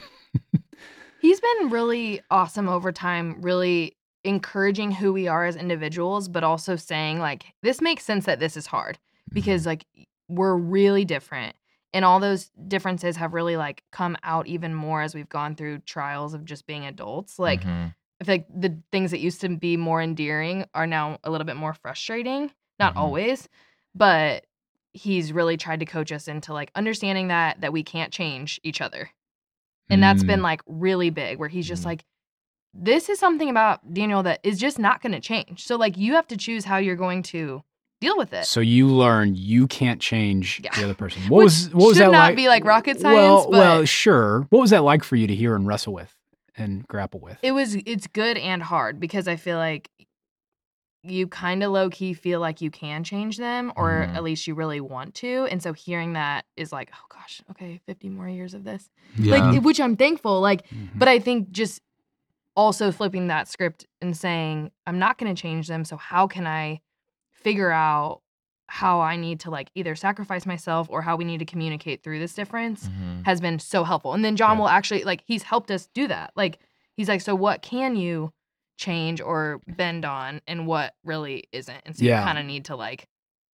He's 1.20 1.40
been 1.40 1.70
really 1.70 2.20
awesome 2.30 2.68
over 2.68 2.90
time, 2.92 3.40
really 3.40 3.96
encouraging 4.24 4.90
who 4.92 5.12
we 5.12 5.28
are 5.28 5.44
as 5.44 5.56
individuals, 5.56 6.28
but 6.28 6.42
also 6.44 6.76
saying, 6.76 7.20
like, 7.20 7.44
this 7.62 7.80
makes 7.80 8.04
sense 8.04 8.26
that 8.26 8.40
this 8.40 8.56
is 8.56 8.66
hard 8.66 8.98
because, 9.32 9.64
like, 9.66 9.86
we're 10.28 10.56
really 10.56 11.04
different. 11.04 11.54
And 11.94 12.04
all 12.04 12.18
those 12.20 12.50
differences 12.68 13.16
have 13.16 13.34
really, 13.34 13.56
like, 13.56 13.82
come 13.92 14.16
out 14.24 14.46
even 14.46 14.74
more 14.74 15.02
as 15.02 15.14
we've 15.14 15.28
gone 15.28 15.54
through 15.54 15.78
trials 15.80 16.34
of 16.34 16.44
just 16.44 16.66
being 16.66 16.86
adults. 16.86 17.38
Like, 17.38 17.62
Mhm. 17.62 17.94
I 18.20 18.24
feel 18.24 18.34
like 18.34 18.46
the 18.54 18.78
things 18.90 19.10
that 19.12 19.20
used 19.20 19.40
to 19.42 19.48
be 19.48 19.76
more 19.76 20.00
endearing 20.02 20.64
are 20.74 20.86
now 20.86 21.18
a 21.24 21.30
little 21.30 21.44
bit 21.44 21.56
more 21.56 21.74
frustrating. 21.74 22.50
Not 22.78 22.94
Mhm. 22.94 22.98
always, 22.98 23.48
but 23.94 24.46
he's 24.92 25.32
really 25.32 25.56
tried 25.56 25.80
to 25.80 25.86
coach 25.86 26.12
us 26.12 26.28
into 26.28 26.52
like 26.52 26.70
understanding 26.74 27.28
that 27.28 27.60
that 27.60 27.72
we 27.72 27.82
can't 27.82 28.12
change 28.12 28.60
each 28.62 28.80
other. 28.80 29.10
And 29.90 30.02
that's 30.02 30.22
been 30.24 30.40
Mm. 30.40 30.44
like 30.44 30.62
really 30.66 31.10
big 31.10 31.38
where 31.38 31.48
he's 31.48 31.66
just 31.68 31.82
Mhm. 31.82 31.86
like 31.86 32.04
this 32.74 33.08
is 33.10 33.18
something 33.18 33.50
about 33.50 33.92
Daniel 33.92 34.22
that 34.22 34.40
is 34.42 34.58
just 34.58 34.78
not 34.78 35.02
going 35.02 35.12
to 35.12 35.20
change. 35.20 35.64
So 35.64 35.76
like 35.76 35.96
you 35.98 36.14
have 36.14 36.26
to 36.28 36.36
choose 36.36 36.64
how 36.64 36.78
you're 36.78 36.96
going 36.96 37.22
to 37.24 37.62
deal 38.00 38.16
with 38.16 38.32
it. 38.32 38.46
So 38.46 38.60
you 38.60 38.86
learn 38.88 39.34
you 39.34 39.66
can't 39.66 40.00
change 40.00 40.60
Yeah. 40.64 40.74
the 40.74 40.84
other 40.84 40.94
person. 40.94 41.22
What 41.28 41.44
was 41.44 41.68
what 41.74 41.88
was 41.88 41.96
should 41.98 42.06
that 42.06 42.12
not 42.12 42.28
like? 42.28 42.36
be 42.36 42.48
like 42.48 42.64
rocket 42.64 42.98
science, 43.00 43.46
well, 43.48 43.80
but- 43.80 43.88
sure. 43.88 44.46
What 44.50 44.60
was 44.60 44.70
that 44.70 44.82
like 44.84 45.04
for 45.04 45.16
you 45.16 45.26
to 45.26 45.34
hear 45.34 45.54
and 45.54 45.66
wrestle 45.66 45.92
with 45.92 46.14
and 46.56 46.86
grapple 46.88 47.20
with? 47.20 47.38
it 47.42 47.52
was 47.52 47.74
it's 47.74 48.06
good 48.06 48.38
and 48.38 48.62
hard 48.62 48.98
because 49.00 49.28
I 49.28 49.36
feel 49.36 49.58
like 49.58 49.90
you 51.04 51.26
kind 51.26 51.62
of 51.64 51.72
low 51.72 51.90
key 51.90 52.14
feel 52.14 52.38
like 52.40 52.60
you 52.60 52.70
can 52.70 53.02
change 53.02 53.36
them 53.36 53.72
or 53.76 54.06
Mhm. 54.08 54.14
at 54.14 54.22
least 54.22 54.46
you 54.46 54.54
really 54.54 54.80
want 54.80 55.14
to 55.16 55.46
and 55.50 55.60
so 55.62 55.72
hearing 55.72 56.12
that 56.12 56.44
is 56.56 56.72
like 56.72 56.90
oh 56.94 57.06
gosh 57.08 57.42
okay 57.50 57.80
50 57.86 58.08
more 58.08 58.28
years 58.28 58.54
of 58.54 58.62
this 58.64 58.88
Yeah. 59.16 59.40
like 59.50 59.62
which 59.64 59.80
I'm 59.80 59.96
thankful 59.96 60.40
like 60.40 60.66
Mhm. 60.68 60.90
but 60.98 61.08
I 61.08 61.18
think 61.18 61.50
just 61.50 61.80
also 62.54 62.92
flipping 62.92 63.28
that 63.28 63.48
script 63.48 63.86
and 64.02 64.14
saying, 64.14 64.70
I'm 64.86 64.98
not 64.98 65.16
going 65.16 65.34
to 65.34 65.40
change 65.40 65.68
them. 65.68 65.86
So, 65.86 65.96
how 65.96 66.26
can 66.26 66.46
I 66.46 66.82
figure 67.30 67.70
out 67.70 68.20
how 68.66 69.00
I 69.00 69.16
need 69.16 69.40
to 69.40 69.50
like 69.50 69.70
either 69.74 69.94
sacrifice 69.96 70.44
myself 70.44 70.86
or 70.90 71.00
how 71.00 71.16
we 71.16 71.24
need 71.24 71.38
to 71.38 71.46
communicate 71.46 72.02
through 72.02 72.18
this 72.18 72.34
difference 72.34 72.88
Mhm. 72.90 73.24
has 73.24 73.40
been 73.40 73.58
so 73.58 73.84
helpful. 73.84 74.12
And 74.12 74.22
then 74.22 74.36
John 74.36 74.56
Yeah. 74.56 74.60
will 74.60 74.68
actually 74.68 75.02
like 75.04 75.22
he's 75.26 75.44
helped 75.44 75.70
us 75.70 75.88
do 75.94 76.06
that. 76.08 76.32
Like 76.36 76.58
he's 76.94 77.08
like, 77.08 77.22
so 77.22 77.34
what 77.34 77.62
can 77.62 77.96
you 77.96 78.34
change 78.76 79.20
or 79.20 79.60
bend 79.66 80.04
on, 80.04 80.40
and 80.46 80.66
what 80.66 80.94
really 81.04 81.44
isn't? 81.52 81.80
And 81.86 81.96
so 81.96 82.04
Yeah. 82.04 82.20
you 82.20 82.26
kind 82.26 82.38
of 82.38 82.44
need 82.46 82.64
to 82.66 82.76
like 82.76 83.06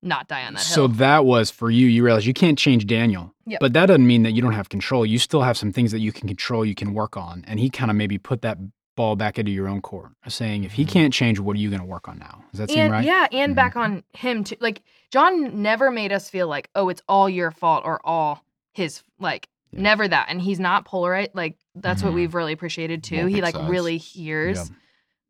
not 0.03 0.27
die 0.27 0.45
on 0.45 0.53
that 0.53 0.60
So 0.62 0.88
that 0.88 1.25
was 1.25 1.49
for 1.49 1.71
you. 1.71 1.88
You 1.88 2.03
realize 2.03 2.27
you 2.27 2.34
can't 2.34 2.58
change 2.58 2.86
Daniel, 2.86 3.34
Yep. 3.47 3.60
but 3.60 3.73
that 3.73 3.88
doesn't 3.88 4.06
mean 4.06 4.23
that 4.23 4.32
you 4.34 4.41
don't 4.41 4.53
have 4.53 4.69
control. 4.69 5.06
You 5.06 5.17
still 5.17 5.41
have 5.41 5.58
some 5.58 5.71
things 5.71 5.91
that 5.91 5.99
you 5.99 6.12
can 6.12 6.27
control, 6.27 6.63
you 6.63 6.75
can 6.75 6.93
work 6.93 7.17
on. 7.17 7.43
And 7.47 7.60
he 7.60 7.69
kind 7.69 7.89
of 7.89 7.97
maybe 7.97 8.17
put 8.19 8.41
that 8.43 8.58
ball 8.95 9.15
back 9.15 9.38
into 9.39 9.51
your 9.51 9.67
own 9.67 9.82
court, 9.82 10.12
saying, 10.27 10.63
if 10.63 10.73
he 10.73 10.84
Mhm. 10.86 10.89
can't 10.89 11.13
change, 11.13 11.39
what 11.39 11.56
are 11.56 11.60
you 11.60 11.69
going 11.69 11.82
to 11.82 11.86
work 11.86 12.08
on 12.08 12.17
now? 12.19 12.43
Does 12.51 12.60
that 12.60 12.69
seem 12.69 12.80
and 12.80 12.91
right? 12.93 13.06
yeah, 13.06 13.27
and 13.32 13.53
Mhm. 13.53 13.56
back 13.56 13.75
on 13.75 14.03
him 14.13 14.43
too. 14.43 14.56
Like 14.60 14.82
John 15.12 15.62
never 15.62 15.89
made 15.91 16.12
us 16.12 16.30
feel 16.30 16.47
like, 16.47 16.69
oh, 16.75 16.89
it's 16.89 17.01
all 17.10 17.27
your 17.30 17.51
fault 17.51 17.84
or 17.86 17.99
all 18.06 18.43
his. 18.73 19.01
Like 19.19 19.49
Yeah. 19.71 19.82
never 19.82 20.08
that. 20.08 20.27
And 20.30 20.41
he's 20.41 20.60
not 20.60 20.86
polarized. 20.86 21.32
Like 21.34 21.58
that's 21.75 22.01
what 22.03 22.12
Mhm. 22.12 22.15
we've 22.15 22.34
really 22.36 22.53
appreciated 22.53 23.03
too. 23.03 23.25
He 23.27 23.41
like 23.41 23.56
sides. 23.56 23.69
really 23.69 23.97
hears 23.97 24.69
Yeah. 24.69 24.75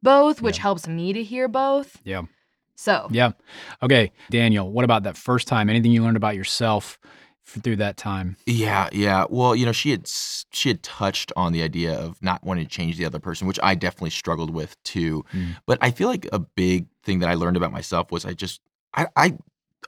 Both, 0.08 0.42
which 0.42 0.58
Yeah. 0.58 0.62
helps 0.68 0.88
me 0.88 1.14
to 1.14 1.24
hear 1.24 1.48
both. 1.48 1.90
Yeah. 2.04 2.24
So 2.76 3.08
Yeah. 3.12 3.32
Okay, 3.82 4.12
Daniel, 4.30 4.72
what 4.72 4.86
about 4.86 5.04
that 5.04 5.18
first 5.18 5.48
time? 5.48 5.70
Anything 5.70 5.92
you 5.92 6.04
learned 6.04 6.18
about 6.18 6.36
yourself 6.36 7.00
f- 7.48 7.62
through 7.64 7.78
that 7.78 7.98
time? 7.98 8.38
Yeah, 8.46 8.88
yeah. 8.92 9.26
Well, 9.30 9.56
you 9.56 9.66
know, 9.66 9.72
she 9.72 9.90
had 9.92 10.08
she 10.60 10.70
had 10.70 10.82
touched 10.84 11.32
on 11.36 11.54
the 11.54 11.64
idea 11.64 11.94
of 12.06 12.22
not 12.22 12.44
wanting 12.44 12.66
to 12.66 12.70
change 12.70 12.98
the 12.98 13.06
other 13.06 13.20
person, 13.20 13.48
which 13.48 13.60
I 13.64 13.74
definitely 13.76 14.12
struggled 14.12 14.52
with 14.60 14.76
too. 14.84 15.24
Mm. 15.34 15.58
But 15.66 15.78
I 15.82 15.90
feel 15.92 16.08
like 16.08 16.28
a 16.32 16.40
big 16.40 16.86
thing 17.04 17.20
that 17.20 17.30
I 17.30 17.36
learned 17.36 17.58
about 17.58 17.72
myself 17.72 18.12
was 18.12 18.26
I 18.26 18.34
just 18.34 18.62
I, 18.94 19.08
I 19.16 19.38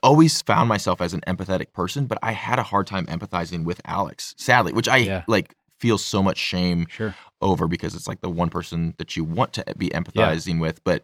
always 0.02 0.40
found 0.42 0.68
myself 0.68 1.00
as 1.00 1.12
an 1.14 1.20
empathetic 1.26 1.72
person, 1.72 2.06
but 2.06 2.18
I 2.22 2.32
had 2.32 2.58
a 2.58 2.62
hard 2.62 2.86
time 2.86 3.06
empathizing 3.06 3.64
with 3.64 3.80
Alex, 3.84 4.34
sadly, 4.36 4.72
which 4.72 4.88
I 4.88 4.96
Yeah. 4.98 5.22
like 5.28 5.54
feel 5.80 5.98
so 5.98 6.22
much 6.22 6.38
shame 6.38 6.86
Sure. 6.88 7.14
over 7.40 7.66
because 7.66 7.94
it's 7.96 8.06
like 8.06 8.20
the 8.20 8.30
one 8.30 8.50
person 8.50 8.94
that 8.98 9.16
you 9.16 9.24
want 9.24 9.52
to 9.54 9.64
be 9.76 9.88
empathizing 9.90 10.60
with, 10.60 10.84
but 10.84 11.02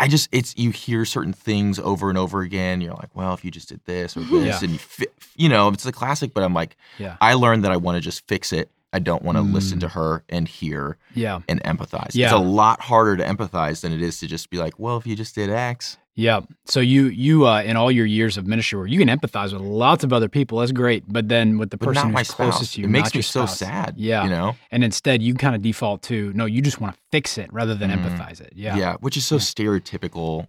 I 0.00 0.08
just 0.08 0.30
it's 0.32 0.56
you 0.56 0.70
hear 0.70 1.04
certain 1.04 1.34
things 1.34 1.78
over 1.78 2.08
and 2.08 2.16
over 2.16 2.40
again. 2.40 2.80
You're 2.80 2.94
like, 2.94 3.14
well, 3.14 3.34
if 3.34 3.44
you 3.44 3.50
just 3.50 3.68
did 3.68 3.80
this 3.84 4.16
or 4.16 4.20
this. 4.24 4.46
Yeah. 4.46 4.58
and 4.62 4.70
you, 4.72 4.78
fi- 4.78 5.06
you 5.36 5.48
know, 5.50 5.68
it's 5.68 5.84
the 5.84 5.92
classic. 5.92 6.32
But 6.32 6.42
I'm 6.42 6.54
like, 6.54 6.76
Yeah. 6.98 7.16
I 7.20 7.34
learned 7.34 7.64
that 7.64 7.72
I 7.72 7.76
want 7.76 7.96
to 7.96 8.00
just 8.00 8.26
fix 8.26 8.52
it. 8.52 8.70
I 8.94 9.00
don't 9.00 9.22
want 9.22 9.36
to 9.36 9.42
listen 9.42 9.78
Mm. 9.78 9.80
to 9.82 9.88
her 9.88 10.24
and 10.28 10.46
hear 10.48 10.96
Yeah. 11.14 11.40
and 11.48 11.62
empathize. 11.64 12.10
Yeah. 12.14 12.26
It's 12.26 12.34
a 12.34 12.38
lot 12.38 12.80
harder 12.80 13.16
to 13.16 13.24
empathize 13.24 13.80
than 13.82 13.92
it 13.92 14.00
is 14.00 14.18
to 14.20 14.26
just 14.26 14.48
be 14.50 14.56
like, 14.58 14.78
well, 14.78 14.96
if 14.96 15.06
you 15.06 15.16
just 15.16 15.34
did 15.34 15.50
X. 15.50 15.98
Yeah. 16.16 16.42
So 16.64 16.78
you 16.78 17.06
you 17.06 17.44
uh, 17.48 17.62
in 17.62 17.76
all 17.76 17.90
your 17.90 18.06
years 18.06 18.36
of 18.38 18.46
ministry, 18.46 18.88
you 18.92 18.98
can 19.04 19.08
empathize 19.08 19.52
with 19.52 19.62
lots 19.62 20.04
of 20.04 20.12
other 20.12 20.28
people. 20.28 20.60
That's 20.60 20.70
great. 20.70 21.02
But 21.08 21.28
then 21.28 21.58
with 21.58 21.70
the 21.70 21.76
But 21.76 21.86
person 21.88 22.14
who's 22.14 22.30
closest 22.30 22.58
spouse. 22.70 22.72
to 22.74 22.80
you, 22.82 22.86
It 22.86 22.90
makes 22.90 23.12
me 23.16 23.20
so 23.22 23.46
sad. 23.46 23.94
Yeah. 23.96 24.22
You 24.22 24.30
know? 24.30 24.54
And 24.70 24.84
instead, 24.84 25.22
you 25.22 25.34
kind 25.34 25.56
of 25.56 25.62
default 25.62 26.02
to 26.04 26.32
no. 26.32 26.44
You 26.46 26.62
just 26.62 26.80
want 26.80 26.94
to 26.94 27.00
fix 27.10 27.36
it 27.36 27.52
rather 27.52 27.74
than 27.74 27.90
Mhm. 27.90 27.98
empathize 27.98 28.40
it. 28.40 28.52
Yeah. 28.54 28.76
Yeah. 28.76 28.94
which 29.00 29.16
is 29.16 29.24
so 29.26 29.36
Yeah. 29.36 29.40
stereotypical, 29.40 30.46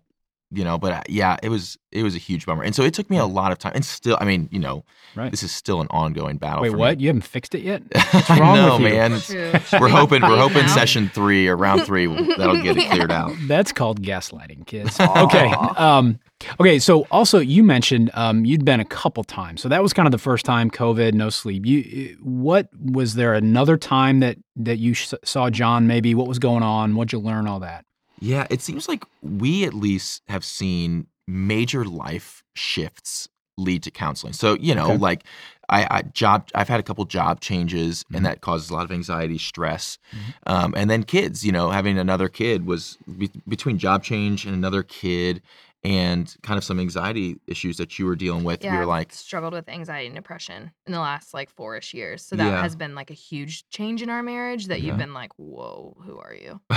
you 0.51 0.63
know. 0.63 0.77
But 0.77 0.91
uh, 0.93 1.01
yeah, 1.09 1.37
it 1.43 1.49
was 1.49 1.77
it 1.91 2.03
was 2.03 2.15
a 2.15 2.19
huge 2.19 2.45
bummer, 2.45 2.63
and 2.63 2.75
so 2.75 2.83
it 2.83 2.93
took 2.93 3.09
me 3.09 3.17
a 3.17 3.25
lot 3.25 3.51
of 3.51 3.57
time. 3.57 3.71
And 3.75 3.85
still, 3.85 4.17
I 4.19 4.25
mean, 4.25 4.49
you 4.51 4.59
know, 4.59 4.83
Right. 5.15 5.31
this 5.31 5.43
is 5.43 5.51
still 5.53 5.79
an 5.79 5.87
ongoing 5.91 6.37
battle. 6.37 6.61
Wait, 6.61 6.71
for 6.71 6.77
what? 6.77 6.97
Me. 6.97 7.03
You 7.03 7.07
haven't 7.09 7.21
fixed 7.21 7.55
it 7.55 7.61
yet? 7.63 7.83
What's 8.11 8.29
wrong 8.31 8.55
no, 8.55 8.73
with 8.77 9.29
you? 9.29 9.37
man. 9.39 9.61
We're 9.81 9.87
hoping 9.87 10.21
we're 10.21 10.37
hoping 10.37 10.65
now? 10.65 10.75
session 10.75 11.09
three 11.13 11.47
or 11.47 11.55
round 11.55 11.85
three 11.85 12.05
that'll 12.07 12.61
get 12.61 12.77
it 12.77 12.89
cleared 12.91 13.11
out. 13.11 13.33
That's 13.47 13.71
called 13.71 14.01
gaslighting, 14.01 14.65
kids. 14.67 14.99
Okay. 14.99 15.51
Um, 15.77 16.19
okay. 16.59 16.79
So 16.79 17.07
also, 17.11 17.39
you 17.39 17.63
mentioned 17.63 18.11
um, 18.13 18.43
you'd 18.43 18.65
been 18.65 18.81
a 18.81 18.85
couple 18.85 19.23
times. 19.23 19.61
So 19.61 19.69
that 19.69 19.81
was 19.81 19.93
kind 19.93 20.05
of 20.07 20.11
the 20.11 20.17
first 20.17 20.43
time. 20.45 20.69
COVID, 20.69 21.13
no 21.13 21.29
sleep. 21.29 21.65
You, 21.65 22.17
what 22.21 22.67
was 22.77 23.13
there 23.13 23.33
another 23.33 23.77
time 23.77 24.19
that 24.19 24.37
that 24.57 24.77
you 24.79 24.91
s- 24.91 25.13
saw 25.23 25.49
John? 25.49 25.87
Maybe 25.87 26.13
what 26.13 26.27
was 26.27 26.39
going 26.39 26.61
on? 26.63 26.95
What'd 26.95 27.13
you 27.13 27.19
learn? 27.19 27.47
All 27.47 27.61
that. 27.61 27.85
Yeah, 28.19 28.47
it 28.49 28.61
seems 28.61 28.87
like 28.87 29.03
we 29.21 29.65
at 29.65 29.73
least 29.73 30.21
have 30.27 30.43
seen 30.45 31.07
major 31.27 31.83
life 31.85 32.43
shifts 32.55 33.27
lead 33.57 33.83
to 33.83 33.91
counseling. 33.91 34.33
So, 34.33 34.55
you 34.59 34.75
know, 34.75 34.87
Okay. 34.91 34.97
like 34.97 35.23
I, 35.69 35.87
I 35.89 36.01
job 36.03 36.49
I've 36.53 36.67
had 36.67 36.79
a 36.79 36.83
couple 36.83 37.05
job 37.05 37.39
changes 37.39 38.03
Mhm. 38.11 38.17
and 38.17 38.25
that 38.25 38.41
causes 38.41 38.69
a 38.69 38.73
lot 38.73 38.83
of 38.83 38.91
anxiety, 38.91 39.37
stress. 39.37 39.97
Mhm. 40.13 40.33
Um, 40.45 40.73
and 40.77 40.89
then 40.89 41.03
kids, 41.03 41.45
you 41.45 41.51
know, 41.51 41.71
having 41.71 41.97
another 41.97 42.27
kid 42.29 42.65
was 42.65 42.97
be- 43.17 43.31
between 43.47 43.77
job 43.79 44.03
change 44.03 44.45
and 44.45 44.53
another 44.53 44.83
kid 44.83 45.41
and 45.85 46.35
kind 46.41 46.57
of 46.57 46.63
some 46.63 46.79
anxiety 46.79 47.39
issues 47.45 47.77
that 47.77 47.99
you 47.99 48.07
were 48.07 48.15
dealing 48.15 48.43
with. 48.43 48.63
Yeah, 48.63 48.71
We 48.73 48.79
were 48.79 48.85
like, 48.87 49.13
struggled 49.13 49.53
with 49.53 49.69
anxiety 49.69 50.07
and 50.07 50.15
depression 50.15 50.71
in 50.87 50.91
the 50.93 50.99
last 50.99 51.31
like 51.31 51.51
four-ish 51.51 51.93
years. 51.93 52.25
So 52.25 52.35
that 52.37 52.43
Yeah. 52.43 52.61
has 52.63 52.75
been 52.75 52.95
like 52.95 53.11
a 53.11 53.13
huge 53.13 53.69
change 53.69 54.01
in 54.01 54.09
our 54.09 54.23
marriage 54.23 54.65
that 54.67 54.81
Yeah. 54.81 54.87
you've 54.87 54.97
been 54.97 55.13
like, 55.13 55.31
whoa, 55.37 55.95
who 56.03 56.17
are 56.17 56.33
you? 56.33 56.59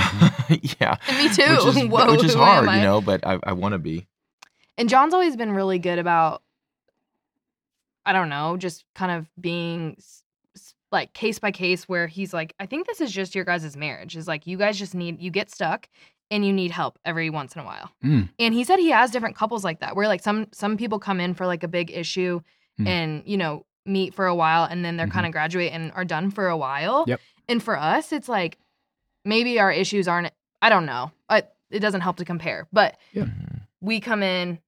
yeah. 0.78 0.96
And 1.08 1.16
me 1.18 1.28
too. 1.34 1.64
Which 1.64 1.76
is, 1.76 1.84
whoa, 1.90 2.10
which 2.12 2.24
is 2.24 2.34
hard, 2.34 2.68
you 2.70 2.82
know, 2.82 3.00
but 3.00 3.26
I, 3.26 3.38
I 3.44 3.52
want 3.54 3.72
to 3.72 3.78
be. 3.78 4.06
And 4.76 4.90
John's 4.90 5.14
always 5.14 5.36
been 5.36 5.52
really 5.52 5.78
good 5.78 5.98
about, 5.98 6.42
I 8.04 8.12
don't 8.12 8.28
know, 8.28 8.56
just 8.58 8.84
kind 8.94 9.12
of 9.12 9.26
being 9.40 9.96
like 10.92 11.12
case 11.14 11.38
by 11.38 11.50
case 11.50 11.88
where 11.88 12.06
he's 12.06 12.32
like, 12.34 12.54
I 12.60 12.66
think 12.66 12.86
this 12.86 13.00
is 13.00 13.10
just 13.10 13.34
your 13.34 13.44
guys' 13.44 13.76
marriage. 13.76 14.16
Is 14.16 14.28
like, 14.28 14.46
you 14.46 14.56
guys 14.58 14.78
just 14.78 14.94
need, 14.94 15.20
you 15.20 15.30
get 15.30 15.50
stuck 15.50 15.88
and 16.30 16.44
you 16.44 16.52
need 16.52 16.70
help 16.70 16.98
every 17.04 17.30
once 17.30 17.54
in 17.54 17.60
a 17.60 17.64
while. 17.64 17.90
Mm. 18.04 18.28
And 18.38 18.54
he 18.54 18.64
said 18.64 18.78
he 18.78 18.90
has 18.90 19.10
different 19.10 19.36
couples 19.36 19.64
like 19.64 19.80
that 19.80 19.96
where 19.96 20.06
like 20.08 20.22
some, 20.22 20.46
some 20.52 20.76
people 20.76 20.98
come 20.98 21.20
in 21.20 21.34
for 21.34 21.46
like 21.46 21.62
a 21.62 21.68
big 21.68 21.90
issue 21.90 22.40
Mm. 22.78 22.86
and, 22.86 23.22
you 23.26 23.36
know, 23.36 23.64
meet 23.86 24.14
for 24.14 24.26
a 24.26 24.34
while 24.34 24.62
and 24.64 24.84
then 24.84 24.96
they're 24.96 25.06
Mhm. 25.08 25.12
kind 25.12 25.26
of 25.26 25.32
graduate 25.32 25.72
and 25.72 25.90
are 25.92 26.04
done 26.04 26.30
for 26.30 26.46
a 26.48 26.56
while. 26.56 27.04
Yep. 27.08 27.20
And 27.48 27.60
for 27.62 27.76
us, 27.78 28.12
it's 28.12 28.28
like, 28.28 28.56
maybe 29.24 29.58
our 29.58 29.72
issues 29.72 30.06
aren't, 30.06 30.30
I 30.62 30.68
don't 30.68 30.86
know. 30.86 31.10
I, 31.28 31.42
it 31.70 31.80
doesn't 31.80 32.02
help 32.02 32.18
to 32.18 32.24
compare, 32.24 32.68
but 32.72 32.96
Yeah. 33.12 33.24
we 33.80 33.98
come 34.00 34.22
in, 34.22 34.58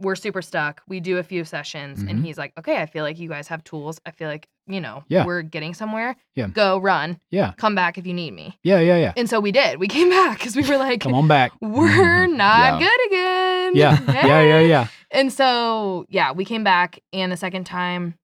we're 0.00 0.16
super 0.16 0.40
stuck. 0.42 0.82
We 0.88 1.00
do 1.00 1.18
a 1.18 1.22
few 1.22 1.44
sessions, 1.44 2.02
Mhm. 2.02 2.10
and 2.10 2.24
he's 2.24 2.38
like, 2.38 2.52
"Okay, 2.58 2.80
I 2.80 2.86
feel 2.86 3.04
like 3.04 3.18
you 3.18 3.28
guys 3.28 3.48
have 3.48 3.62
tools. 3.62 4.00
I 4.06 4.10
feel 4.10 4.28
like 4.28 4.48
you 4.66 4.80
know, 4.80 5.04
Yeah. 5.08 5.24
we're 5.26 5.42
getting 5.42 5.74
somewhere. 5.74 6.16
Yeah. 6.34 6.46
Go 6.48 6.78
run. 6.78 7.20
Yeah. 7.30 7.52
Come 7.56 7.74
back 7.74 7.98
if 7.98 8.06
you 8.06 8.14
need 8.14 8.32
me." 8.32 8.58
Yeah. 8.62 8.80
Yeah. 8.80 8.96
Yeah. 8.96 9.12
And 9.16 9.28
so 9.28 9.40
we 9.40 9.52
did. 9.52 9.78
We 9.78 9.88
came 9.96 10.08
back 10.10 10.38
because 10.38 10.56
we 10.56 10.62
were 10.62 10.76
like, 10.78 11.00
Come 11.00 11.14
on 11.14 11.28
back. 11.28 11.52
"We're 11.60 12.26
not 12.44 12.80
Yeah. 12.80 12.88
good 12.88 13.06
again." 13.06 13.76
Yeah. 13.76 14.00
Yeah. 14.26 14.42
Yeah. 14.42 14.60
Yeah. 14.60 14.86
And 15.10 15.32
so 15.32 16.06
yeah, 16.08 16.32
we 16.32 16.44
came 16.44 16.64
back, 16.64 17.00
and 17.12 17.30
the 17.30 17.36
second 17.36 17.64
time, 17.64 18.14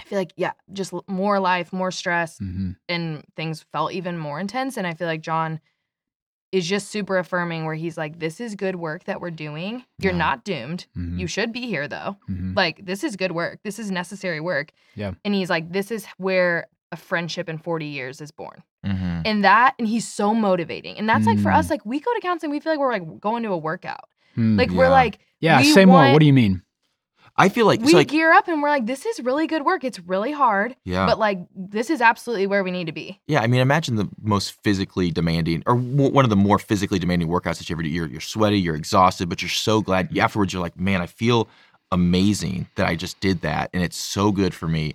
I 0.00 0.04
feel 0.04 0.18
like 0.18 0.32
yeah, 0.36 0.52
just 0.72 0.92
more 1.08 1.40
life, 1.40 1.72
more 1.72 1.90
stress, 1.90 2.38
hmm 2.38 2.72
and 2.88 3.24
things 3.36 3.64
felt 3.72 3.92
even 3.92 4.16
more 4.18 4.38
intense. 4.40 4.76
And 4.76 4.86
I 4.86 4.94
feel 4.94 5.06
like 5.06 5.20
John 5.22 5.60
is 6.52 6.66
just 6.68 6.88
super 6.90 7.16
affirming, 7.18 7.64
where 7.64 7.74
he's 7.76 7.96
like, 7.96 8.18
"This 8.18 8.40
is 8.40 8.54
good 8.56 8.76
work 8.76 9.04
that 9.04 9.20
we're 9.20 9.30
doing. 9.30 9.84
You're 9.98 10.12
Yeah. 10.12 10.18
not 10.18 10.44
doomed. 10.44 10.86
hmm 10.94 11.18
You 11.18 11.26
should 11.26 11.52
be 11.52 11.66
here 11.66 11.86
though." 11.88 12.16
hmm 12.26 12.54
like 12.56 12.84
this 12.84 13.04
is 13.04 13.14
good 13.16 13.32
work 13.32 13.60
this 13.62 13.78
is 13.78 13.90
necessary 13.90 14.40
work 14.40 14.72
Yeah. 14.96 15.12
and 15.24 15.34
he's 15.34 15.48
like 15.48 15.70
this 15.72 15.90
is 15.92 16.04
where 16.16 16.66
a 16.92 16.96
friendship 16.96 17.48
in 17.48 17.58
40 17.58 17.86
years 17.86 18.20
is 18.20 18.32
born 18.32 18.64
Mhm. 18.84 19.22
and 19.24 19.44
that 19.44 19.74
and 19.78 19.86
he's 19.86 20.06
so 20.08 20.34
motivating 20.34 20.98
and 20.98 21.08
that's 21.08 21.26
like 21.26 21.38
for 21.38 21.50
Mm. 21.50 21.58
us 21.58 21.70
like 21.70 21.86
we 21.86 22.00
go 22.00 22.12
to 22.12 22.20
counseling 22.20 22.50
we 22.50 22.58
feel 22.58 22.72
like 22.72 22.80
we're 22.80 22.90
like 22.92 23.20
going 23.20 23.44
to 23.44 23.50
a 23.50 23.56
workout 23.58 24.06
Mm. 24.36 24.58
like 24.58 24.70
we're 24.70 24.88
like 24.88 25.18
yeah. 25.40 25.58
we 25.60 25.72
Say 25.72 25.84
more. 25.84 26.10
What 26.12 26.18
do 26.20 26.26
you 26.26 26.32
mean? 26.32 26.62
I 27.40 27.48
feel 27.48 27.66
like, 27.66 27.80
we 27.80 27.94
like 27.94 28.08
gear 28.08 28.32
up 28.32 28.48
and 28.48 28.62
we're 28.62 28.68
like 28.68 28.86
this 28.86 29.06
is 29.06 29.20
really 29.20 29.46
good 29.46 29.64
work 29.64 29.84
it's 29.84 29.98
really 30.00 30.32
hard 30.32 30.76
yeah. 30.84 31.06
but 31.06 31.18
like 31.18 31.38
this 31.54 31.90
is 31.90 32.00
absolutely 32.00 32.46
where 32.46 32.62
we 32.62 32.70
need 32.70 32.86
to 32.86 32.92
be 32.92 33.20
Yeah, 33.26 33.40
I 33.40 33.46
mean, 33.46 33.60
imagine 33.60 33.96
the 33.96 34.08
most 34.22 34.52
physically 34.62 35.10
demanding, 35.10 35.62
or 35.66 35.74
w- 35.76 36.10
one 36.10 36.24
of 36.24 36.30
the 36.30 36.36
more 36.36 36.58
physically 36.58 36.98
demanding 36.98 37.28
workouts 37.28 37.58
that 37.58 37.68
you 37.68 37.74
ever 37.74 37.82
do. 37.82 37.88
You're, 37.88 38.08
you're 38.08 38.20
sweaty, 38.20 38.58
you're 38.58 38.76
exhausted, 38.76 39.28
but 39.28 39.42
you're 39.42 39.48
so 39.48 39.80
glad. 39.80 40.08
Mm-hmm. 40.08 40.20
Afterwards, 40.20 40.52
you're 40.52 40.62
like, 40.62 40.78
man, 40.78 41.00
I 41.00 41.06
feel 41.06 41.48
amazing 41.92 42.68
that 42.76 42.86
I 42.86 42.96
just 42.96 43.20
did 43.20 43.42
that, 43.42 43.70
and 43.72 43.82
it's 43.82 43.96
so 43.96 44.32
good 44.32 44.54
for 44.54 44.68
me. 44.68 44.94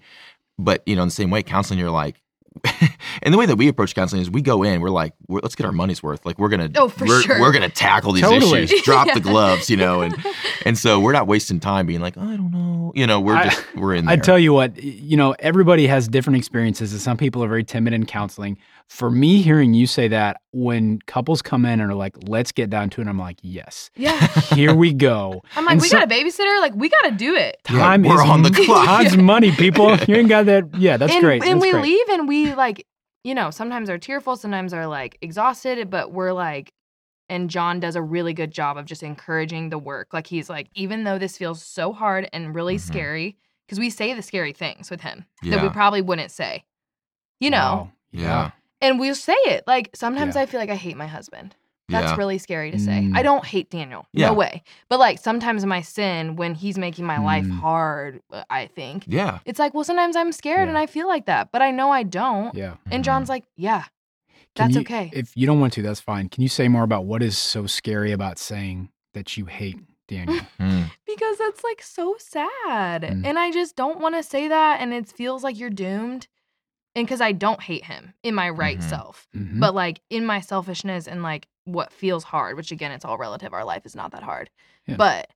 But 0.57 0.83
you 0.85 0.95
know, 0.95 1.01
in 1.01 1.07
the 1.09 1.13
same 1.13 1.29
way, 1.29 1.43
counseling, 1.43 1.79
you're 1.79 1.89
like, 1.91 2.21
and 3.21 3.33
the 3.33 3.37
way 3.37 3.45
that 3.45 3.55
we 3.55 3.67
approach 3.67 3.93
counseling 3.95 4.21
is 4.21 4.29
we 4.29 4.41
go 4.41 4.63
in, 4.63 4.81
we're 4.81 4.89
like, 4.89 5.13
we're, 5.27 5.39
let's 5.41 5.55
get 5.55 5.65
our 5.65 5.71
money's 5.71 6.01
worth. 6.01 6.25
Like 6.25 6.39
we're 6.39 6.49
gonna, 6.49 6.69
Oh, 6.75 6.89
for 6.89 7.05
we're, 7.05 7.21
sure. 7.21 7.39
we're 7.39 7.51
gonna 7.51 7.69
tackle 7.69 8.11
these 8.13 8.23
Totally. 8.23 8.63
issues, 8.63 8.81
drop 8.83 9.07
Yeah. 9.07 9.13
the 9.15 9.19
gloves, 9.19 9.69
you 9.69 9.77
know, 9.77 10.01
and 10.01 10.15
and 10.65 10.77
so 10.77 10.99
we're 10.99 11.11
not 11.13 11.27
wasting 11.27 11.59
time 11.59 11.85
being 11.85 12.01
like, 12.01 12.17
I 12.17 12.21
don't 12.37 12.51
know, 12.51 12.91
you 12.95 13.05
know, 13.07 13.19
we're 13.19 13.35
I- 13.35 13.49
just 13.49 13.75
we're 13.75 13.95
in 13.95 14.05
there. 14.05 14.13
I 14.13 14.17
tell 14.17 14.39
you 14.39 14.53
what, 14.53 14.81
you 14.81 15.17
know, 15.17 15.35
everybody 15.39 15.87
has 15.87 16.07
different 16.07 16.37
experiences, 16.37 16.91
and 16.91 17.01
some 17.01 17.17
people 17.17 17.43
are 17.43 17.47
very 17.47 17.63
timid 17.63 17.93
in 17.93 18.05
counseling. 18.05 18.57
For 18.87 19.09
me, 19.09 19.41
hearing 19.41 19.73
you 19.73 19.87
say 19.87 20.07
that 20.09 20.37
when 20.51 20.99
couples 21.07 21.41
come 21.41 21.65
in 21.65 21.79
and 21.81 21.91
are 21.91 21.95
like, 21.95 22.15
"Let's 22.27 22.51
get 22.51 22.69
down 22.69 22.91
to 22.91 23.01
it," 23.01 23.07
I'm 23.07 23.17
like, 23.17 23.37
"Yes, 23.41 23.89
yeah 23.95 24.27
here 24.53 24.75
we 24.75 24.93
go." 24.93 25.41
i'm 25.55 25.65
like 25.65 25.73
And 25.73 25.81
we 25.81 25.87
so- 25.87 25.97
got 25.97 26.11
a 26.11 26.13
babysitter 26.13 26.59
like 26.61 26.75
we 26.75 26.87
got 26.89 27.01
to 27.05 27.11
do 27.11 27.35
it 27.35 27.57
Yeah, 27.69 27.79
Time 27.79 28.03
we're 28.03 28.23
is 28.23 28.29
on 28.29 28.43
the 28.43 28.51
clock. 28.51 28.85
Time's 28.85 29.17
money, 29.17 29.51
people. 29.51 29.95
You 30.07 30.15
ain't 30.17 30.29
got 30.29 30.45
that. 30.45 30.75
Yeah, 30.77 30.97
that's 30.97 31.13
and, 31.13 31.21
great. 31.23 31.41
and 31.43 31.53
That's 31.53 31.61
we 31.63 31.71
great. 31.71 31.83
leave 31.83 32.09
and 32.09 32.27
we 32.27 32.44
like 32.53 32.85
you 33.23 33.33
know, 33.33 33.49
sometimes 33.49 33.89
are 33.89 33.97
tearful, 33.97 34.35
sometimes 34.35 34.71
are 34.71 34.85
like 34.85 35.17
exhausted, 35.19 35.89
but 35.89 36.11
we're 36.11 36.31
like, 36.31 36.71
and 37.27 37.49
John 37.49 37.79
does 37.79 37.95
a 37.95 38.01
really 38.03 38.33
good 38.33 38.51
job 38.51 38.77
of 38.77 38.85
just 38.85 39.01
encouraging 39.01 39.69
the 39.69 39.79
work. 39.79 40.13
Like 40.13 40.27
he's 40.27 40.47
like, 40.47 40.67
even 40.75 41.05
though 41.05 41.17
this 41.17 41.35
feels 41.35 41.63
so 41.63 41.91
hard 41.91 42.29
and 42.33 42.53
really 42.53 42.75
Mhm. 42.75 42.81
scary, 42.81 43.35
because 43.65 43.79
we 43.79 43.89
say 43.89 44.13
the 44.13 44.21
scary 44.21 44.53
things 44.53 44.91
with 44.91 45.01
him 45.01 45.25
that 45.41 45.63
we 45.63 45.69
probably 45.69 46.03
wouldn't 46.03 46.29
say, 46.29 46.65
you 47.39 47.49
know, 47.49 47.57
Wow. 47.57 47.91
Yeah. 48.11 48.51
and 48.79 48.99
we'll 48.99 49.15
say 49.15 49.33
it. 49.45 49.63
Like 49.65 49.89
sometimes 49.95 50.35
Yeah. 50.35 50.43
I 50.43 50.45
feel 50.45 50.59
like 50.59 50.69
I 50.69 50.75
hate 50.75 50.95
my 50.95 51.07
husband. 51.07 51.55
That's 51.87 52.11
yeah. 52.11 52.15
really 52.15 52.37
scary 52.39 52.71
to 52.71 52.79
say. 52.79 53.01
Mm. 53.03 53.15
I 53.15 53.21
don't 53.21 53.45
hate 53.45 53.69
Daniel. 53.69 54.07
Yeah. 54.11 54.27
No 54.29 54.33
way. 54.33 54.63
But 54.89 54.99
like 54.99 55.19
sometimes 55.19 55.61
in 55.61 55.69
my 55.69 55.81
sin 55.81 56.35
when 56.35 56.55
he's 56.55 56.77
making 56.77 57.05
my 57.05 57.19
life 57.19 57.45
Mm. 57.45 57.59
hard, 57.59 58.21
uh, 58.31 58.43
I 58.49 58.67
think. 58.67 59.03
yeah. 59.07 59.39
It's 59.45 59.59
like, 59.59 59.73
well, 59.75 59.83
sometimes 59.83 60.15
I'm 60.15 60.31
scared 60.31 60.61
Yeah. 60.65 60.69
and 60.69 60.77
I 60.77 60.87
feel 60.87 61.07
like 61.07 61.25
that, 61.27 61.51
but 61.51 61.61
I 61.61 61.69
know 61.71 61.91
I 61.91 62.01
don't. 62.03 62.55
Yeah. 62.55 62.75
And 62.89 63.01
Mhm. 63.03 63.05
John's 63.05 63.29
like, 63.29 63.43
yeah, 63.55 63.83
Can 64.55 64.65
that's 64.67 64.75
you- 64.75 64.81
okay. 64.81 65.11
If 65.13 65.35
you 65.37 65.45
don't 65.45 65.59
want 65.59 65.73
to, 65.73 65.81
that's 65.83 65.99
fine. 66.01 66.27
Can 66.29 66.41
you 66.41 66.49
say 66.49 66.67
more 66.67 66.83
about 66.83 67.05
what 67.05 67.21
is 67.21 67.37
so 67.37 67.67
scary 67.67 68.11
about 68.11 68.39
saying 68.39 68.89
that 69.13 69.37
you 69.37 69.45
hate 69.45 69.77
Daniel? 70.07 70.39
Mm. 70.59 70.89
because 71.05 71.37
that's 71.37 71.63
like 71.63 71.81
so 71.83 72.15
sad. 72.17 73.03
Mm. 73.03 73.25
And 73.25 73.37
I 73.37 73.51
just 73.51 73.75
don't 73.75 73.99
want 73.99 74.15
to 74.15 74.23
say 74.23 74.47
that. 74.47 74.79
And 74.81 74.91
it 74.93 75.07
feels 75.07 75.43
like 75.43 75.59
you're 75.59 75.69
doomed. 75.69 76.27
And 76.95 77.05
because 77.05 77.21
I 77.21 77.33
don't 77.33 77.61
hate 77.61 77.85
him 77.85 78.13
in 78.23 78.33
my 78.33 78.49
right 78.49 78.79
Mhm. 78.79 78.89
self, 78.89 79.27
Mhm. 79.35 79.59
but 79.59 79.75
like 79.75 80.01
in 80.09 80.25
my 80.25 80.39
selfishness 80.39 81.07
and 81.07 81.21
like 81.21 81.47
what 81.65 81.91
feels 81.91 82.23
hard, 82.23 82.55
which 82.57 82.71
again, 82.71 82.91
it's 82.91 83.05
all 83.05 83.17
relative. 83.17 83.53
Our 83.53 83.65
life 83.65 83.85
is 83.85 83.95
not 83.95 84.11
that 84.11 84.23
hard. 84.23 84.49
Yeah. 84.87 84.95
But 84.95 85.29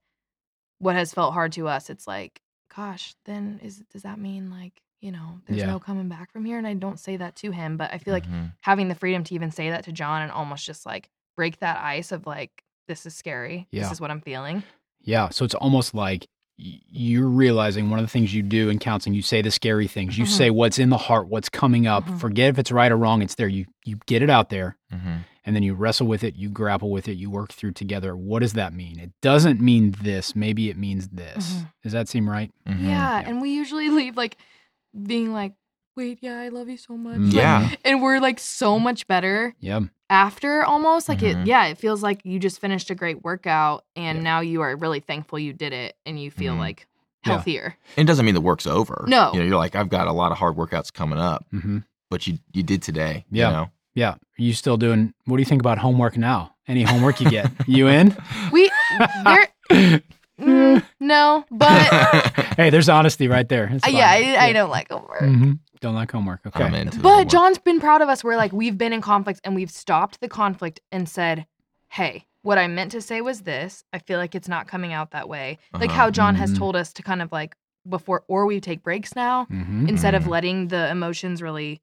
what 0.78 0.94
has 0.96 1.12
felt 1.12 1.34
hard 1.34 1.52
to 1.52 1.68
us, 1.68 1.90
it's 1.90 2.06
like, 2.06 2.40
gosh, 2.74 3.14
then 3.26 3.60
is 3.62 3.82
does 3.92 4.02
that 4.02 4.18
mean 4.18 4.50
like, 4.50 4.80
you 5.00 5.12
know, 5.12 5.40
there's 5.46 5.60
Yeah. 5.60 5.66
no 5.66 5.78
coming 5.78 6.08
back 6.08 6.32
from 6.32 6.44
here? 6.44 6.56
And 6.58 6.66
I 6.66 6.74
don't 6.74 6.98
say 7.00 7.16
that 7.16 7.36
to 7.36 7.50
him, 7.50 7.76
but 7.76 7.92
I 7.92 7.98
feel 7.98 8.14
like 8.14 8.26
Mhm. 8.26 8.52
having 8.60 8.88
the 8.88 8.94
freedom 8.94 9.24
to 9.24 9.34
even 9.34 9.50
say 9.50 9.70
that 9.70 9.84
to 9.84 9.92
John 9.92 10.22
and 10.22 10.30
almost 10.30 10.64
just 10.64 10.86
like 10.86 11.10
break 11.36 11.58
that 11.60 11.82
ice 11.82 12.12
of 12.12 12.26
like, 12.26 12.64
this 12.86 13.04
is 13.06 13.14
scary. 13.14 13.66
Yeah. 13.70 13.82
This 13.82 13.92
is 13.92 14.00
what 14.00 14.10
I'm 14.10 14.20
feeling. 14.20 14.62
Yeah. 15.00 15.28
So 15.30 15.44
it's 15.44 15.54
almost 15.54 15.94
like 15.94 16.26
you're 16.62 17.26
realizing 17.28 17.88
one 17.88 17.98
of 17.98 18.04
the 18.04 18.10
things 18.10 18.34
you 18.34 18.42
do 18.42 18.68
in 18.68 18.78
counseling, 18.78 19.14
you 19.14 19.22
say 19.22 19.40
the 19.40 19.50
scary 19.50 19.88
things. 19.88 20.18
You 20.18 20.24
Mhm. 20.26 20.28
say 20.28 20.50
what's 20.50 20.78
in 20.78 20.90
the 20.90 20.98
heart, 20.98 21.28
what's 21.28 21.48
coming 21.48 21.86
up. 21.86 22.04
Mhm. 22.04 22.20
Forget 22.20 22.50
if 22.50 22.58
it's 22.58 22.70
right 22.70 22.92
or 22.92 22.96
wrong. 22.98 23.22
It's 23.22 23.34
there. 23.34 23.48
You 23.48 23.66
you 23.84 23.98
get 24.06 24.20
it 24.22 24.28
out 24.28 24.50
there 24.50 24.76
Mhm. 24.92 25.20
And 25.44 25.56
then 25.56 25.62
you 25.62 25.74
wrestle 25.74 26.06
with 26.06 26.22
it, 26.24 26.36
you 26.36 26.48
grapple 26.50 26.90
with 26.90 27.08
it, 27.08 27.14
you 27.16 27.30
work 27.30 27.52
through 27.52 27.72
together. 27.72 28.16
What 28.16 28.40
does 28.40 28.52
that 28.54 28.72
mean? 28.74 28.98
It 28.98 29.10
doesn't 29.22 29.60
mean 29.60 29.94
this. 30.02 30.36
Maybe 30.36 30.68
it 30.70 30.76
means 30.76 31.08
this. 31.08 31.54
Mhm. 31.54 31.72
Does 31.82 31.92
that 31.92 32.08
seem 32.08 32.28
right? 32.28 32.50
Mhm. 32.68 32.82
Yeah, 32.82 33.20
Yeah. 33.20 33.28
and 33.28 33.40
we 33.40 33.50
usually 33.50 33.88
leave 33.88 34.16
like 34.16 34.36
being 35.06 35.32
like, 35.32 35.54
wait, 35.96 36.18
yeah, 36.22 36.38
I 36.38 36.48
love 36.48 36.68
you 36.68 36.76
so 36.76 36.96
much. 36.96 37.16
Mhm. 37.18 37.26
Like, 37.26 37.34
Yeah. 37.34 37.70
and 37.84 38.02
we're 38.02 38.20
like 38.20 38.38
so 38.38 38.78
much 38.78 39.06
better 39.06 39.54
Yeah. 39.60 39.80
after 40.08 40.62
almost. 40.64 41.08
Like 41.08 41.18
Mhm. 41.20 41.42
it, 41.42 41.46
yeah, 41.46 41.66
it 41.66 41.78
feels 41.78 42.02
like 42.02 42.20
you 42.24 42.38
just 42.38 42.60
finished 42.60 42.90
a 42.90 42.94
great 42.94 43.22
workout 43.24 43.84
and 43.96 44.18
Yeah. 44.18 44.24
now 44.24 44.40
you 44.40 44.60
are 44.62 44.76
really 44.76 45.00
thankful 45.00 45.38
you 45.38 45.52
did 45.52 45.72
it 45.72 45.96
and 46.06 46.20
you 46.20 46.30
feel 46.30 46.54
Mhm. 46.54 46.58
like 46.58 46.86
Yeah. 47.26 47.32
healthier. 47.34 47.76
It 47.96 48.04
doesn't 48.04 48.24
mean 48.24 48.34
the 48.34 48.40
work's 48.40 48.66
over. 48.66 49.04
No. 49.08 49.32
You 49.32 49.40
know, 49.40 49.44
you're 49.46 49.56
like, 49.58 49.74
I've 49.74 49.88
got 49.90 50.06
a 50.06 50.12
lot 50.12 50.32
of 50.32 50.38
hard 50.38 50.56
workouts 50.56 50.92
coming 50.92 51.18
up, 51.18 51.44
but 52.10 52.26
you 52.26 52.38
you 52.52 52.62
did 52.62 52.82
today. 52.82 53.24
Yeah. 53.30 53.48
You 53.48 53.52
know? 53.56 53.70
Yeah. 54.00 54.12
Are 54.12 54.18
you 54.38 54.54
still 54.54 54.78
doing? 54.78 55.12
What 55.26 55.36
do 55.36 55.42
you 55.42 55.46
think 55.46 55.60
about 55.60 55.76
homework 55.76 56.16
now? 56.16 56.54
Any 56.66 56.84
homework 56.84 57.20
you 57.20 57.28
get? 57.28 57.50
you 57.66 57.88
in? 57.88 58.16
We, 58.50 58.70
there, 59.24 59.46
mm, 60.40 60.82
no, 61.00 61.44
but 61.50 61.92
hey, 62.56 62.70
there's 62.70 62.88
honesty 62.88 63.28
right 63.28 63.46
there. 63.46 63.66
Uh, 63.84 63.88
yeah, 63.88 64.10
fine. 64.10 64.24
I, 64.24 64.36
I 64.46 64.52
don't 64.54 64.70
like 64.70 64.88
homework. 64.90 65.20
hmm 65.20 65.52
Don't 65.80 65.94
like 65.94 66.10
homework. 66.10 66.40
Okay. 66.46 66.64
I'm 66.64 66.74
into 66.74 66.98
But 67.00 67.10
homework. 67.10 67.28
John's 67.28 67.58
been 67.58 67.78
proud 67.78 68.00
of 68.00 68.08
us. 68.08 68.24
We're 68.24 68.36
like, 68.38 68.52
we've 68.52 68.78
been 68.78 68.94
in 68.94 69.02
conflict 69.02 69.40
and 69.44 69.54
we've 69.54 69.70
stopped 69.70 70.20
the 70.20 70.28
conflict 70.28 70.80
and 70.90 71.06
said, 71.08 71.44
hey, 71.88 72.24
what 72.42 72.56
I 72.56 72.68
meant 72.68 72.92
to 72.92 73.02
say 73.02 73.20
was 73.20 73.42
this. 73.42 73.84
I 73.92 73.98
feel 73.98 74.18
like 74.18 74.34
it's 74.34 74.48
not 74.48 74.66
coming 74.66 74.94
out 74.94 75.10
that 75.10 75.28
way. 75.28 75.58
Like 75.74 75.90
Uh-huh. 75.90 75.98
how 75.98 76.10
John 76.10 76.36
has 76.36 76.52
Mhm. 76.54 76.58
told 76.58 76.74
us 76.76 76.92
to 76.94 77.02
kind 77.02 77.20
of 77.20 77.30
like 77.32 77.54
before, 77.86 78.24
or 78.28 78.46
we 78.46 78.60
take 78.60 78.82
breaks 78.82 79.14
now 79.14 79.44
hmm 79.46 79.86
instead 79.88 80.14
of 80.14 80.24
Mhm. 80.24 80.28
letting 80.28 80.68
the 80.68 80.88
emotions 80.90 81.42
really, 81.42 81.80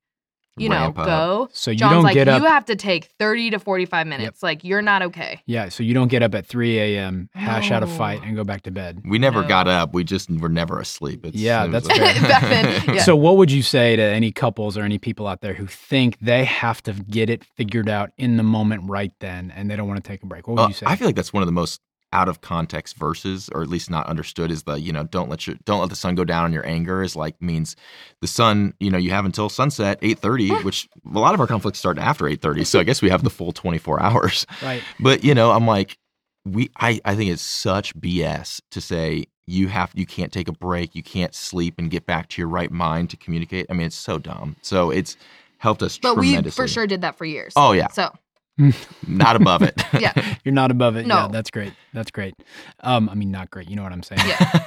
you 0.57 0.69
know, 0.69 0.75
up. 0.75 0.95
go. 0.95 1.49
So 1.53 1.71
you 1.71 1.77
John's 1.77 1.91
don't 1.93 2.03
like, 2.03 2.13
get 2.13 2.27
up. 2.27 2.41
you 2.41 2.47
have 2.47 2.65
to 2.65 2.75
take 2.75 3.05
30 3.19 3.51
to 3.51 3.59
45 3.59 4.07
minutes. 4.07 4.41
Like, 4.43 4.63
you're 4.63 4.81
not 4.81 5.01
okay. 5.03 5.41
yeah. 5.45 5.69
So 5.69 5.83
you 5.83 5.93
don't 5.93 6.07
get 6.07 6.23
up 6.23 6.33
at 6.35 6.45
3 6.45 6.77
a.m., 6.79 7.29
hash 7.33 7.71
out 7.71 7.83
a 7.83 7.87
fight, 7.87 8.21
and 8.23 8.35
go 8.35 8.43
back 8.43 8.63
to 8.63 8.71
bed. 8.71 9.01
We 9.05 9.19
never 9.19 9.41
No. 9.41 9.47
got 9.47 9.67
up. 9.67 9.93
We 9.93 10.03
just 10.03 10.29
were 10.29 10.49
never 10.49 10.79
asleep. 10.79 11.25
It's, 11.25 11.35
Yeah, 11.37 11.67
that's 11.67 11.87
like- 11.87 11.97
fair. 11.97 12.21
Back 12.27 12.87
yeah. 12.87 13.01
So 13.03 13.15
what 13.15 13.37
would 13.37 13.51
you 13.51 13.61
say 13.63 13.95
to 13.95 14.01
any 14.01 14.31
couples 14.31 14.77
or 14.77 14.83
any 14.83 14.97
people 14.97 15.27
out 15.27 15.41
there 15.41 15.53
who 15.53 15.67
think 15.67 16.17
they 16.19 16.43
have 16.45 16.81
to 16.83 16.93
get 16.93 17.29
it 17.29 17.43
figured 17.43 17.89
out 17.89 18.11
in 18.17 18.37
the 18.37 18.43
moment 18.43 18.89
right 18.89 19.11
then, 19.19 19.51
and 19.55 19.69
they 19.69 19.75
don't 19.75 19.87
want 19.87 20.03
to 20.03 20.07
take 20.07 20.23
a 20.23 20.25
break? 20.25 20.47
What 20.47 20.53
would 20.55 20.59
Well, 20.61 20.69
you 20.69 20.73
say? 20.75 20.85
I 20.87 20.95
feel 20.95 21.07
like 21.07 21.15
that's 21.15 21.33
one 21.33 21.43
of 21.43 21.47
the 21.47 21.53
most 21.53 21.81
out 22.13 22.29
of 22.29 22.41
context 22.41 22.95
verses, 22.97 23.49
or 23.53 23.61
at 23.61 23.69
least 23.69 23.89
not 23.89 24.07
understood, 24.07 24.51
is 24.51 24.63
the 24.63 24.79
you 24.79 24.91
know 24.91 25.03
don't 25.03 25.29
let 25.29 25.47
your 25.47 25.55
don't 25.65 25.79
let 25.79 25.89
the 25.89 25.95
sun 25.95 26.15
go 26.15 26.23
down 26.23 26.45
on 26.45 26.53
your 26.53 26.65
anger 26.65 27.01
is 27.03 27.15
like 27.15 27.41
means 27.41 27.75
the 28.21 28.27
sun 28.27 28.73
you 28.79 28.89
know 28.89 28.97
you 28.97 29.11
have 29.11 29.25
until 29.25 29.49
sunset 29.49 29.99
eight 30.01 30.19
thirty, 30.19 30.49
which 30.63 30.87
a 31.13 31.19
lot 31.19 31.33
of 31.33 31.39
our 31.39 31.47
conflicts 31.47 31.79
start 31.79 31.97
after 31.97 32.27
eight 32.27 32.41
thirty, 32.41 32.63
so 32.63 32.79
I 32.79 32.83
guess 32.83 33.01
we 33.01 33.09
have 33.09 33.23
the 33.23 33.29
full 33.29 33.51
twenty 33.51 33.77
four 33.77 34.01
hours. 34.01 34.45
right. 34.61 34.83
But 34.99 35.23
you 35.23 35.33
know, 35.33 35.51
I'm 35.51 35.67
like, 35.67 35.97
we 36.45 36.69
I 36.79 36.99
I 37.05 37.15
think 37.15 37.31
it's 37.31 37.41
such 37.41 37.95
BS 37.95 38.61
to 38.71 38.81
say 38.81 39.25
you 39.47 39.67
have 39.69 39.91
you 39.95 40.05
can't 40.05 40.31
take 40.31 40.47
a 40.47 40.53
break, 40.53 40.95
you 40.95 41.03
can't 41.03 41.33
sleep 41.33 41.75
and 41.77 41.89
get 41.89 42.05
back 42.05 42.29
to 42.29 42.41
your 42.41 42.49
right 42.49 42.71
mind 42.71 43.09
to 43.11 43.17
communicate. 43.17 43.65
I 43.69 43.73
mean, 43.73 43.87
it's 43.87 43.95
so 43.95 44.17
dumb. 44.17 44.55
So 44.61 44.91
it's 44.91 45.17
helped 45.57 45.81
us 45.81 45.97
But 45.97 46.17
we 46.17 46.41
for 46.43 46.67
sure 46.67 46.87
did 46.87 47.01
that 47.01 47.17
for 47.17 47.25
years. 47.25 47.53
Oh 47.55 47.71
yeah, 47.71 47.87
So, 47.89 48.11
not 49.07 49.35
above 49.35 49.61
it. 49.61 49.81
yeah. 49.99 50.13
You're 50.43 50.53
not 50.53 50.71
above 50.71 50.95
it. 50.95 51.05
Yeah, 51.07 51.25
No. 51.25 51.27
that's 51.31 51.51
great. 51.51 51.73
That's 51.93 52.11
great. 52.11 52.33
Um, 52.81 53.09
I 53.09 53.15
mean, 53.15 53.31
not 53.31 53.49
great. 53.49 53.69
You 53.69 53.75
know 53.75 53.83
what 53.83 53.91
I'm 53.91 54.03
saying? 54.03 54.21
Yeah. 54.27 54.63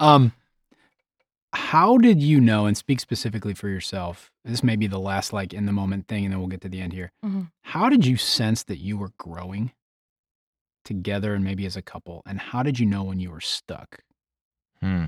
Um, 0.00 0.32
how 1.52 1.96
did 1.96 2.22
you 2.22 2.40
know, 2.40 2.66
and 2.66 2.76
speak 2.76 3.00
specifically 3.00 3.54
for 3.54 3.68
yourself? 3.68 4.30
This 4.44 4.62
may 4.62 4.76
be 4.76 4.86
the 4.86 4.98
last 5.00 5.32
like 5.32 5.54
in 5.54 5.66
the 5.66 5.72
moment 5.72 6.06
thing, 6.06 6.24
and 6.24 6.32
then 6.32 6.38
we'll 6.38 6.48
get 6.48 6.60
to 6.62 6.68
the 6.68 6.80
end 6.80 6.92
here. 6.92 7.12
Mhm. 7.24 7.50
How 7.62 7.88
did 7.88 8.04
you 8.04 8.16
sense 8.16 8.62
that 8.64 8.78
you 8.78 8.96
were 8.98 9.12
growing 9.18 9.72
together 10.84 11.34
and 11.34 11.42
maybe 11.44 11.64
as 11.66 11.76
a 11.76 11.82
couple? 11.82 12.22
And 12.26 12.38
how 12.40 12.62
did 12.62 12.78
you 12.78 12.86
know 12.86 13.02
when 13.04 13.20
you 13.20 13.30
were 13.30 13.40
stuck? 13.40 14.00
Hmm. 14.80 15.06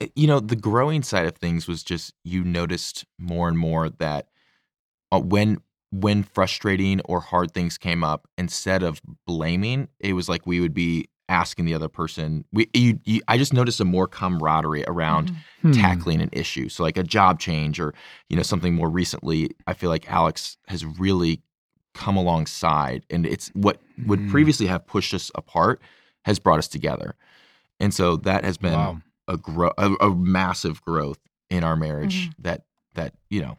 Uh, 0.00 0.06
You 0.16 0.26
know, 0.26 0.40
the 0.40 0.56
growing 0.56 1.02
side 1.02 1.26
of 1.26 1.36
things 1.36 1.68
was 1.68 1.82
just 1.84 2.14
you 2.24 2.42
noticed 2.42 3.04
more 3.18 3.46
and 3.48 3.58
more 3.58 3.90
that 3.90 4.28
uh, 5.12 5.20
when 5.20 5.58
when 5.90 6.22
frustrating 6.22 7.00
or 7.04 7.20
hard 7.20 7.52
things 7.52 7.76
came 7.78 8.04
up, 8.04 8.28
instead 8.38 8.82
of 8.82 9.00
blaming, 9.26 9.88
it 9.98 10.12
was 10.12 10.28
like 10.28 10.46
we 10.46 10.60
would 10.60 10.74
be 10.74 11.08
asking 11.28 11.64
the 11.64 11.74
other 11.74 11.88
person. 11.88 12.44
We, 12.52 12.68
you, 12.74 12.98
you, 13.04 13.20
I 13.28 13.38
just 13.38 13.52
noticed 13.52 13.80
a 13.80 13.84
more 13.84 14.06
camaraderie 14.08 14.84
around 14.86 15.30
Mhm. 15.30 15.36
Hmm. 15.62 15.72
tackling 15.72 16.20
an 16.20 16.30
issue. 16.32 16.68
So 16.68 16.82
like 16.82 16.96
a 16.96 17.02
job 17.02 17.38
change 17.38 17.78
or 17.78 17.92
you 18.28 18.36
know 18.36 18.42
something 18.42 18.74
more 18.74 18.88
recently, 18.88 19.50
I 19.66 19.74
feel 19.74 19.90
like 19.90 20.10
Alex 20.10 20.56
has 20.68 20.84
really 20.84 21.42
come 21.94 22.16
alongside, 22.16 23.04
and 23.10 23.26
it's 23.26 23.48
what 23.54 23.80
would 24.06 24.20
Mm. 24.20 24.30
previously 24.30 24.66
have 24.66 24.86
pushed 24.86 25.12
us 25.12 25.30
apart 25.34 25.80
has 26.24 26.38
brought 26.38 26.58
us 26.58 26.68
together, 26.68 27.14
and 27.78 27.92
so 27.92 28.16
that 28.16 28.44
has 28.44 28.56
been 28.58 28.72
Wow. 28.72 29.00
a 29.28 29.36
grow 29.36 29.70
a, 29.78 29.92
a 30.00 30.14
massive 30.14 30.80
growth 30.82 31.18
in 31.50 31.62
our 31.64 31.76
marriage 31.76 32.26
Mm-hmm. 32.28 32.42
that 32.42 32.62
that 32.94 33.14
you 33.28 33.40
know 33.42 33.58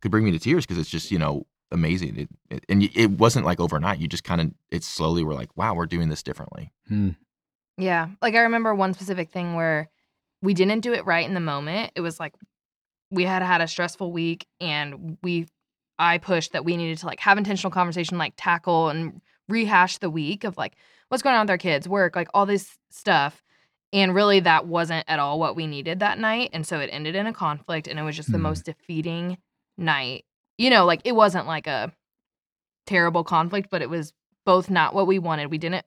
could 0.00 0.10
bring 0.10 0.24
me 0.24 0.30
to 0.30 0.38
tears 0.38 0.64
because 0.64 0.78
it's 0.78 0.90
just 0.90 1.10
you 1.10 1.18
know 1.18 1.46
amazing 1.72 2.16
it, 2.18 2.28
it- 2.50 2.64
and 2.68 2.82
it 2.94 3.10
wasn't 3.12 3.44
like 3.44 3.60
overnight 3.60 3.98
you 3.98 4.08
just 4.08 4.24
kind 4.24 4.40
of 4.40 4.52
it 4.70 4.82
slowly 4.84 5.22
were 5.24 5.34
like 5.34 5.56
wow 5.56 5.74
we're 5.74 5.86
doing 5.86 6.08
this 6.08 6.22
differently 6.22 6.72
Hmm. 6.88 7.10
Yeah. 7.78 8.08
Like 8.20 8.34
I 8.34 8.40
remember 8.40 8.74
one 8.74 8.92
specific 8.92 9.30
thing 9.30 9.54
where 9.54 9.88
we 10.42 10.52
didn't 10.52 10.80
do 10.80 10.92
it 10.92 11.06
right 11.06 11.26
in 11.26 11.32
the 11.32 11.40
moment. 11.40 11.92
It 11.94 12.02
was 12.02 12.20
like 12.20 12.34
we 13.10 13.24
had 13.24 13.42
had 13.42 13.62
a 13.62 13.68
stressful 13.68 14.12
week 14.12 14.46
and 14.60 15.16
we 15.22 15.46
I 15.98 16.18
pushed 16.18 16.52
that 16.52 16.64
we 16.64 16.76
needed 16.76 16.98
to 16.98 17.06
like 17.06 17.20
have 17.20 17.38
intentional 17.38 17.70
conversation, 17.70 18.18
like 18.18 18.34
tackle 18.36 18.88
and 18.90 19.22
rehash 19.48 19.96
the 19.98 20.10
week 20.10 20.44
of 20.44 20.58
like 20.58 20.74
what's 21.08 21.22
going 21.22 21.34
on 21.36 21.42
with 21.44 21.50
our 21.50 21.58
kids, 21.58 21.88
work, 21.88 22.16
like 22.16 22.28
all 22.34 22.44
this 22.44 22.76
stuff. 22.90 23.42
And 23.94 24.14
really 24.14 24.40
that 24.40 24.66
wasn't 24.66 25.04
at 25.08 25.18
all 25.18 25.38
what 25.38 25.56
we 25.56 25.66
needed 25.66 26.00
that 26.00 26.18
night. 26.18 26.50
And 26.52 26.66
so 26.66 26.80
it 26.80 26.90
ended 26.92 27.14
in 27.16 27.26
a 27.26 27.32
conflict 27.32 27.88
and 27.88 27.98
it 27.98 28.02
was 28.02 28.14
just 28.16 28.30
the 28.30 28.36
Hmm. 28.38 28.42
most 28.44 28.66
defeating 28.66 29.38
night. 29.78 30.24
You 30.60 30.68
know, 30.68 30.84
like 30.84 31.00
it 31.04 31.12
wasn't 31.16 31.46
like 31.46 31.66
a 31.66 31.90
terrible 32.86 33.24
conflict, 33.24 33.68
but 33.70 33.80
it 33.82 33.88
was 33.88 34.12
both 34.44 34.68
not 34.68 34.94
what 34.94 35.06
we 35.06 35.18
wanted. 35.18 35.50
We 35.50 35.56
didn't 35.58 35.86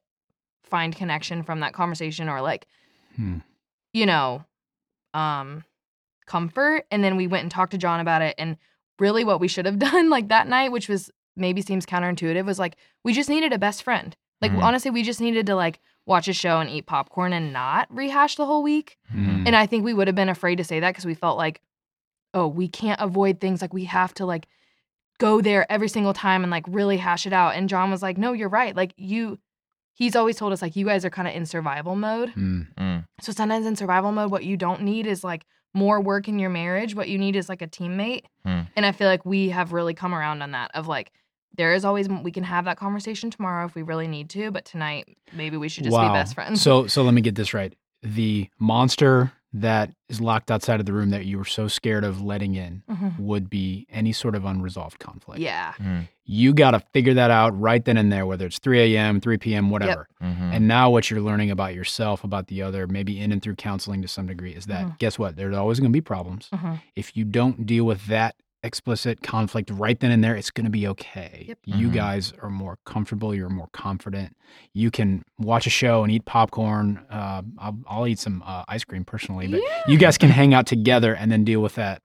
find 0.63 0.95
connection 0.95 1.43
from 1.43 1.59
that 1.59 1.73
conversation 1.73 2.27
or 2.27 2.41
like 2.41 2.65
Hmm. 3.15 3.39
you 3.93 4.07
know 4.07 4.43
um 5.13 5.63
comfort 6.25 6.85
and 6.89 7.03
then 7.03 7.15
we 7.15 7.27
went 7.27 7.43
and 7.43 7.51
talked 7.51 7.73
to 7.73 7.77
John 7.77 7.99
about 7.99 8.23
it 8.23 8.33
and 8.39 8.57
really 8.97 9.23
what 9.23 9.39
we 9.39 9.47
should 9.47 9.67
have 9.67 9.77
done 9.91 10.09
like 10.09 10.29
that 10.29 10.47
night 10.47 10.71
which 10.71 10.89
was 10.89 11.11
maybe 11.35 11.61
seems 11.61 11.85
counterintuitive 11.85 12.43
was 12.45 12.57
like 12.57 12.75
we 13.03 13.13
just 13.13 13.29
needed 13.29 13.53
a 13.53 13.59
best 13.59 13.83
friend 13.83 14.15
like 14.41 14.51
Mhm. 14.51 14.63
honestly 14.63 14.89
we 14.89 15.03
just 15.03 15.21
needed 15.21 15.45
to 15.45 15.53
like 15.55 15.79
watch 16.07 16.27
a 16.27 16.33
show 16.33 16.59
and 16.59 16.71
eat 16.71 16.87
popcorn 16.87 17.33
and 17.33 17.53
not 17.53 17.87
rehash 17.93 18.35
the 18.35 18.47
whole 18.47 18.63
week 18.63 18.97
Hmm. 19.11 19.43
and 19.45 19.55
I 19.55 19.67
think 19.67 19.83
we 19.85 19.93
would 19.93 20.07
have 20.07 20.15
been 20.15 20.29
afraid 20.29 20.55
to 20.55 20.63
say 20.63 20.79
that 20.79 20.89
because 20.91 21.05
we 21.05 21.13
felt 21.13 21.37
like, 21.37 21.61
oh, 22.33 22.47
we 22.47 22.67
can't 22.67 22.99
avoid 22.99 23.39
things. 23.39 23.61
Like 23.61 23.73
we 23.75 23.83
have 23.85 24.11
to 24.15 24.25
like 24.25 24.47
go 25.19 25.41
there 25.41 25.71
every 25.71 25.87
single 25.87 26.13
time 26.13 26.43
and 26.43 26.51
like 26.51 26.65
really 26.67 26.97
hash 26.97 27.25
it 27.25 27.33
out. 27.33 27.55
And 27.55 27.69
John 27.69 27.91
was 27.91 28.01
like, 28.01 28.17
no, 28.17 28.33
you're 28.33 28.49
right. 28.49 28.75
Like 28.75 28.93
you, 28.97 29.39
he's 29.93 30.15
always 30.15 30.37
told 30.37 30.53
us 30.53 30.61
like 30.61 30.75
you 30.75 30.85
guys 30.85 31.05
are 31.05 31.09
kind 31.09 31.27
of 31.27 31.35
in 31.35 31.45
survival 31.45 31.95
mode. 31.95 32.33
Mm, 32.35 32.67
Mm. 32.77 33.05
So 33.21 33.31
sometimes 33.31 33.65
in 33.65 33.75
survival 33.75 34.11
mode, 34.11 34.31
what 34.31 34.43
you 34.43 34.57
don't 34.57 34.81
need 34.81 35.07
is 35.07 35.23
like 35.23 35.45
more 35.73 35.99
work 36.01 36.27
in 36.27 36.39
your 36.39 36.49
marriage. 36.49 36.95
What 36.95 37.09
you 37.09 37.17
need 37.17 37.35
is 37.35 37.49
like 37.49 37.61
a 37.61 37.67
teammate. 37.67 38.23
Hmm. 38.45 38.61
And 38.75 38.85
I 38.85 38.91
feel 38.91 39.07
like 39.07 39.25
we 39.25 39.49
have 39.49 39.73
really 39.73 39.93
come 39.93 40.13
around 40.13 40.41
on 40.41 40.51
that 40.51 40.71
of 40.73 40.87
like, 40.87 41.11
there 41.55 41.73
is 41.73 41.85
always 41.85 42.09
we 42.09 42.31
can 42.31 42.43
have 42.43 42.65
that 42.65 42.77
conversation 42.77 43.29
tomorrow 43.29 43.65
if 43.65 43.75
we 43.75 43.83
really 43.83 44.07
need 44.07 44.29
to, 44.31 44.51
but 44.51 44.65
tonight 44.65 45.17
maybe 45.33 45.55
we 45.57 45.69
should 45.69 45.83
just 45.83 45.93
wow. 45.93 46.11
be 46.11 46.13
best 46.17 46.33
friends. 46.33 46.61
So 46.61 46.87
so 46.87 47.03
let 47.03 47.13
me 47.13 47.21
get 47.21 47.35
this 47.35 47.53
right. 47.53 47.73
The 48.01 48.49
monster 48.59 49.31
that 49.55 49.91
is 50.09 50.19
locked 50.19 50.49
outside 50.49 50.79
of 50.79 50.85
the 50.87 50.93
room 50.93 51.11
that 51.11 51.25
you 51.25 51.37
were 51.37 51.45
so 51.45 51.67
scared 51.67 52.03
of 52.03 52.21
letting 52.21 52.55
in 52.55 52.81
Mhm. 52.89 53.19
would 53.19 53.49
be 53.49 53.85
any 53.91 54.11
sort 54.11 54.33
of 54.35 54.45
unresolved 54.45 54.97
conflict. 54.99 55.39
yeah, 55.41 55.73
Mm. 55.79 56.07
You 56.25 56.53
got 56.53 56.71
to 56.71 56.79
figure 56.79 57.13
that 57.15 57.31
out 57.31 57.59
right 57.59 57.83
then 57.83 57.97
and 57.97 58.09
there, 58.11 58.25
whether 58.25 58.45
it's 58.45 58.57
3 58.57 58.79
a.m., 58.95 59.19
3 59.19 59.37
p.m., 59.37 59.69
whatever. 59.69 60.07
Mhm. 60.23 60.53
And 60.53 60.67
now 60.69 60.89
what 60.89 61.11
you're 61.11 61.19
learning 61.21 61.51
about 61.51 61.75
yourself, 61.75 62.23
about 62.23 62.47
the 62.47 62.61
other, 62.61 62.87
maybe 62.87 63.19
in 63.19 63.31
and 63.33 63.41
through 63.41 63.55
counseling 63.55 64.01
to 64.03 64.07
some 64.07 64.25
degree, 64.27 64.53
is 64.53 64.65
that 64.67 64.85
Mhm. 64.85 64.97
guess 64.99 65.19
what? 65.19 65.35
There's 65.35 65.55
always 65.55 65.79
going 65.81 65.91
to 65.91 65.95
be 65.95 66.01
problems. 66.01 66.47
Mhm. 66.53 66.79
If 66.95 67.17
you 67.17 67.25
don't 67.25 67.65
deal 67.65 67.83
with 67.83 68.05
that 68.07 68.35
explicit 68.63 69.21
conflict 69.21 69.69
right 69.71 69.99
then 69.99 70.11
and 70.11 70.23
there, 70.23 70.35
it's 70.35 70.49
going 70.49 70.63
to 70.65 70.69
be 70.71 70.87
okay. 70.87 71.45
Yep. 71.49 71.59
You 71.65 71.89
Mhm. 71.89 71.93
guys 71.93 72.33
are 72.41 72.49
more 72.49 72.77
comfortable. 72.85 73.35
You're 73.35 73.49
more 73.49 73.67
confident. 73.73 74.35
You 74.73 74.89
can 74.89 75.23
watch 75.37 75.67
a 75.67 75.69
show 75.69 76.03
and 76.03 76.11
eat 76.11 76.25
popcorn. 76.25 77.05
Uh, 77.09 77.41
I'll, 77.57 77.79
I'll 77.87 78.07
eat 78.07 78.19
some 78.19 78.41
uh, 78.45 78.63
ice 78.67 78.83
cream 78.83 79.03
personally, 79.05 79.47
but 79.47 79.61
you 79.87 79.97
guys 79.97 80.17
can 80.17 80.29
hang 80.29 80.53
out 80.53 80.65
together 80.65 81.13
and 81.13 81.31
then 81.31 81.43
deal 81.43 81.61
with 81.61 81.75
that 81.75 82.01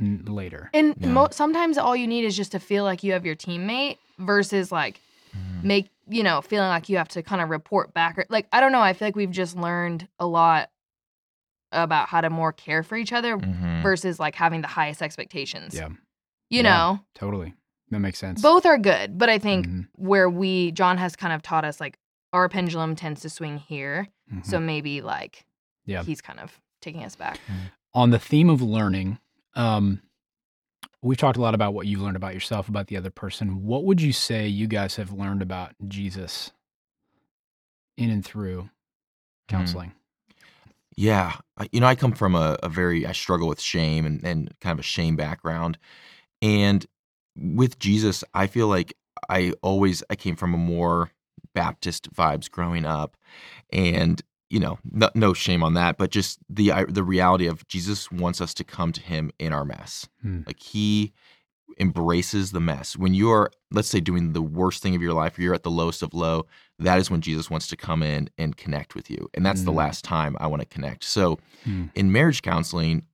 n- 0.00 0.24
later. 0.26 0.70
And 0.74 0.94
Yeah. 0.98 1.08
mo- 1.08 1.28
sometimes 1.30 1.78
all 1.78 1.94
you 1.94 2.06
need 2.08 2.24
is 2.24 2.36
just 2.36 2.52
to 2.52 2.58
feel 2.60 2.82
like 2.84 3.02
you 3.04 3.12
have 3.12 3.24
your 3.24 3.36
teammate 3.36 3.98
versus 4.18 4.72
like 4.72 5.00
Mhm. 5.36 5.62
make 5.64 5.88
you 6.08 6.22
know 6.24 6.40
feeling 6.42 6.68
like 6.68 6.88
you 6.88 6.96
have 6.98 7.08
to 7.08 7.22
kind 7.22 7.40
of 7.40 7.48
report 7.48 7.94
back 7.94 8.18
or 8.18 8.26
like 8.28 8.46
I 8.52 8.60
don't 8.60 8.72
know. 8.72 8.80
I 8.82 8.92
feel 8.92 9.06
like 9.06 9.16
we've 9.16 9.30
just 9.30 9.56
learned 9.56 10.08
a 10.18 10.26
lot 10.26 10.68
about 11.72 12.08
how 12.08 12.20
to 12.20 12.30
more 12.30 12.52
care 12.52 12.82
for 12.82 12.96
each 12.96 13.12
other 13.12 13.36
Mhm. 13.38 13.82
versus 13.82 14.20
like 14.20 14.34
having 14.34 14.60
the 14.60 14.68
highest 14.68 15.02
expectations. 15.02 15.74
Yeah, 15.74 15.88
You 16.50 16.62
Yeah. 16.62 16.62
know, 16.62 17.00
totally. 17.14 17.54
That 17.90 17.98
makes 18.00 18.18
sense. 18.18 18.40
both 18.40 18.64
are 18.66 18.78
good, 18.78 19.18
but 19.18 19.28
I 19.28 19.38
think 19.38 19.66
Mhm, 19.66 19.88
where 19.96 20.28
we 20.30 20.72
John 20.72 20.96
has 20.98 21.14
kind 21.16 21.32
of 21.32 21.42
taught 21.42 21.64
us 21.64 21.80
like 21.80 21.98
our 22.32 22.48
pendulum 22.48 22.96
tends 22.96 23.20
to 23.22 23.28
swing 23.30 23.58
here, 23.58 24.08
mhm. 24.32 24.44
so 24.46 24.58
maybe 24.60 25.00
like 25.02 25.44
Yeah. 25.84 26.02
he's 26.02 26.20
kind 26.22 26.40
of 26.40 26.60
taking 26.80 27.04
us 27.04 27.16
back. 27.16 27.38
on 27.94 28.08
the 28.10 28.18
theme 28.18 28.48
of 28.48 28.62
learning, 28.62 29.18
um, 29.54 30.00
we've 31.02 31.18
talked 31.18 31.36
a 31.36 31.40
lot 31.42 31.54
about 31.54 31.74
what 31.74 31.86
you've 31.86 32.00
learned 32.00 32.16
about 32.16 32.32
yourself, 32.32 32.68
about 32.68 32.86
the 32.86 32.96
other 32.96 33.10
person. 33.10 33.62
What 33.64 33.84
would 33.84 34.00
you 34.00 34.12
say 34.14 34.48
you 34.48 34.66
guys 34.66 34.96
have 34.96 35.12
learned 35.12 35.42
about 35.42 35.74
Jesus 35.86 36.52
in 37.98 38.08
and 38.10 38.24
through 38.24 38.70
counseling? 39.48 39.92
Yeah. 40.96 41.36
I- 41.56 41.68
You 41.72 41.80
know, 41.80 41.86
I 41.86 41.94
come 41.94 42.12
from 42.12 42.34
a, 42.34 42.58
a 42.62 42.68
very, 42.68 43.06
I 43.06 43.12
struggle 43.12 43.48
with 43.48 43.60
shame 43.60 44.06
and, 44.06 44.22
and 44.24 44.52
kind 44.60 44.72
of 44.78 44.80
a 44.80 44.86
shame 44.86 45.16
background. 45.16 45.78
And 46.40 46.84
with 47.36 47.78
Jesus, 47.78 48.24
I 48.34 48.46
feel 48.46 48.68
like 48.68 48.94
I 49.28 49.52
always, 49.62 50.02
I 50.10 50.16
came 50.16 50.36
from 50.36 50.54
a 50.54 50.58
more 50.58 51.10
Baptist 51.54 52.12
vibes 52.12 52.50
growing 52.50 52.84
up. 52.84 53.16
And, 53.72 54.20
you 54.50 54.60
know, 54.60 54.78
no, 54.84 55.10
no 55.14 55.32
shame 55.32 55.62
on 55.62 55.74
that, 55.74 55.96
but 55.96 56.10
just 56.10 56.38
the, 56.48 56.72
I- 56.72 56.84
the 56.84 57.04
reality 57.04 57.46
of 57.46 57.66
Jesus 57.68 58.10
wants 58.10 58.40
us 58.40 58.52
to 58.54 58.64
come 58.64 58.92
to 58.92 59.00
him 59.00 59.30
in 59.38 59.52
our 59.52 59.64
mess. 59.64 60.08
Hmm. 60.20 60.40
Like 60.46 60.60
he 60.60 61.12
embraces 61.78 62.52
the 62.52 62.60
mess. 62.60 62.96
When 62.96 63.14
you 63.14 63.30
are, 63.30 63.50
let's 63.70 63.88
say, 63.88 64.00
doing 64.00 64.32
the 64.32 64.42
worst 64.42 64.82
thing 64.82 64.94
of 64.94 65.02
your 65.02 65.12
life, 65.14 65.38
or 65.38 65.42
you're 65.42 65.54
at 65.54 65.62
the 65.62 65.70
lowest 65.70 66.02
of 66.02 66.14
low, 66.14 66.46
that 66.78 66.98
is 66.98 67.10
when 67.10 67.20
Jesus 67.20 67.50
wants 67.50 67.66
to 67.68 67.76
come 67.76 68.02
in 68.02 68.28
and 68.38 68.56
connect 68.56 68.94
with 68.94 69.10
you. 69.10 69.28
And 69.34 69.44
that's 69.46 69.62
the 69.64 69.72
Mm. 69.72 69.76
last 69.76 70.04
time 70.04 70.36
I 70.40 70.46
want 70.46 70.60
to 70.62 70.66
connect. 70.66 71.04
So 71.04 71.38
Hmm. 71.64 71.86
in 71.94 72.10
marriage 72.12 72.42
counseling, 72.42 73.04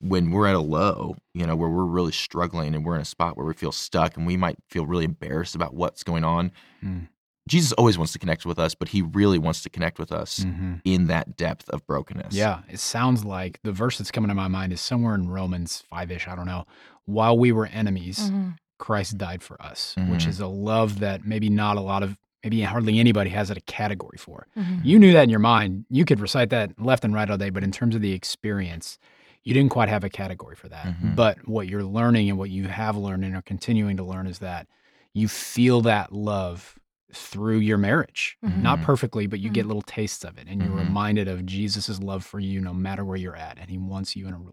when 0.00 0.30
we're 0.30 0.46
at 0.46 0.54
a 0.54 0.60
low, 0.60 1.16
you 1.32 1.46
know, 1.46 1.56
where 1.56 1.70
we're 1.70 1.84
really 1.84 2.12
struggling 2.12 2.74
and 2.74 2.84
we're 2.84 2.96
in 2.96 3.00
a 3.00 3.06
spot 3.06 3.36
where 3.36 3.46
we 3.46 3.54
feel 3.54 3.72
stuck 3.72 4.16
and 4.16 4.26
we 4.26 4.36
might 4.36 4.56
feel 4.68 4.84
really 4.86 5.04
embarrassed 5.04 5.54
about 5.54 5.74
what's 5.74 6.02
going 6.02 6.24
on, 6.24 6.50
Mm. 6.82 7.08
Jesus 7.46 7.72
always 7.72 7.98
wants 7.98 8.12
to 8.14 8.18
connect 8.18 8.46
with 8.46 8.58
us, 8.58 8.74
but 8.74 8.88
he 8.88 9.02
really 9.02 9.38
wants 9.38 9.62
to 9.62 9.68
connect 9.70 9.98
with 9.98 10.10
us 10.12 10.40
Mhm. 10.40 10.80
in 10.84 11.08
that 11.08 11.36
depth 11.36 11.68
of 11.68 11.86
brokenness. 11.86 12.34
Yeah, 12.34 12.60
it 12.70 12.80
sounds 12.80 13.22
like 13.22 13.60
the 13.62 13.72
verse 13.72 13.98
that's 13.98 14.10
coming 14.10 14.28
to 14.28 14.34
my 14.34 14.48
mind 14.48 14.72
is 14.72 14.80
somewhere 14.80 15.14
in 15.14 15.28
Romans 15.28 15.82
5 15.90 16.10
ish. 16.10 16.26
I 16.26 16.34
don't 16.36 16.46
know. 16.46 16.66
While 17.06 17.38
we 17.38 17.52
were 17.52 17.66
enemies, 17.66 18.30
Mhm. 18.30 18.56
Christ 18.78 19.18
died 19.18 19.42
for 19.42 19.60
us, 19.62 19.94
which 20.08 20.24
Mhm. 20.24 20.28
is 20.28 20.40
a 20.40 20.46
love 20.46 20.98
that 21.00 21.24
maybe 21.24 21.48
not 21.48 21.76
a 21.76 21.80
lot 21.80 22.02
of, 22.02 22.16
maybe 22.42 22.60
hardly 22.62 22.98
anybody 22.98 23.30
has 23.30 23.50
it 23.50 23.56
a 23.56 23.60
category 23.62 24.18
for. 24.18 24.46
Mhm. 24.56 24.80
You 24.84 24.98
knew 24.98 25.12
that 25.12 25.22
in 25.24 25.30
your 25.30 25.38
mind. 25.38 25.86
You 25.90 26.04
could 26.04 26.20
recite 26.20 26.50
that 26.50 26.78
left 26.80 27.04
and 27.04 27.14
right 27.14 27.28
all 27.30 27.38
day, 27.38 27.50
but 27.50 27.62
in 27.64 27.70
terms 27.70 27.94
of 27.94 28.00
the 28.02 28.12
experience, 28.12 28.98
you 29.44 29.54
didn't 29.54 29.70
quite 29.70 29.88
have 29.88 30.04
a 30.04 30.08
category 30.10 30.56
for 30.56 30.68
that. 30.68 30.86
Mhm. 30.86 31.14
But 31.14 31.46
what 31.48 31.68
you're 31.68 31.84
learning 31.84 32.28
and 32.30 32.38
what 32.38 32.50
you 32.50 32.68
have 32.68 32.96
learned 32.96 33.24
and 33.24 33.36
are 33.36 33.42
continuing 33.42 33.96
to 33.98 34.04
learn 34.04 34.26
is 34.26 34.38
that 34.40 34.66
you 35.12 35.28
feel 35.28 35.80
that 35.82 36.12
love 36.12 36.78
through 37.12 37.58
your 37.58 37.78
marriage. 37.78 38.36
Not 38.42 38.80
Mhm. 38.80 38.82
perfectly, 38.82 39.26
but 39.28 39.38
you 39.38 39.48
get 39.50 39.64
Mhm. 39.64 39.68
little 39.68 39.82
tastes 39.82 40.24
of 40.24 40.36
it. 40.36 40.48
And 40.48 40.60
you're 40.60 40.72
Mhm. 40.72 40.78
reminded 40.86 41.28
of 41.28 41.46
Jesus' 41.46 42.00
love 42.00 42.24
for 42.24 42.40
you 42.40 42.60
no 42.60 42.74
matter 42.74 43.04
where 43.04 43.16
you're 43.16 43.36
at. 43.36 43.56
And 43.58 43.70
he 43.70 43.78
wants 43.78 44.16
you 44.16 44.26
in 44.26 44.34
a 44.34 44.38
re- 44.38 44.52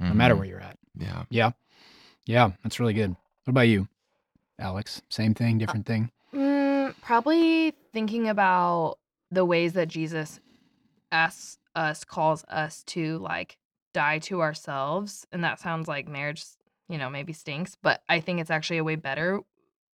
relationship, 0.00 0.14
no 0.14 0.18
matter 0.18 0.34
Mhm. 0.34 0.38
where 0.38 0.46
you're 0.46 0.60
at. 0.60 0.78
Yeah. 0.96 1.24
Yeah. 1.30 1.50
Yeah, 2.26 2.50
that's 2.62 2.78
really 2.78 2.92
good. 2.94 3.10
What 3.44 3.50
about 3.50 3.62
you, 3.68 3.88
Alex? 4.58 5.02
Same 5.08 5.34
thing, 5.34 5.58
different 5.58 5.86
thing? 5.86 6.10
Mm, 6.32 6.94
probably 7.00 7.70
thinking 7.92 8.28
about 8.28 8.98
the 9.30 9.44
ways 9.44 9.72
that 9.74 9.88
Jesus 9.88 10.40
asks 11.10 11.58
us, 11.74 12.04
calls 12.04 12.44
us 12.44 12.82
to 12.84 13.18
like 13.18 13.56
die 13.94 14.18
to 14.20 14.42
ourselves. 14.42 15.26
And 15.32 15.42
that 15.44 15.58
sounds 15.58 15.88
like 15.88 16.06
marriage, 16.06 16.44
you 16.88 16.98
know, 16.98 17.08
maybe 17.08 17.32
stinks, 17.32 17.76
but 17.82 18.02
I 18.08 18.20
think 18.20 18.40
it's 18.40 18.50
actually 18.50 18.78
a 18.78 18.84
way 18.84 18.96
better 18.96 19.40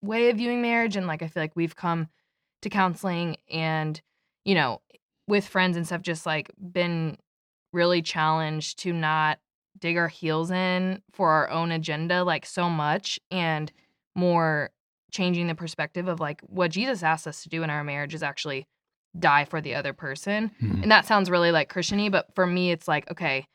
way 0.02 0.30
of 0.30 0.38
viewing 0.38 0.62
marriage. 0.62 0.98
And 0.98 1.08
like, 1.08 1.22
I 1.22 1.28
feel 1.28 1.42
like 1.44 1.56
we've 1.56 1.76
come 1.78 2.10
to 2.62 2.70
counseling 2.70 3.38
and, 3.50 4.02
you 4.44 4.54
know, 4.56 4.82
with 5.28 5.48
friends 5.48 5.78
and 5.78 5.86
stuff, 5.86 6.02
just 6.02 6.26
like 6.26 6.52
been 6.60 7.18
really 7.72 8.02
challenged 8.02 8.80
to 8.80 8.92
not 8.92 9.39
dig 9.80 9.98
our 9.98 10.08
heels 10.08 10.52
in 10.52 11.02
for 11.12 11.30
our 11.30 11.50
own 11.50 11.72
agenda 11.72 12.24
like 12.24 12.46
so 12.46 12.70
much 12.70 13.20
and 13.32 13.72
more 14.16 14.70
changing 15.12 15.48
the 15.48 15.56
perspective 15.56 16.08
of 16.08 16.20
like 16.20 16.42
what 16.42 16.72
Jesus 16.72 17.04
asked 17.04 17.28
us 17.28 17.44
to 17.44 17.50
do 17.50 17.64
in 17.64 17.70
our 17.70 17.84
marriage 17.84 18.14
is 18.14 18.24
actually 18.24 18.68
die 19.18 19.46
for 19.46 19.62
the 19.62 19.76
other 19.76 19.94
person. 19.94 20.52
Mhm. 20.62 20.84
And 20.84 20.92
that 20.92 21.06
sounds 21.06 21.30
really 21.30 21.52
like 21.52 21.72
Christiany, 21.72 22.12
but 22.12 22.34
for 22.34 22.48
me 22.48 22.72
it's 22.72 22.88
like, 22.88 23.10
okay, 23.12 23.48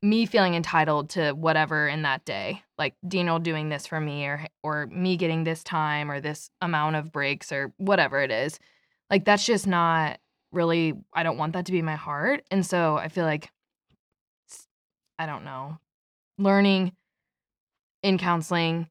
me 0.00 0.26
feeling 0.26 0.54
entitled 0.54 1.10
to 1.10 1.32
whatever 1.32 1.86
in 1.86 2.02
that 2.02 2.24
day. 2.24 2.62
Like 2.78 2.94
Daniel 3.06 3.38
doing 3.38 3.68
this 3.68 3.86
for 3.86 4.00
me 4.00 4.24
or 4.26 4.46
or 4.62 4.86
me 4.86 5.16
getting 5.16 5.44
this 5.44 5.62
time 5.62 6.10
or 6.10 6.20
this 6.20 6.50
amount 6.60 6.96
of 6.96 7.12
breaks 7.12 7.52
or 7.52 7.72
whatever 7.76 8.20
it 8.20 8.30
is. 8.30 8.58
Like 9.10 9.24
that's 9.24 9.44
just 9.46 9.66
not 9.66 10.18
really 10.52 10.94
I 11.12 11.22
don't 11.22 11.38
want 11.38 11.52
that 11.52 11.66
to 11.66 11.72
be 11.72 11.82
my 11.82 11.96
heart. 11.96 12.44
And 12.50 12.64
so 12.66 12.96
I 12.96 13.08
feel 13.08 13.24
like 13.24 13.50
I 15.18 15.26
don't 15.26 15.44
know. 15.44 15.78
Learning 16.38 16.92
in 18.02 18.18
counseling 18.18 18.88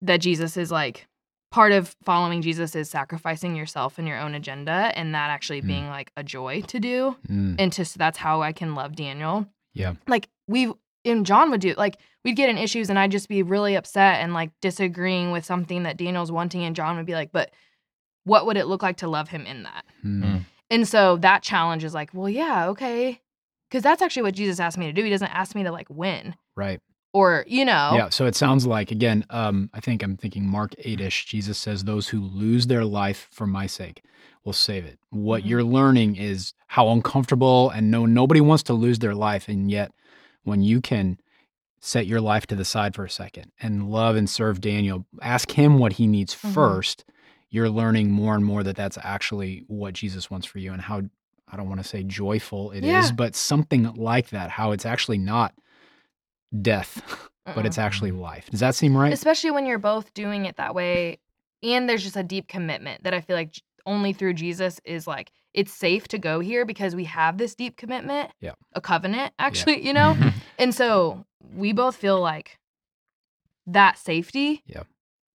that 0.00 0.18
Jesus 0.20 0.56
is 0.56 0.70
like 0.70 1.06
part 1.50 1.72
of 1.72 1.94
following 2.02 2.40
Jesus 2.40 2.74
is 2.74 2.88
sacrificing 2.88 3.54
yourself 3.54 3.98
and 3.98 4.08
your 4.08 4.18
own 4.18 4.34
agenda 4.34 4.90
and 4.96 5.14
that 5.14 5.28
actually 5.30 5.60
Mm. 5.62 5.66
being 5.66 5.88
like 5.88 6.10
a 6.16 6.24
joy 6.24 6.62
to 6.62 6.80
do. 6.80 7.16
Mm, 7.28 7.56
And 7.58 7.72
to 7.74 7.84
so 7.84 7.98
that's 7.98 8.18
how 8.18 8.40
I 8.42 8.52
can 8.52 8.74
love 8.74 8.96
Daniel. 8.96 9.46
yeah. 9.74 9.94
Like 10.06 10.28
we 10.48 10.72
and 11.04 11.26
John 11.26 11.50
would 11.50 11.60
do 11.60 11.74
like 11.74 11.98
we'd 12.24 12.36
get 12.36 12.48
in 12.48 12.56
issues 12.58 12.88
and 12.88 12.98
I'd 12.98 13.10
just 13.10 13.28
be 13.28 13.42
really 13.42 13.74
upset 13.74 14.20
and 14.20 14.32
like 14.32 14.50
disagreeing 14.60 15.30
with 15.32 15.44
something 15.44 15.82
that 15.82 15.96
Daniel's 15.96 16.32
wanting 16.32 16.62
and 16.64 16.74
John 16.76 16.96
would 16.96 17.06
be 17.06 17.14
like, 17.14 17.32
but 17.32 17.50
what 18.24 18.46
would 18.46 18.56
it 18.56 18.66
look 18.68 18.82
like 18.82 18.98
to 18.98 19.08
love 19.08 19.28
him 19.28 19.44
in 19.44 19.64
that? 19.64 19.84
Mm, 20.04 20.44
And 20.70 20.88
so 20.88 21.16
that 21.18 21.42
challenge 21.42 21.84
is 21.84 21.92
like, 21.92 22.10
well, 22.14 22.28
yeah, 22.28 22.68
okay. 22.68 23.20
Cause 23.72 23.82
that's 23.82 24.02
actually 24.02 24.22
what 24.22 24.34
Jesus 24.34 24.60
asked 24.60 24.76
me 24.78 24.86
to 24.86 24.92
do. 24.92 25.02
He 25.02 25.10
doesn't 25.10 25.34
ask 25.34 25.54
me 25.56 25.62
to 25.64 25.72
like 25.72 25.88
win 25.90 26.34
right. 26.56 26.78
or, 27.14 27.44
you 27.48 27.64
know, 27.64 27.92
Yeah. 27.94 28.08
So 28.10 28.26
it 28.26 28.36
sounds 28.36 28.66
like 28.66 28.90
again, 28.90 29.24
um, 29.30 29.70
I 29.72 29.80
think 29.80 30.02
I'm 30.02 30.16
thinking 30.16 30.46
Mark 30.46 30.74
8ish, 30.84 31.26
Jesus 31.26 31.56
says, 31.58 31.84
Those 31.84 32.08
who 32.08 32.20
lose 32.20 32.66
their 32.66 32.84
life 32.84 33.28
for 33.32 33.46
my 33.46 33.66
sake 33.66 34.02
will 34.44 34.52
save 34.52 34.84
it. 34.84 34.98
What 35.10 35.42
Mhm. 35.42 35.46
you're 35.48 35.64
learning 35.64 36.16
is 36.16 36.52
how 36.68 36.88
uncomfortable 36.90 37.70
and 37.70 37.90
no 37.90 38.04
nobody 38.06 38.40
wants 38.40 38.62
to 38.64 38.74
lose 38.74 38.98
their 38.98 39.14
life. 39.14 39.48
And 39.48 39.70
yet 39.70 39.90
when 40.44 40.62
you 40.62 40.80
can 40.80 41.18
set 41.80 42.06
your 42.06 42.20
life 42.20 42.46
to 42.48 42.54
the 42.54 42.64
side 42.64 42.94
for 42.94 43.04
a 43.04 43.10
second 43.10 43.50
and 43.60 43.90
love 43.90 44.14
and 44.16 44.28
serve 44.30 44.60
Daniel, 44.60 45.04
ask 45.20 45.50
him 45.52 45.78
what 45.78 45.94
he 45.94 46.06
needs 46.06 46.34
Mhm. 46.34 46.52
first, 46.54 47.04
you're 47.50 47.70
learning 47.70 48.10
more 48.10 48.34
and 48.34 48.44
more 48.44 48.62
that 48.62 48.76
that's 48.76 48.98
actually 49.02 49.64
what 49.66 49.94
Jesus 49.94 50.30
wants 50.30 50.46
for 50.46 50.58
you 50.58 50.72
and 50.72 50.82
how 50.82 51.02
I 51.52 51.56
don't 51.56 51.68
want 51.68 51.82
to 51.82 51.88
say 51.88 52.02
joyful 52.02 52.70
it 52.72 52.78
is, 52.84 52.90
Yeah. 52.90 53.10
but 53.14 53.36
something 53.36 53.92
like 53.94 54.30
that, 54.30 54.50
how 54.50 54.72
it's 54.72 54.86
actually 54.86 55.18
not 55.18 55.54
death 56.60 57.02
but 57.54 57.66
it's 57.66 57.78
actually 57.78 58.12
life. 58.12 58.48
Does 58.50 58.60
that 58.60 58.74
seem 58.74 58.96
right? 58.96 59.12
especially 59.12 59.50
when 59.50 59.66
you're 59.66 59.78
both 59.78 60.12
doing 60.14 60.46
it 60.46 60.56
that 60.56 60.74
way 60.74 61.18
and 61.62 61.88
there's 61.88 62.02
just 62.02 62.16
a 62.16 62.22
deep 62.22 62.46
commitment 62.48 63.02
that 63.04 63.14
i 63.14 63.20
feel 63.20 63.36
like 63.36 63.54
only 63.86 64.12
through 64.12 64.34
jesus 64.34 64.80
is 64.84 65.06
like 65.06 65.30
it's 65.54 65.72
safe 65.72 66.06
to 66.08 66.18
go 66.18 66.40
here 66.40 66.64
because 66.64 66.94
we 66.94 67.04
have 67.04 67.38
this 67.38 67.54
deep 67.54 67.76
commitment 67.76 68.30
Yeah. 68.40 68.52
a 68.74 68.80
covenant 68.80 69.32
actually 69.38 69.84
you 69.84 69.92
know 69.98 70.16
and 70.58 70.74
so 70.74 71.24
we 71.54 71.72
both 71.72 71.96
feel 71.96 72.20
like 72.20 72.58
that 73.66 73.98
safety 73.98 74.62
Yeah. 74.66 74.82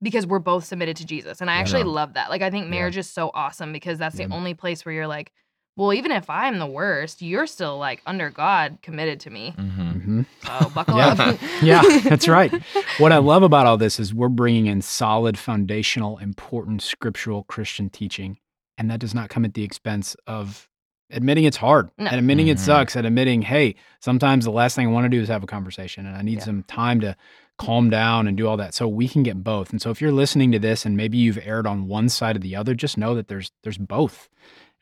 because 0.02 0.26
we're 0.28 0.40
both 0.40 0.66
submitted 0.66 0.98
to 0.98 1.06
jesus 1.06 1.42
and 1.42 1.50
i 1.50 1.56
Yeah. 1.56 1.60
actually 1.62 1.82
Yeah. 1.82 1.88
love 1.88 2.14
that 2.14 2.30
like 2.30 2.42
i 2.42 2.50
think 2.50 2.66
Yeah. 2.66 2.72
marriage 2.72 2.98
is 2.98 3.10
so 3.10 3.32
awesome 3.34 3.72
because 3.74 3.98
that's 3.98 4.16
Yeah. 4.16 4.26
the 4.26 4.30
mm-hmm. 4.30 4.34
only 4.38 4.54
place 4.54 4.86
where 4.86 4.94
you're 4.94 5.08
like 5.08 5.32
well 5.78 5.94
even 5.94 6.12
if 6.12 6.30
i'm 6.30 6.60
the 6.60 6.66
worst 6.68 7.22
you're 7.22 7.48
still 7.48 7.78
like 7.78 8.02
under 8.06 8.30
god 8.30 8.78
committed 8.82 9.20
to 9.22 9.30
me 9.30 9.54
Mhm. 9.58 10.04
hmm 10.04 10.22
so 10.46 10.70
buckle 10.72 10.98
Yeah. 10.98 11.08
up 11.18 11.40
Yeah, 11.62 11.82
that's 12.04 12.28
right. 12.28 12.52
What 13.00 13.12
I 13.12 13.18
love 13.18 13.44
about 13.44 13.66
all 13.66 13.78
this 13.78 14.00
is 14.00 14.14
we're 14.14 14.30
bringing 14.30 14.68
in 14.68 14.82
solid, 14.82 15.38
foundational, 15.38 16.18
important 16.20 16.82
scriptural 16.84 17.44
Christian 17.44 17.90
teaching, 17.90 18.38
and 18.78 18.90
that 18.92 19.00
does 19.00 19.14
not 19.16 19.30
come 19.30 19.44
at 19.46 19.54
the 19.56 19.64
expense 19.64 20.16
of 20.28 20.70
admitting 21.10 21.46
it's 21.46 21.58
hard, 21.58 21.90
No. 21.98 22.06
and 22.08 22.16
admitting 22.20 22.48
it 22.48 22.58
Mhm. 22.58 22.62
sucks, 22.62 22.96
and 22.96 23.08
admitting, 23.08 23.42
hey, 23.42 23.76
sometimes 24.02 24.46
the 24.46 24.52
last 24.52 24.76
thing 24.76 24.88
I 24.88 24.92
want 24.92 25.06
to 25.06 25.10
do 25.10 25.20
is 25.22 25.30
have 25.30 25.44
a 25.44 25.48
conversation, 25.48 26.06
and 26.06 26.16
I 26.16 26.22
need 26.22 26.40
Yeah. 26.40 26.44
some 26.46 26.64
time 26.64 27.00
to 27.02 27.16
calm 27.58 27.90
down 27.90 28.28
and 28.28 28.38
do 28.38 28.48
all 28.48 28.58
that. 28.58 28.74
So 28.76 28.88
we 28.88 29.08
can 29.08 29.24
get 29.24 29.44
both. 29.44 29.72
And 29.72 29.82
so 29.82 29.90
if 29.90 30.00
you're 30.00 30.12
listening 30.12 30.52
to 30.52 30.60
this 30.60 30.86
and 30.86 30.96
maybe 30.96 31.18
you've 31.18 31.40
erred 31.42 31.66
on 31.68 31.88
one 31.88 32.08
side 32.10 32.36
or 32.36 32.40
the 32.40 32.56
other, 32.56 32.76
just 32.76 32.98
know 32.98 33.16
that 33.16 33.28
there's 33.30 33.52
there's 33.64 33.80
both, 33.80 34.30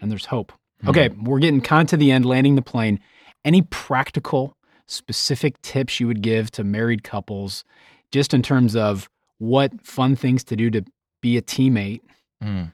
and 0.01 0.11
there's 0.11 0.25
hope. 0.25 0.51
Okay, 0.87 1.09
we're 1.09 1.39
getting 1.39 1.61
kind 1.61 1.87
of 1.87 1.89
to 1.91 1.97
the 1.97 2.11
end, 2.11 2.25
landing 2.25 2.55
the 2.55 2.61
plane. 2.61 2.99
Any 3.43 3.61
practical, 3.63 4.55
specific 4.87 5.61
tips 5.61 5.99
you 5.99 6.07
would 6.07 6.21
give 6.21 6.51
to 6.51 6.63
married 6.63 7.03
couples, 7.03 7.63
just 8.11 8.33
in 8.33 8.41
terms 8.41 8.75
of 8.75 9.09
what 9.37 9.81
fun 9.85 10.15
things 10.15 10.43
to 10.45 10.55
do 10.55 10.69
to 10.71 10.83
be 11.21 11.37
a 11.37 11.41
teammate? 11.41 12.01
Mm. 12.43 12.71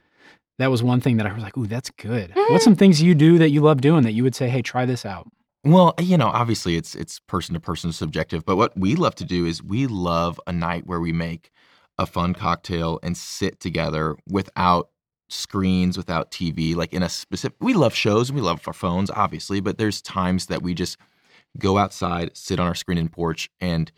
That 0.60 0.70
was 0.70 0.84
one 0.84 1.02
thing 1.02 1.18
that 1.18 1.26
I 1.26 1.34
was 1.34 1.42
like, 1.42 1.58
"Ooh, 1.58 1.68
that's 1.68 1.90
good." 1.92 2.32
What's 2.36 2.64
some 2.64 2.76
things 2.76 3.02
you 3.02 3.16
do 3.16 3.38
that 3.38 3.50
you 3.50 3.62
love 3.62 3.82
doing 3.82 4.04
that 4.04 4.12
you 4.12 4.24
would 4.24 4.36
say, 4.36 4.50
"Hey, 4.50 4.62
try 4.62 4.86
this 4.86 5.06
out"? 5.06 5.28
Well, 5.64 5.94
you 6.00 6.18
know, 6.18 6.28
obviously 6.28 6.76
it's 6.76 6.96
it's 6.96 7.20
person 7.20 7.54
to 7.54 7.60
person 7.60 7.92
subjective, 7.92 8.46
but 8.46 8.58
what 8.58 8.78
we 8.78 8.96
love 8.96 9.16
to 9.16 9.26
do 9.26 9.46
is 9.46 9.64
we 9.64 9.88
love 9.88 10.40
a 10.48 10.52
night 10.52 10.86
where 10.86 11.00
we 11.00 11.14
make 11.14 11.52
a 11.98 12.06
fun 12.06 12.34
cocktail 12.34 13.00
and 13.04 13.16
sit 13.16 13.60
together 13.60 14.18
without 14.28 14.90
screens, 15.32 15.98
without 15.98 16.30
TV, 16.32 16.76
like 16.76 16.94
in 16.94 17.04
a 17.04 17.10
specific 17.10 17.58
we 17.62 17.74
love 17.74 17.94
shows 17.96 18.30
and 18.30 18.36
we 18.36 18.42
love 18.44 18.62
our 18.68 18.74
phones, 18.74 19.10
obviously, 19.10 19.60
but 19.60 19.78
there's 19.78 20.02
times 20.02 20.48
that 20.48 20.62
we 20.62 20.74
just 20.74 20.98
go 21.58 21.78
outside, 21.78 22.36
sit 22.36 22.60
on 22.60 22.68
our 22.68 22.76
screen 22.76 22.98
and 22.98 23.12
porch 23.12 23.50
and 23.60 23.92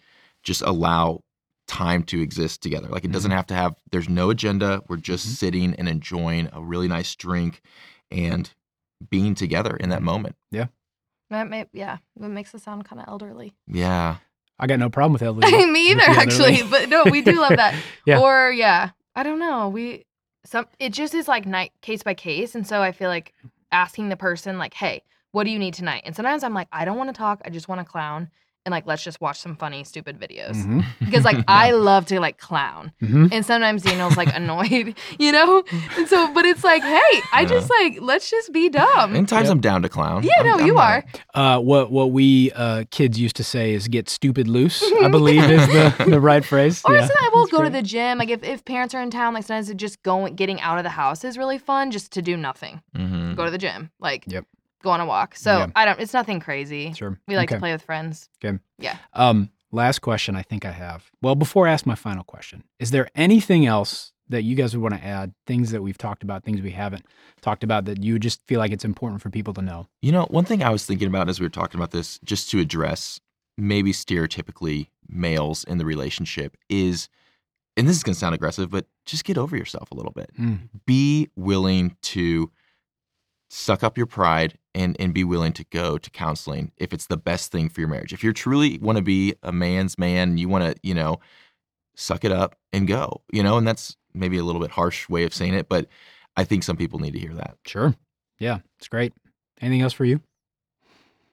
just 0.44 0.62
allow 0.62 1.22
time 1.68 2.04
to 2.04 2.22
exist 2.22 2.62
together. 2.62 2.88
Like 2.90 3.06
it 3.06 3.12
doesn't 3.12 3.32
have 3.32 3.48
to 3.48 3.54
have 3.54 3.76
there's 3.92 4.10
no 4.10 4.30
agenda. 4.30 4.82
We're 4.90 4.98
just 4.98 5.28
Mhm. 5.28 5.32
sitting 5.32 5.74
and 5.76 5.88
enjoying 5.88 6.50
a 6.52 6.62
really 6.62 6.88
nice 6.88 7.16
drink 7.16 7.62
and 8.12 8.50
being 9.10 9.34
together 9.36 9.76
in 9.78 9.90
that 9.90 10.02
moment. 10.04 10.36
Yeah. 10.52 10.68
That 11.30 11.50
may, 11.50 11.66
yeah, 11.74 11.98
it 12.16 12.28
makes 12.28 12.54
us 12.54 12.64
sound 12.64 12.86
kind 12.86 13.02
of 13.02 13.08
elderly. 13.08 13.54
Yeah. 13.68 14.18
I 14.60 14.68
got 14.68 14.78
no 14.80 14.90
problem 14.90 15.14
with 15.14 15.24
elderly. 15.24 15.66
Me 15.72 15.92
either, 15.92 16.02
the 16.02 16.10
actually. 16.12 16.62
But 16.64 16.90
no, 16.90 17.04
we 17.10 17.22
do 17.22 17.40
love 17.40 17.56
that. 17.56 17.76
Yeah. 18.06 18.20
Or 18.20 18.52
yeah, 18.52 18.90
I 19.16 19.24
don't 19.24 19.40
know. 19.40 19.70
We 19.70 20.06
some 20.46 20.68
it 20.80 20.94
just 20.94 21.14
is 21.14 21.28
like 21.28 21.46
night 21.46 21.72
case 21.82 22.04
by 22.04 22.14
case, 22.14 22.56
and 22.56 22.66
so 22.68 22.82
I 22.82 22.92
feel 22.92 23.10
like 23.10 23.34
asking 23.72 24.10
the 24.10 24.18
person 24.18 24.58
like, 24.58 24.74
"Hey, 24.74 25.04
what 25.32 25.46
do 25.46 25.52
you 25.52 25.60
need 25.60 25.74
tonight?" 25.74 26.04
And 26.06 26.16
sometimes 26.16 26.44
I'm 26.44 26.54
like, 26.54 26.68
"I 26.72 26.86
don't 26.86 26.98
want 26.98 27.10
to 27.10 27.18
talk. 27.18 27.42
I 27.46 27.50
just 27.50 27.68
want 27.68 27.80
to 27.80 27.86
clown." 27.86 28.30
And 28.66 28.72
like, 28.72 28.86
let's 28.88 29.04
just 29.04 29.20
watch 29.20 29.40
some 29.42 29.58
funny, 29.58 29.84
stupid 29.84 30.18
videos. 30.18 30.56
Mhm, 30.56 30.86
Because 31.02 31.26
like 31.26 31.44
I 31.50 31.72
love 31.72 32.06
to 32.06 32.22
like 32.22 32.38
clown. 32.38 32.94
mhm. 33.02 33.28
And 33.30 33.46
sometimes 33.46 33.82
Daniel's 33.84 34.16
like 34.16 34.34
annoyed, 34.34 34.96
you 35.20 35.34
know? 35.34 35.64
And 35.98 36.08
so 36.08 36.34
but 36.34 36.46
it's 36.46 36.64
like, 36.64 36.82
hey, 36.82 37.22
I 37.34 37.44
just 37.46 37.70
like 37.70 37.98
let's 38.00 38.30
just 38.30 38.54
be 38.54 38.70
dumb. 38.70 39.16
In 39.18 39.26
times 39.26 39.48
Yep. 39.48 39.52
I'm 39.52 39.60
down 39.60 39.82
to 39.82 39.90
clown. 39.90 40.24
yeah, 40.24 40.32
I'm- 40.38 40.46
no, 40.48 40.54
I'm 40.60 40.66
you 40.66 40.74
not- 40.76 41.04
are. 41.34 41.58
Uh, 41.58 41.60
what 41.60 41.92
what 41.92 42.12
we 42.14 42.52
uh, 42.54 42.86
kids 42.90 43.20
used 43.20 43.36
to 43.36 43.44
say 43.44 43.74
is 43.74 43.90
"get 43.90 44.08
stupid 44.10 44.48
loose." 44.48 44.82
I 44.82 45.10
believe 45.20 45.44
is 45.44 45.68
the, 45.68 46.06
the 46.08 46.22
right 46.22 46.46
phrase. 46.46 46.82
Or 46.86 46.94
yeah, 46.94 47.02
sometimes 47.06 47.30
we'll 47.34 47.44
that's 47.48 47.52
go 47.58 47.64
to 47.64 47.70
the 47.70 47.82
gym. 47.82 48.18
Like 48.18 48.30
if, 48.30 48.44
if 48.44 48.64
parents 48.64 48.96
are 48.96 49.02
in 49.02 49.10
town, 49.12 49.34
like 49.34 49.44
sometimes 49.44 49.70
it 49.70 49.76
just 49.76 50.02
going 50.04 50.36
getting 50.36 50.62
out 50.62 50.78
of 50.78 50.86
the 50.86 50.90
house 50.92 51.26
is 51.26 51.38
really 51.38 51.58
fun 51.58 51.92
just 51.92 52.14
to 52.14 52.22
do 52.22 52.38
nothing. 52.38 52.82
Mhm. 52.96 53.36
Go 53.36 53.44
to 53.44 53.52
the 53.52 53.58
gym. 53.58 53.90
Like 54.00 54.24
Yep. 54.28 54.46
Go 54.84 54.92
on 54.92 55.00
a 55.02 55.06
walk. 55.06 55.36
So 55.36 55.58
Yeah. 55.58 55.68
I 55.76 55.86
don't 55.86 56.00
it's 56.00 56.14
nothing 56.14 56.40
crazy. 56.40 56.94
Sure. 56.94 57.18
We 57.28 57.36
like 57.36 57.50
Okay. 57.50 57.56
to 57.56 57.60
play 57.60 57.72
with 57.72 57.82
friends. 57.82 58.30
Okay. 58.44 58.60
Yeah. 58.78 58.98
Um, 59.14 59.50
last 59.72 60.00
question 60.00 60.36
I 60.36 60.44
think 60.44 60.66
I 60.66 60.72
have. 60.72 61.10
Well, 61.22 61.36
before 61.36 61.68
I 61.68 61.72
ask 61.74 61.86
my 61.86 61.96
final 61.96 62.24
question, 62.24 62.64
is 62.80 62.92
there 62.92 63.08
anything 63.16 63.66
else 63.66 64.12
that 64.30 64.44
you 64.44 64.56
guys 64.56 64.76
would 64.76 64.82
want 64.84 65.02
to 65.02 65.06
add? 65.06 65.34
Things 65.48 65.72
that 65.72 65.82
we've 65.82 65.98
talked 65.98 66.24
about, 66.24 66.44
things 66.44 66.62
we 66.62 66.72
haven't 66.72 67.06
talked 67.42 67.64
about 67.64 67.86
that 67.86 68.04
you 68.04 68.20
just 68.20 68.46
feel 68.48 68.60
like 68.60 68.72
it's 68.72 68.86
important 68.86 69.22
for 69.22 69.30
people 69.30 69.54
to 69.56 69.62
know? 69.62 69.88
You 70.02 70.12
know, 70.12 70.26
one 70.30 70.46
thing 70.46 70.62
I 70.64 70.70
was 70.70 70.86
thinking 70.86 71.08
about 71.08 71.28
as 71.30 71.40
we 71.40 71.46
were 71.46 71.50
talking 71.50 71.80
about 71.80 71.92
this, 71.92 72.20
just 72.24 72.50
to 72.52 72.60
address 72.60 73.20
maybe 73.58 73.92
stereotypically 73.92 74.88
males 75.08 75.64
in 75.66 75.78
the 75.78 75.86
relationship, 75.86 76.56
is, 76.70 77.10
and 77.78 77.88
this 77.88 77.96
is 77.98 78.04
going 78.04 78.14
to 78.14 78.20
sound 78.20 78.34
aggressive, 78.34 78.70
but 78.72 78.86
just 79.06 79.26
get 79.26 79.38
over 79.38 79.56
yourself 79.58 79.92
a 79.92 79.96
little 79.96 80.12
bit. 80.14 80.32
Mm. 80.40 80.70
Be 80.86 81.30
willing 81.36 81.96
to 82.04 82.50
suck 83.56 83.84
up 83.84 83.98
your 83.98 84.08
pride 84.08 84.58
and 84.74 84.96
and 85.00 85.14
be 85.14 85.24
willing 85.24 85.54
to 85.54 85.64
go 85.66 85.98
to 86.00 86.10
counseling 86.10 86.72
if 86.78 86.92
it's 86.92 87.06
the 87.06 87.18
best 87.18 87.52
thing 87.52 87.70
for 87.70 87.82
your 87.82 87.88
marriage. 87.90 88.12
If 88.12 88.24
you 88.24 88.34
truly 88.34 88.80
want 88.80 88.98
to 88.98 89.04
be 89.04 89.36
a 89.44 89.52
man's 89.52 89.98
man, 90.00 90.38
you 90.40 90.50
want 90.50 90.64
to, 90.64 90.76
you 90.82 90.96
know, 90.96 91.20
suck 91.96 92.26
it 92.26 92.32
up 92.32 92.56
and 92.72 92.88
go, 92.88 93.22
you 93.32 93.44
know, 93.44 93.58
and 93.58 93.68
that's 93.68 93.96
maybe 94.16 94.38
a 94.40 94.44
little 94.44 94.60
bit 94.62 94.72
harsh 94.72 95.08
way 95.08 95.24
of 95.24 95.34
saying 95.34 95.54
it, 95.54 95.70
but 95.70 95.88
I 96.36 96.44
think 96.44 96.64
some 96.64 96.78
people 96.78 96.98
need 96.98 97.14
to 97.14 97.20
hear 97.20 97.34
that. 97.36 97.58
Sure. 97.68 97.94
Yeah, 98.40 98.60
it's 98.80 98.88
great. 98.88 99.14
Anything 99.62 99.82
else 99.82 99.94
for 99.94 100.06
you? 100.06 100.20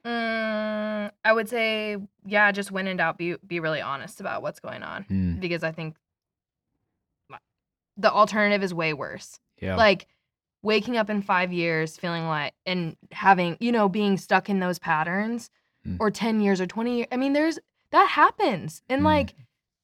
Mm, 0.05 1.11
I 1.25 1.33
would 1.33 1.49
say, 1.49 1.97
yeah, 2.25 2.51
just 2.51 2.71
when 2.71 2.85
in 2.87 2.97
doubt, 2.97 3.17
be 3.17 3.35
be 3.45 3.59
really 3.59 3.81
honest 3.81 4.19
about 4.19 4.41
what's 4.43 4.59
going 4.59 4.83
on. 4.83 5.05
Mm, 5.05 5.39
Because 5.39 5.63
I 5.63 5.71
think 5.71 5.95
the 7.97 8.11
alternative 8.11 8.63
is 8.63 8.73
way 8.73 8.93
worse. 8.93 9.39
yeah. 9.59 9.75
Like 9.75 10.07
waking 10.63 10.97
up 10.97 11.09
in 11.09 11.21
five 11.21 11.51
years 11.51 11.97
feeling 11.97 12.27
like 12.27 12.53
and 12.65 12.95
having, 13.11 13.57
you 13.59 13.71
know, 13.71 13.89
being 13.89 14.17
stuck 14.17 14.49
in 14.49 14.59
those 14.59 14.79
patterns 14.79 15.49
Mm. 15.87 15.97
or 15.99 16.11
10 16.11 16.41
years 16.41 16.61
or 16.61 16.67
20 16.67 16.97
years. 16.97 17.07
I 17.11 17.17
mean, 17.17 17.33
there's 17.33 17.57
that 17.89 18.07
happens. 18.09 18.83
And 18.87 19.01
Mm. 19.01 19.05
like, 19.05 19.33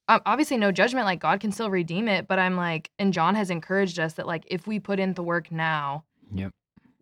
obviously, 0.07 0.55
no 0.57 0.71
judgment. 0.71 1.05
Like, 1.05 1.19
God 1.19 1.39
can 1.39 1.51
still 1.51 1.69
redeem 1.71 2.07
it. 2.07 2.27
But 2.27 2.37
I'm 2.39 2.55
like, 2.55 2.91
and 2.99 3.11
John 3.11 3.33
has 3.35 3.49
encouraged 3.49 3.99
us 3.99 4.13
that, 4.13 4.27
like, 4.27 4.43
if 4.47 4.67
we 4.67 4.79
put 4.79 4.99
in 4.99 5.13
the 5.15 5.23
work 5.23 5.51
now, 5.51 6.03
Yep. 6.33 6.53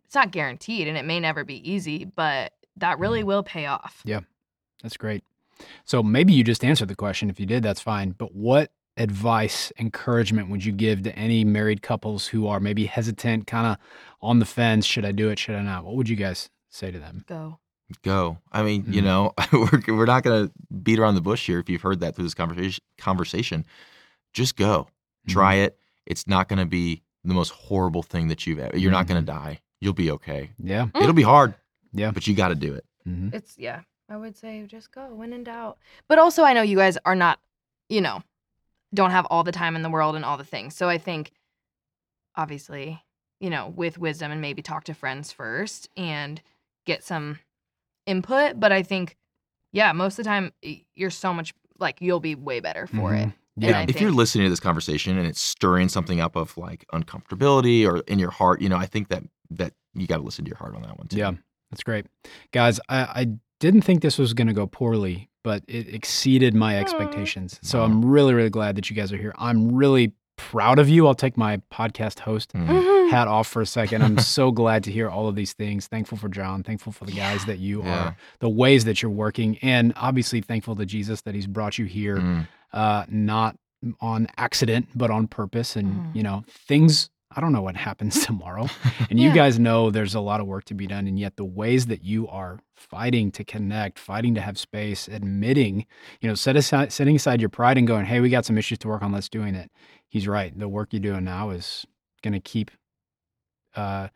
it's 0.04 0.14
not 0.14 0.30
guaranteed 0.30 0.88
and 0.88 0.96
it 0.96 1.04
may 1.04 1.20
never 1.20 1.44
be 1.44 1.70
easy, 1.70 2.04
but 2.06 2.54
that 2.76 2.98
really 2.98 3.22
Mm. 3.22 3.26
will 3.26 3.42
pay 3.42 3.66
off. 3.66 4.02
Yeah. 4.04 4.20
That's 4.82 4.96
great. 4.96 5.22
So 5.84 6.02
maybe 6.02 6.32
you 6.32 6.42
just 6.42 6.64
answered 6.64 6.88
the 6.88 6.96
question. 6.96 7.30
If 7.30 7.38
you 7.38 7.46
did, 7.46 7.62
that's 7.62 7.80
fine. 7.80 8.10
But 8.12 8.34
what 8.34 8.72
advice, 8.96 9.72
encouragement 9.78 10.48
would 10.50 10.64
you 10.64 10.72
give 10.72 11.02
to 11.04 11.16
any 11.18 11.44
married 11.44 11.82
couples 11.82 12.26
who 12.28 12.46
are 12.46 12.60
maybe 12.60 12.86
hesitant, 12.86 13.46
kind 13.46 13.66
of 13.66 13.76
on 14.20 14.38
the 14.38 14.44
fence? 14.46 14.86
Should 14.86 15.04
I 15.04 15.12
do 15.12 15.28
it? 15.30 15.38
Should 15.38 15.54
I 15.54 15.62
not? 15.62 15.84
What 15.84 15.94
would 15.96 16.08
you 16.08 16.16
guys 16.16 16.48
say 16.70 16.90
to 16.90 16.98
them? 16.98 17.24
Go. 17.28 17.58
Go. 18.02 18.38
I 18.52 18.62
mean, 18.62 18.84
you 18.88 19.00
Mhm. 19.00 19.04
know, 19.04 19.34
we're, 19.52 19.96
we're 19.96 20.06
not 20.06 20.22
going 20.24 20.46
to 20.48 20.52
beat 20.82 20.98
around 20.98 21.14
the 21.14 21.20
bush 21.20 21.46
here 21.46 21.58
if 21.60 21.68
you've 21.68 21.82
heard 21.82 22.00
that 22.00 22.14
through 22.16 22.24
this 22.24 22.34
conversation. 22.34 22.82
Conversation, 22.98 23.64
just 24.32 24.56
go. 24.56 24.88
Try 25.28 25.54
it. 25.56 25.78
It's 26.06 26.26
not 26.26 26.48
going 26.48 26.58
to 26.60 26.66
be 26.66 27.02
the 27.24 27.34
most 27.34 27.50
horrible 27.50 28.02
thing 28.02 28.28
that 28.28 28.46
you've 28.46 28.58
ever. 28.60 28.76
You're 28.76 28.92
not 28.92 29.06
going 29.08 29.20
to 29.24 29.26
die. 29.32 29.60
You'll 29.80 29.92
be 29.92 30.10
okay. 30.12 30.50
Yeah. 30.62 30.86
Mm. 30.86 31.02
It'll 31.02 31.12
be 31.12 31.22
hard. 31.22 31.54
Yeah. 31.92 32.10
But 32.12 32.26
you 32.26 32.34
got 32.34 32.48
to 32.48 32.54
do 32.54 32.74
it. 32.74 32.84
hmm 33.04 33.28
It's, 33.32 33.56
yeah, 33.58 33.80
I 34.08 34.16
would 34.16 34.36
say 34.36 34.64
just 34.66 34.90
go 34.92 35.06
when 35.12 35.32
in 35.32 35.44
doubt. 35.44 35.78
But 36.08 36.18
also, 36.18 36.44
I 36.44 36.52
know 36.52 36.62
you 36.62 36.76
guys 36.76 36.96
are 37.04 37.14
not, 37.16 37.38
you 37.88 38.00
know, 38.00 38.22
don't 38.96 39.12
have 39.12 39.26
all 39.30 39.44
the 39.44 39.52
time 39.52 39.76
in 39.76 39.82
the 39.82 39.90
world 39.90 40.16
and 40.16 40.24
all 40.24 40.36
the 40.36 40.44
things. 40.44 40.74
So 40.74 40.88
I 40.88 40.98
think, 40.98 41.30
obviously, 42.36 43.02
you 43.40 43.50
know, 43.50 43.72
with 43.76 43.98
wisdom 43.98 44.32
and 44.32 44.40
maybe 44.40 44.62
talk 44.62 44.84
to 44.84 44.94
friends 44.94 45.32
first 45.32 45.88
and 45.96 46.40
get 46.86 47.04
some 47.04 47.38
input. 48.06 48.58
But 48.58 48.72
I 48.72 48.82
think, 48.82 49.16
yeah, 49.72 49.92
most 49.92 50.14
of 50.18 50.24
the 50.24 50.28
time, 50.28 50.52
you're 50.94 51.10
so 51.10 51.32
much 51.32 51.54
like 51.78 52.00
you'll 52.00 52.20
be 52.20 52.34
way 52.34 52.60
better 52.60 52.86
for 52.86 53.14
it. 53.14 53.28
Mhm. 53.28 53.34
Yeah. 53.58 53.78
I 53.80 53.86
if 53.88 54.00
you're 54.00 54.10
listening 54.10 54.46
to 54.46 54.50
this 54.50 54.60
conversation 54.60 55.16
and 55.16 55.26
it's 55.26 55.40
stirring 55.40 55.88
something 55.88 56.20
up 56.20 56.36
of 56.36 56.56
like 56.58 56.84
uncomfortability 56.92 57.86
or 57.86 57.98
in 58.00 58.18
your 58.18 58.30
heart, 58.30 58.60
you 58.60 58.68
know, 58.68 58.76
I 58.76 58.86
think 58.86 59.08
that 59.08 59.22
that 59.50 59.72
you 59.94 60.06
got 60.06 60.16
to 60.18 60.22
listen 60.22 60.44
to 60.44 60.48
your 60.48 60.58
heart 60.58 60.74
on 60.74 60.82
that 60.82 60.98
one 60.98 61.08
too. 61.08 61.16
Yeah, 61.18 61.32
that's 61.70 61.82
great. 61.82 62.06
Guys, 62.52 62.80
I, 62.88 62.98
I 63.00 63.26
didn't 63.60 63.82
think 63.82 64.02
this 64.02 64.18
was 64.18 64.34
going 64.34 64.48
to 64.48 64.52
go 64.52 64.66
poorly, 64.66 65.30
but 65.46 65.62
it 65.68 65.94
exceeded 65.94 66.54
my 66.56 66.76
expectations. 66.76 67.60
So 67.62 67.84
I'm 67.84 68.04
really, 68.04 68.34
really 68.34 68.50
glad 68.50 68.74
that 68.74 68.90
you 68.90 68.96
guys 68.96 69.12
are 69.12 69.16
here. 69.16 69.32
I'm 69.38 69.72
really 69.72 70.12
proud 70.36 70.80
of 70.80 70.88
you. 70.88 71.06
I'll 71.06 71.14
take 71.14 71.36
my 71.36 71.58
podcast 71.72 72.18
host 72.18 72.52
Mm. 72.52 73.10
hat 73.10 73.28
off 73.28 73.46
for 73.46 73.62
a 73.62 73.66
second. 73.66 74.02
I'm 74.02 74.18
so 74.18 74.50
glad 74.60 74.82
to 74.84 74.90
hear 74.90 75.08
all 75.08 75.28
of 75.28 75.36
these 75.36 75.52
things. 75.52 75.86
Thankful 75.86 76.18
for 76.18 76.28
John. 76.28 76.64
Thankful 76.64 76.90
for 76.92 77.04
the 77.04 77.12
guys 77.12 77.44
that 77.44 77.58
you 77.60 77.84
Yeah. 77.84 78.06
are, 78.08 78.16
the 78.40 78.48
ways 78.48 78.84
that 78.86 79.00
you're 79.02 79.12
working, 79.26 79.56
and 79.62 79.92
obviously 79.94 80.40
thankful 80.40 80.74
to 80.74 80.84
Jesus 80.84 81.22
that 81.22 81.34
He's 81.36 81.46
brought 81.46 81.78
you 81.78 81.84
here, 81.84 82.16
Mm. 82.16 82.48
uh, 82.72 83.04
not 83.08 83.54
on 84.00 84.26
accident, 84.36 84.88
but 84.96 85.12
on 85.12 85.28
purpose. 85.28 85.76
And 85.76 85.88
Mhm. 85.92 86.16
you 86.16 86.22
know, 86.24 86.42
things. 86.48 87.08
I 87.36 87.40
don't 87.40 87.52
know 87.52 87.62
what 87.62 87.76
happens 87.76 88.18
tomorrow, 88.26 88.68
and 89.10 89.20
you 89.20 89.28
Yeah. 89.28 89.34
guys 89.34 89.58
know 89.58 89.90
there's 89.90 90.14
a 90.14 90.20
lot 90.20 90.40
of 90.40 90.46
work 90.46 90.64
to 90.64 90.74
be 90.74 90.86
done. 90.86 91.06
And 91.06 91.18
yet, 91.18 91.36
the 91.36 91.44
ways 91.44 91.86
that 91.86 92.02
you 92.02 92.26
are 92.28 92.60
fighting 92.74 93.30
to 93.32 93.44
connect, 93.44 93.98
fighting 93.98 94.34
to 94.34 94.40
have 94.40 94.58
space, 94.58 95.06
admitting, 95.08 95.86
you 96.20 96.28
know, 96.28 96.34
set 96.34 96.56
aside, 96.56 96.92
setting 96.92 97.16
aside 97.16 97.40
your 97.40 97.50
pride 97.50 97.78
and 97.78 97.86
going, 97.86 98.06
"Hey, 98.06 98.20
we 98.20 98.30
got 98.30 98.44
some 98.46 98.56
issues 98.58 98.78
to 98.78 98.88
work 98.88 99.02
on. 99.02 99.12
Let's 99.12 99.28
doing 99.28 99.54
it." 99.54 99.70
He's 100.08 100.26
right. 100.26 100.58
The 100.58 100.68
work 100.68 100.92
you're 100.92 101.00
doing 101.00 101.24
now 101.24 101.50
is 101.50 101.84
going 102.22 102.32
to 102.32 102.40
keep 102.40 102.70
uh, 103.74 104.08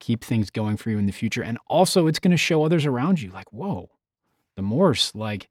keep 0.00 0.22
things 0.22 0.48
going 0.50 0.76
for 0.76 0.90
you 0.90 0.98
in 0.98 1.06
the 1.06 1.12
future. 1.12 1.42
And 1.42 1.58
also, 1.66 2.06
it's 2.06 2.20
going 2.20 2.30
to 2.30 2.36
show 2.36 2.62
others 2.64 2.86
around 2.86 3.20
you, 3.20 3.30
like, 3.32 3.52
whoa, 3.52 3.90
the 4.54 4.62
Moores, 4.62 5.10
like, 5.14 5.48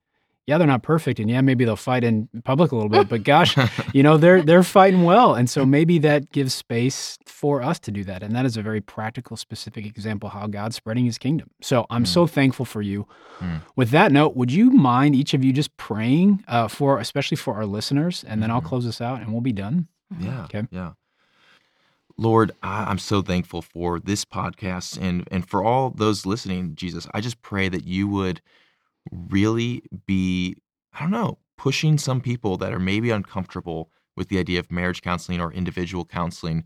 yeah, 0.47 0.57
they're 0.57 0.65
not 0.65 0.81
perfect, 0.81 1.19
and 1.19 1.29
yeah, 1.29 1.41
maybe 1.41 1.65
they'll 1.65 1.75
fight 1.75 2.03
in 2.03 2.27
public 2.45 2.71
a 2.71 2.75
little 2.75 2.89
bit, 2.89 3.07
but 3.09 3.23
gosh, 3.33 3.55
you 3.93 4.01
know, 4.01 4.17
they're 4.17 4.41
they're 4.41 4.63
fighting 4.63 5.03
well, 5.03 5.35
and 5.35 5.49
so 5.49 5.65
maybe 5.65 5.99
that 5.99 6.31
gives 6.31 6.53
space 6.53 7.17
for 7.25 7.61
us 7.61 7.79
to 7.79 7.91
do 7.91 8.03
that, 8.05 8.23
and 8.23 8.33
that 8.35 8.45
is 8.45 8.57
a 8.57 8.61
very 8.61 8.81
practical, 8.81 9.37
specific 9.37 9.85
example 9.85 10.29
how 10.29 10.47
God's 10.47 10.75
spreading 10.75 11.05
His 11.05 11.17
kingdom. 11.17 11.49
So 11.61 11.85
I'm 11.89 12.03
Mm. 12.03 12.07
so 12.07 12.25
thankful 12.27 12.65
for 12.65 12.81
you. 12.81 13.05
Mm. 13.39 13.61
With 13.75 13.89
that 13.91 14.11
note, 14.11 14.35
would 14.35 14.51
you 14.51 14.71
mind 14.71 15.15
each 15.15 15.33
of 15.33 15.43
you 15.43 15.51
just 15.53 15.75
praying 15.77 16.43
uh, 16.47 16.67
for, 16.67 16.97
especially 16.99 17.37
for 17.37 17.53
our 17.55 17.65
listeners, 17.65 18.23
and 18.27 18.41
then 18.41 18.49
I'll 18.49 18.61
Mhm. 18.61 18.65
close 18.65 18.85
this 18.85 19.01
out, 19.01 19.21
and 19.21 19.31
we'll 19.31 19.41
be 19.41 19.53
done. 19.53 19.87
Yeah. 20.19 20.43
Okay. 20.45 20.63
Yeah. 20.71 20.91
Lord, 22.17 22.51
I, 22.63 22.85
I'm 22.85 22.97
so 22.97 23.21
thankful 23.21 23.61
for 23.61 23.99
this 23.99 24.25
podcast 24.25 24.97
and 24.99 25.27
and 25.29 25.47
for 25.47 25.63
all 25.63 25.91
those 25.91 26.25
listening, 26.25 26.73
Jesus. 26.75 27.07
I 27.13 27.21
just 27.21 27.41
pray 27.41 27.69
that 27.69 27.85
you 27.85 28.07
would 28.07 28.41
really 29.11 29.83
be, 30.05 30.55
I 30.93 31.01
don't 31.01 31.11
know, 31.11 31.39
pushing 31.57 31.97
some 31.97 32.21
people 32.21 32.57
that 32.57 32.73
are 32.73 32.79
maybe 32.79 33.09
uncomfortable 33.09 33.89
with 34.15 34.29
the 34.29 34.39
idea 34.39 34.59
of 34.59 34.71
marriage 34.71 35.01
counseling 35.01 35.39
or 35.41 35.51
individual 35.53 36.05
counseling 36.05 36.65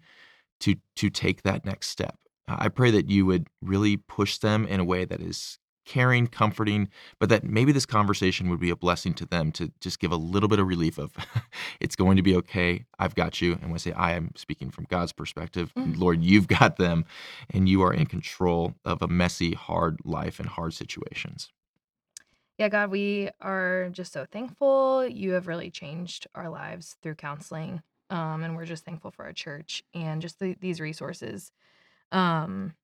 to 0.61 0.75
to 0.95 1.09
take 1.09 1.43
that 1.43 1.65
next 1.65 1.89
step. 1.89 2.17
I 2.47 2.67
pray 2.69 2.91
that 2.91 3.09
you 3.09 3.25
would 3.25 3.47
really 3.61 3.97
push 3.97 4.37
them 4.37 4.65
in 4.67 4.79
a 4.79 4.83
way 4.83 5.05
that 5.05 5.21
is 5.21 5.57
caring, 5.85 6.27
comforting, 6.27 6.89
but 7.19 7.29
that 7.29 7.43
maybe 7.43 7.71
this 7.71 7.85
conversation 7.85 8.49
would 8.49 8.59
be 8.59 8.69
a 8.69 8.75
blessing 8.75 9.13
to 9.15 9.25
them 9.25 9.51
to 9.53 9.71
just 9.81 9.99
give 9.99 10.11
a 10.11 10.15
little 10.15 10.47
bit 10.47 10.59
of 10.59 10.67
relief 10.67 10.97
of 10.99 11.11
it's 11.79 11.95
going 11.95 12.17
to 12.17 12.21
be 12.23 12.35
okay. 12.35 12.85
I've 12.99 13.15
got 13.15 13.41
you. 13.41 13.53
And 13.53 13.63
when 13.63 13.73
I 13.73 13.77
say 13.77 13.91
I 13.93 14.11
am 14.13 14.31
speaking 14.35 14.69
from 14.69 14.85
God's 14.89 15.11
perspective, 15.11 15.73
Mhm. 15.75 15.97
Lord, 15.97 16.23
you've 16.23 16.47
got 16.47 16.77
them 16.77 17.05
and 17.49 17.67
you 17.67 17.81
are 17.81 17.93
in 17.93 18.05
control 18.05 18.75
of 18.85 19.01
a 19.01 19.07
messy, 19.07 19.53
hard 19.53 19.97
life 20.03 20.39
and 20.39 20.47
hard 20.47 20.73
situations. 20.73 21.51
Yeah, 22.61 22.69
God, 22.69 22.91
we 22.91 23.27
are 23.41 23.89
just 23.91 24.13
so 24.13 24.23
thankful. 24.23 25.07
You 25.07 25.31
have 25.31 25.47
really 25.47 25.71
changed 25.71 26.27
our 26.35 26.47
lives 26.47 26.95
through 27.01 27.15
counseling. 27.15 27.81
Um, 28.11 28.43
and 28.43 28.55
we're 28.55 28.65
just 28.65 28.85
thankful 28.85 29.09
for 29.09 29.25
our 29.25 29.33
church 29.33 29.81
and 29.95 30.21
just 30.21 30.37
the, 30.37 30.55
these 30.61 30.79
resources. 30.79 31.51
Um, 32.11 32.75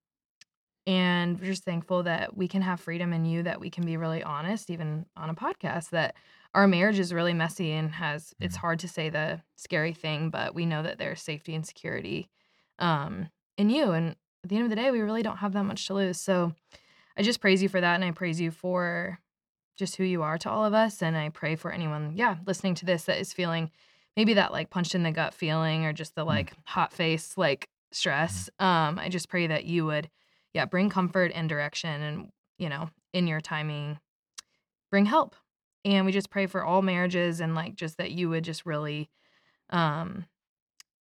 and 0.88 1.40
we're 1.40 1.46
just 1.46 1.64
thankful 1.64 2.02
that 2.02 2.36
we 2.36 2.48
can 2.48 2.64
have 2.64 2.80
freedom 2.80 3.14
in 3.14 3.24
you, 3.24 3.44
that 3.44 3.60
we 3.60 3.70
can 3.70 3.86
be 3.86 3.98
really 3.98 4.24
honest, 4.24 4.72
even 4.72 5.06
on 5.16 5.30
a 5.30 5.36
podcast, 5.36 5.92
that 5.92 6.16
our 6.56 6.68
marriage 6.68 6.98
is 6.98 7.14
really 7.14 7.36
messy 7.36 7.72
and 7.72 7.92
has, 7.92 8.34
it's 8.40 8.58
Mhm. 8.58 8.62
hard 8.62 8.80
to 8.80 8.88
say 8.88 9.12
the 9.12 9.44
scary 9.58 9.94
thing, 9.94 10.32
but 10.32 10.56
we 10.56 10.66
know 10.66 10.82
that 10.82 10.98
there's 10.98 11.22
safety 11.22 11.54
and 11.54 11.68
security 11.68 12.32
um, 12.80 13.30
in 13.60 13.70
you. 13.70 13.92
And 13.92 14.16
at 14.44 14.50
the 14.50 14.56
end 14.56 14.64
of 14.64 14.72
the 14.72 14.76
day, 14.76 14.90
we 14.90 15.02
really 15.02 15.22
don't 15.22 15.38
have 15.38 15.54
that 15.54 15.66
much 15.66 15.86
to 15.86 15.94
lose. 15.94 16.20
So 16.20 16.56
I 17.16 17.22
just 17.22 17.42
praise 17.42 17.62
you 17.62 17.70
for 17.70 17.80
that. 17.80 17.94
And 17.94 18.04
I 18.04 18.10
praise 18.10 18.42
you 18.42 18.50
for 18.50 19.20
just 19.78 19.96
who 19.96 20.04
you 20.04 20.24
are 20.24 20.38
to 20.40 20.50
all 20.50 20.66
of 20.66 20.74
us. 20.74 21.02
And 21.02 21.16
I 21.16 21.30
pray 21.30 21.56
for 21.56 21.72
anyone, 21.72 22.14
yeah, 22.16 22.38
listening 22.46 22.76
to 22.76 22.86
this 22.86 23.04
that 23.04 23.20
is 23.20 23.32
feeling 23.32 23.72
maybe 24.18 24.34
that 24.34 24.52
like 24.52 24.70
punched 24.70 24.96
in 24.96 25.04
the 25.04 25.12
gut 25.12 25.34
feeling 25.34 25.86
or 25.86 25.94
just 25.94 26.16
the 26.16 26.24
like 26.24 26.52
hot 26.66 26.92
face, 26.92 27.38
like 27.38 27.70
stress. 27.92 28.50
Um, 28.60 29.00
I 29.00 29.10
just 29.10 29.30
pray 29.30 29.48
that 29.48 29.66
you 29.66 29.86
would, 29.86 30.10
yeah, 30.54 30.66
bring 30.66 30.90
comfort 30.90 31.32
and 31.34 31.48
direction 31.48 32.02
and, 32.02 32.32
you 32.58 32.68
know, 32.68 32.90
in 33.14 33.28
your 33.28 33.40
timing, 33.40 34.00
bring 34.90 35.06
help. 35.06 35.36
And 35.86 36.06
we 36.06 36.12
just 36.12 36.32
pray 36.32 36.48
for 36.48 36.64
all 36.64 36.82
marriages 36.82 37.40
and 37.40 37.56
like 37.56 37.76
just 37.76 37.98
that 37.98 38.12
you 38.12 38.30
would 38.30 38.44
just 38.44 38.66
really 38.66 39.10
um 39.70 40.26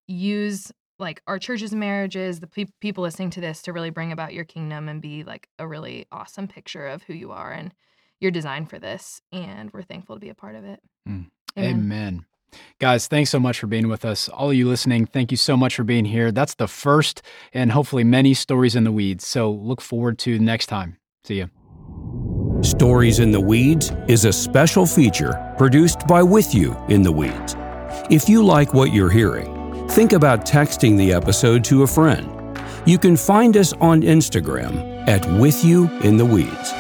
use 0.09 0.73
like 0.99 1.23
our 1.27 1.39
churches 1.39 1.73
and 1.73 1.81
marriages, 1.81 2.41
the 2.41 2.47
pe- 2.47 2.67
people 2.81 3.03
listening 3.03 3.31
to 3.31 3.41
this 3.41 3.63
to 3.63 3.73
really 3.73 3.91
bring 3.91 4.13
about 4.13 4.33
your 4.33 4.45
kingdom 4.45 4.89
and 4.89 5.03
be 5.03 5.25
like 5.25 5.49
a 5.59 5.67
really 5.67 6.07
awesome 6.11 6.49
picture 6.49 6.87
of 6.87 7.03
who 7.03 7.13
you 7.13 7.33
are 7.33 7.53
and 7.53 7.73
your 8.21 8.31
designed 8.31 8.71
for 8.71 8.79
this. 8.79 9.21
And 9.33 9.73
we're 9.73 9.83
thankful 9.83 10.17
to 10.17 10.21
be 10.21 10.31
a 10.31 10.35
part 10.35 10.55
of 10.55 10.65
it. 10.65 10.81
Mm. 11.09 11.31
Amen. 11.59 11.75
Amen. 11.75 12.27
Guys, 12.79 13.07
thanks 13.07 13.31
so 13.31 13.41
much 13.41 13.59
for 13.59 13.67
being 13.67 13.89
with 13.89 14.05
us. 14.05 14.29
All 14.29 14.51
of 14.51 14.57
you 14.57 14.69
listening, 14.69 15.07
thank 15.07 15.31
you 15.31 15.37
so 15.37 15.57
much 15.57 15.77
for 15.77 15.85
being 15.85 16.05
here. 16.05 16.31
That's 16.33 16.55
the 16.55 16.69
first 16.69 17.23
and 17.53 17.73
hopefully 17.73 18.05
many 18.05 18.35
stories 18.35 18.77
in 18.77 18.85
the 18.85 18.93
weeds. 18.93 19.27
So 19.27 19.51
look 19.51 19.81
forward 19.81 20.19
to 20.21 20.39
next 20.39 20.67
time. 20.67 20.97
See 21.25 21.37
you. 21.39 21.51
Stories 22.63 23.19
in 23.19 23.31
the 23.31 23.41
Weeds 23.41 23.93
is 24.09 24.25
a 24.25 24.33
special 24.33 24.87
feature 24.87 25.55
produced 25.59 26.07
by 26.07 26.23
With 26.23 26.55
You 26.55 26.77
in 26.89 27.03
the 27.03 27.13
Weeds. 27.13 27.55
If 28.11 28.29
you 28.29 28.45
like 28.45 28.73
what 28.73 28.93
you're 28.93 29.11
hearing, 29.11 29.89
think 29.91 30.13
about 30.13 30.47
texting 30.47 30.97
the 30.97 31.13
episode 31.13 31.65
to 31.65 31.83
a 31.83 31.87
friend. 31.87 32.59
You 32.87 32.99
can 32.99 33.17
find 33.17 33.57
us 33.57 33.73
on 33.75 34.03
Instagram 34.03 35.07
at 35.07 35.25
With 35.39 35.65
You 35.65 35.91
in 36.01 36.17
the 36.17 36.25
Weeds. 36.25 36.73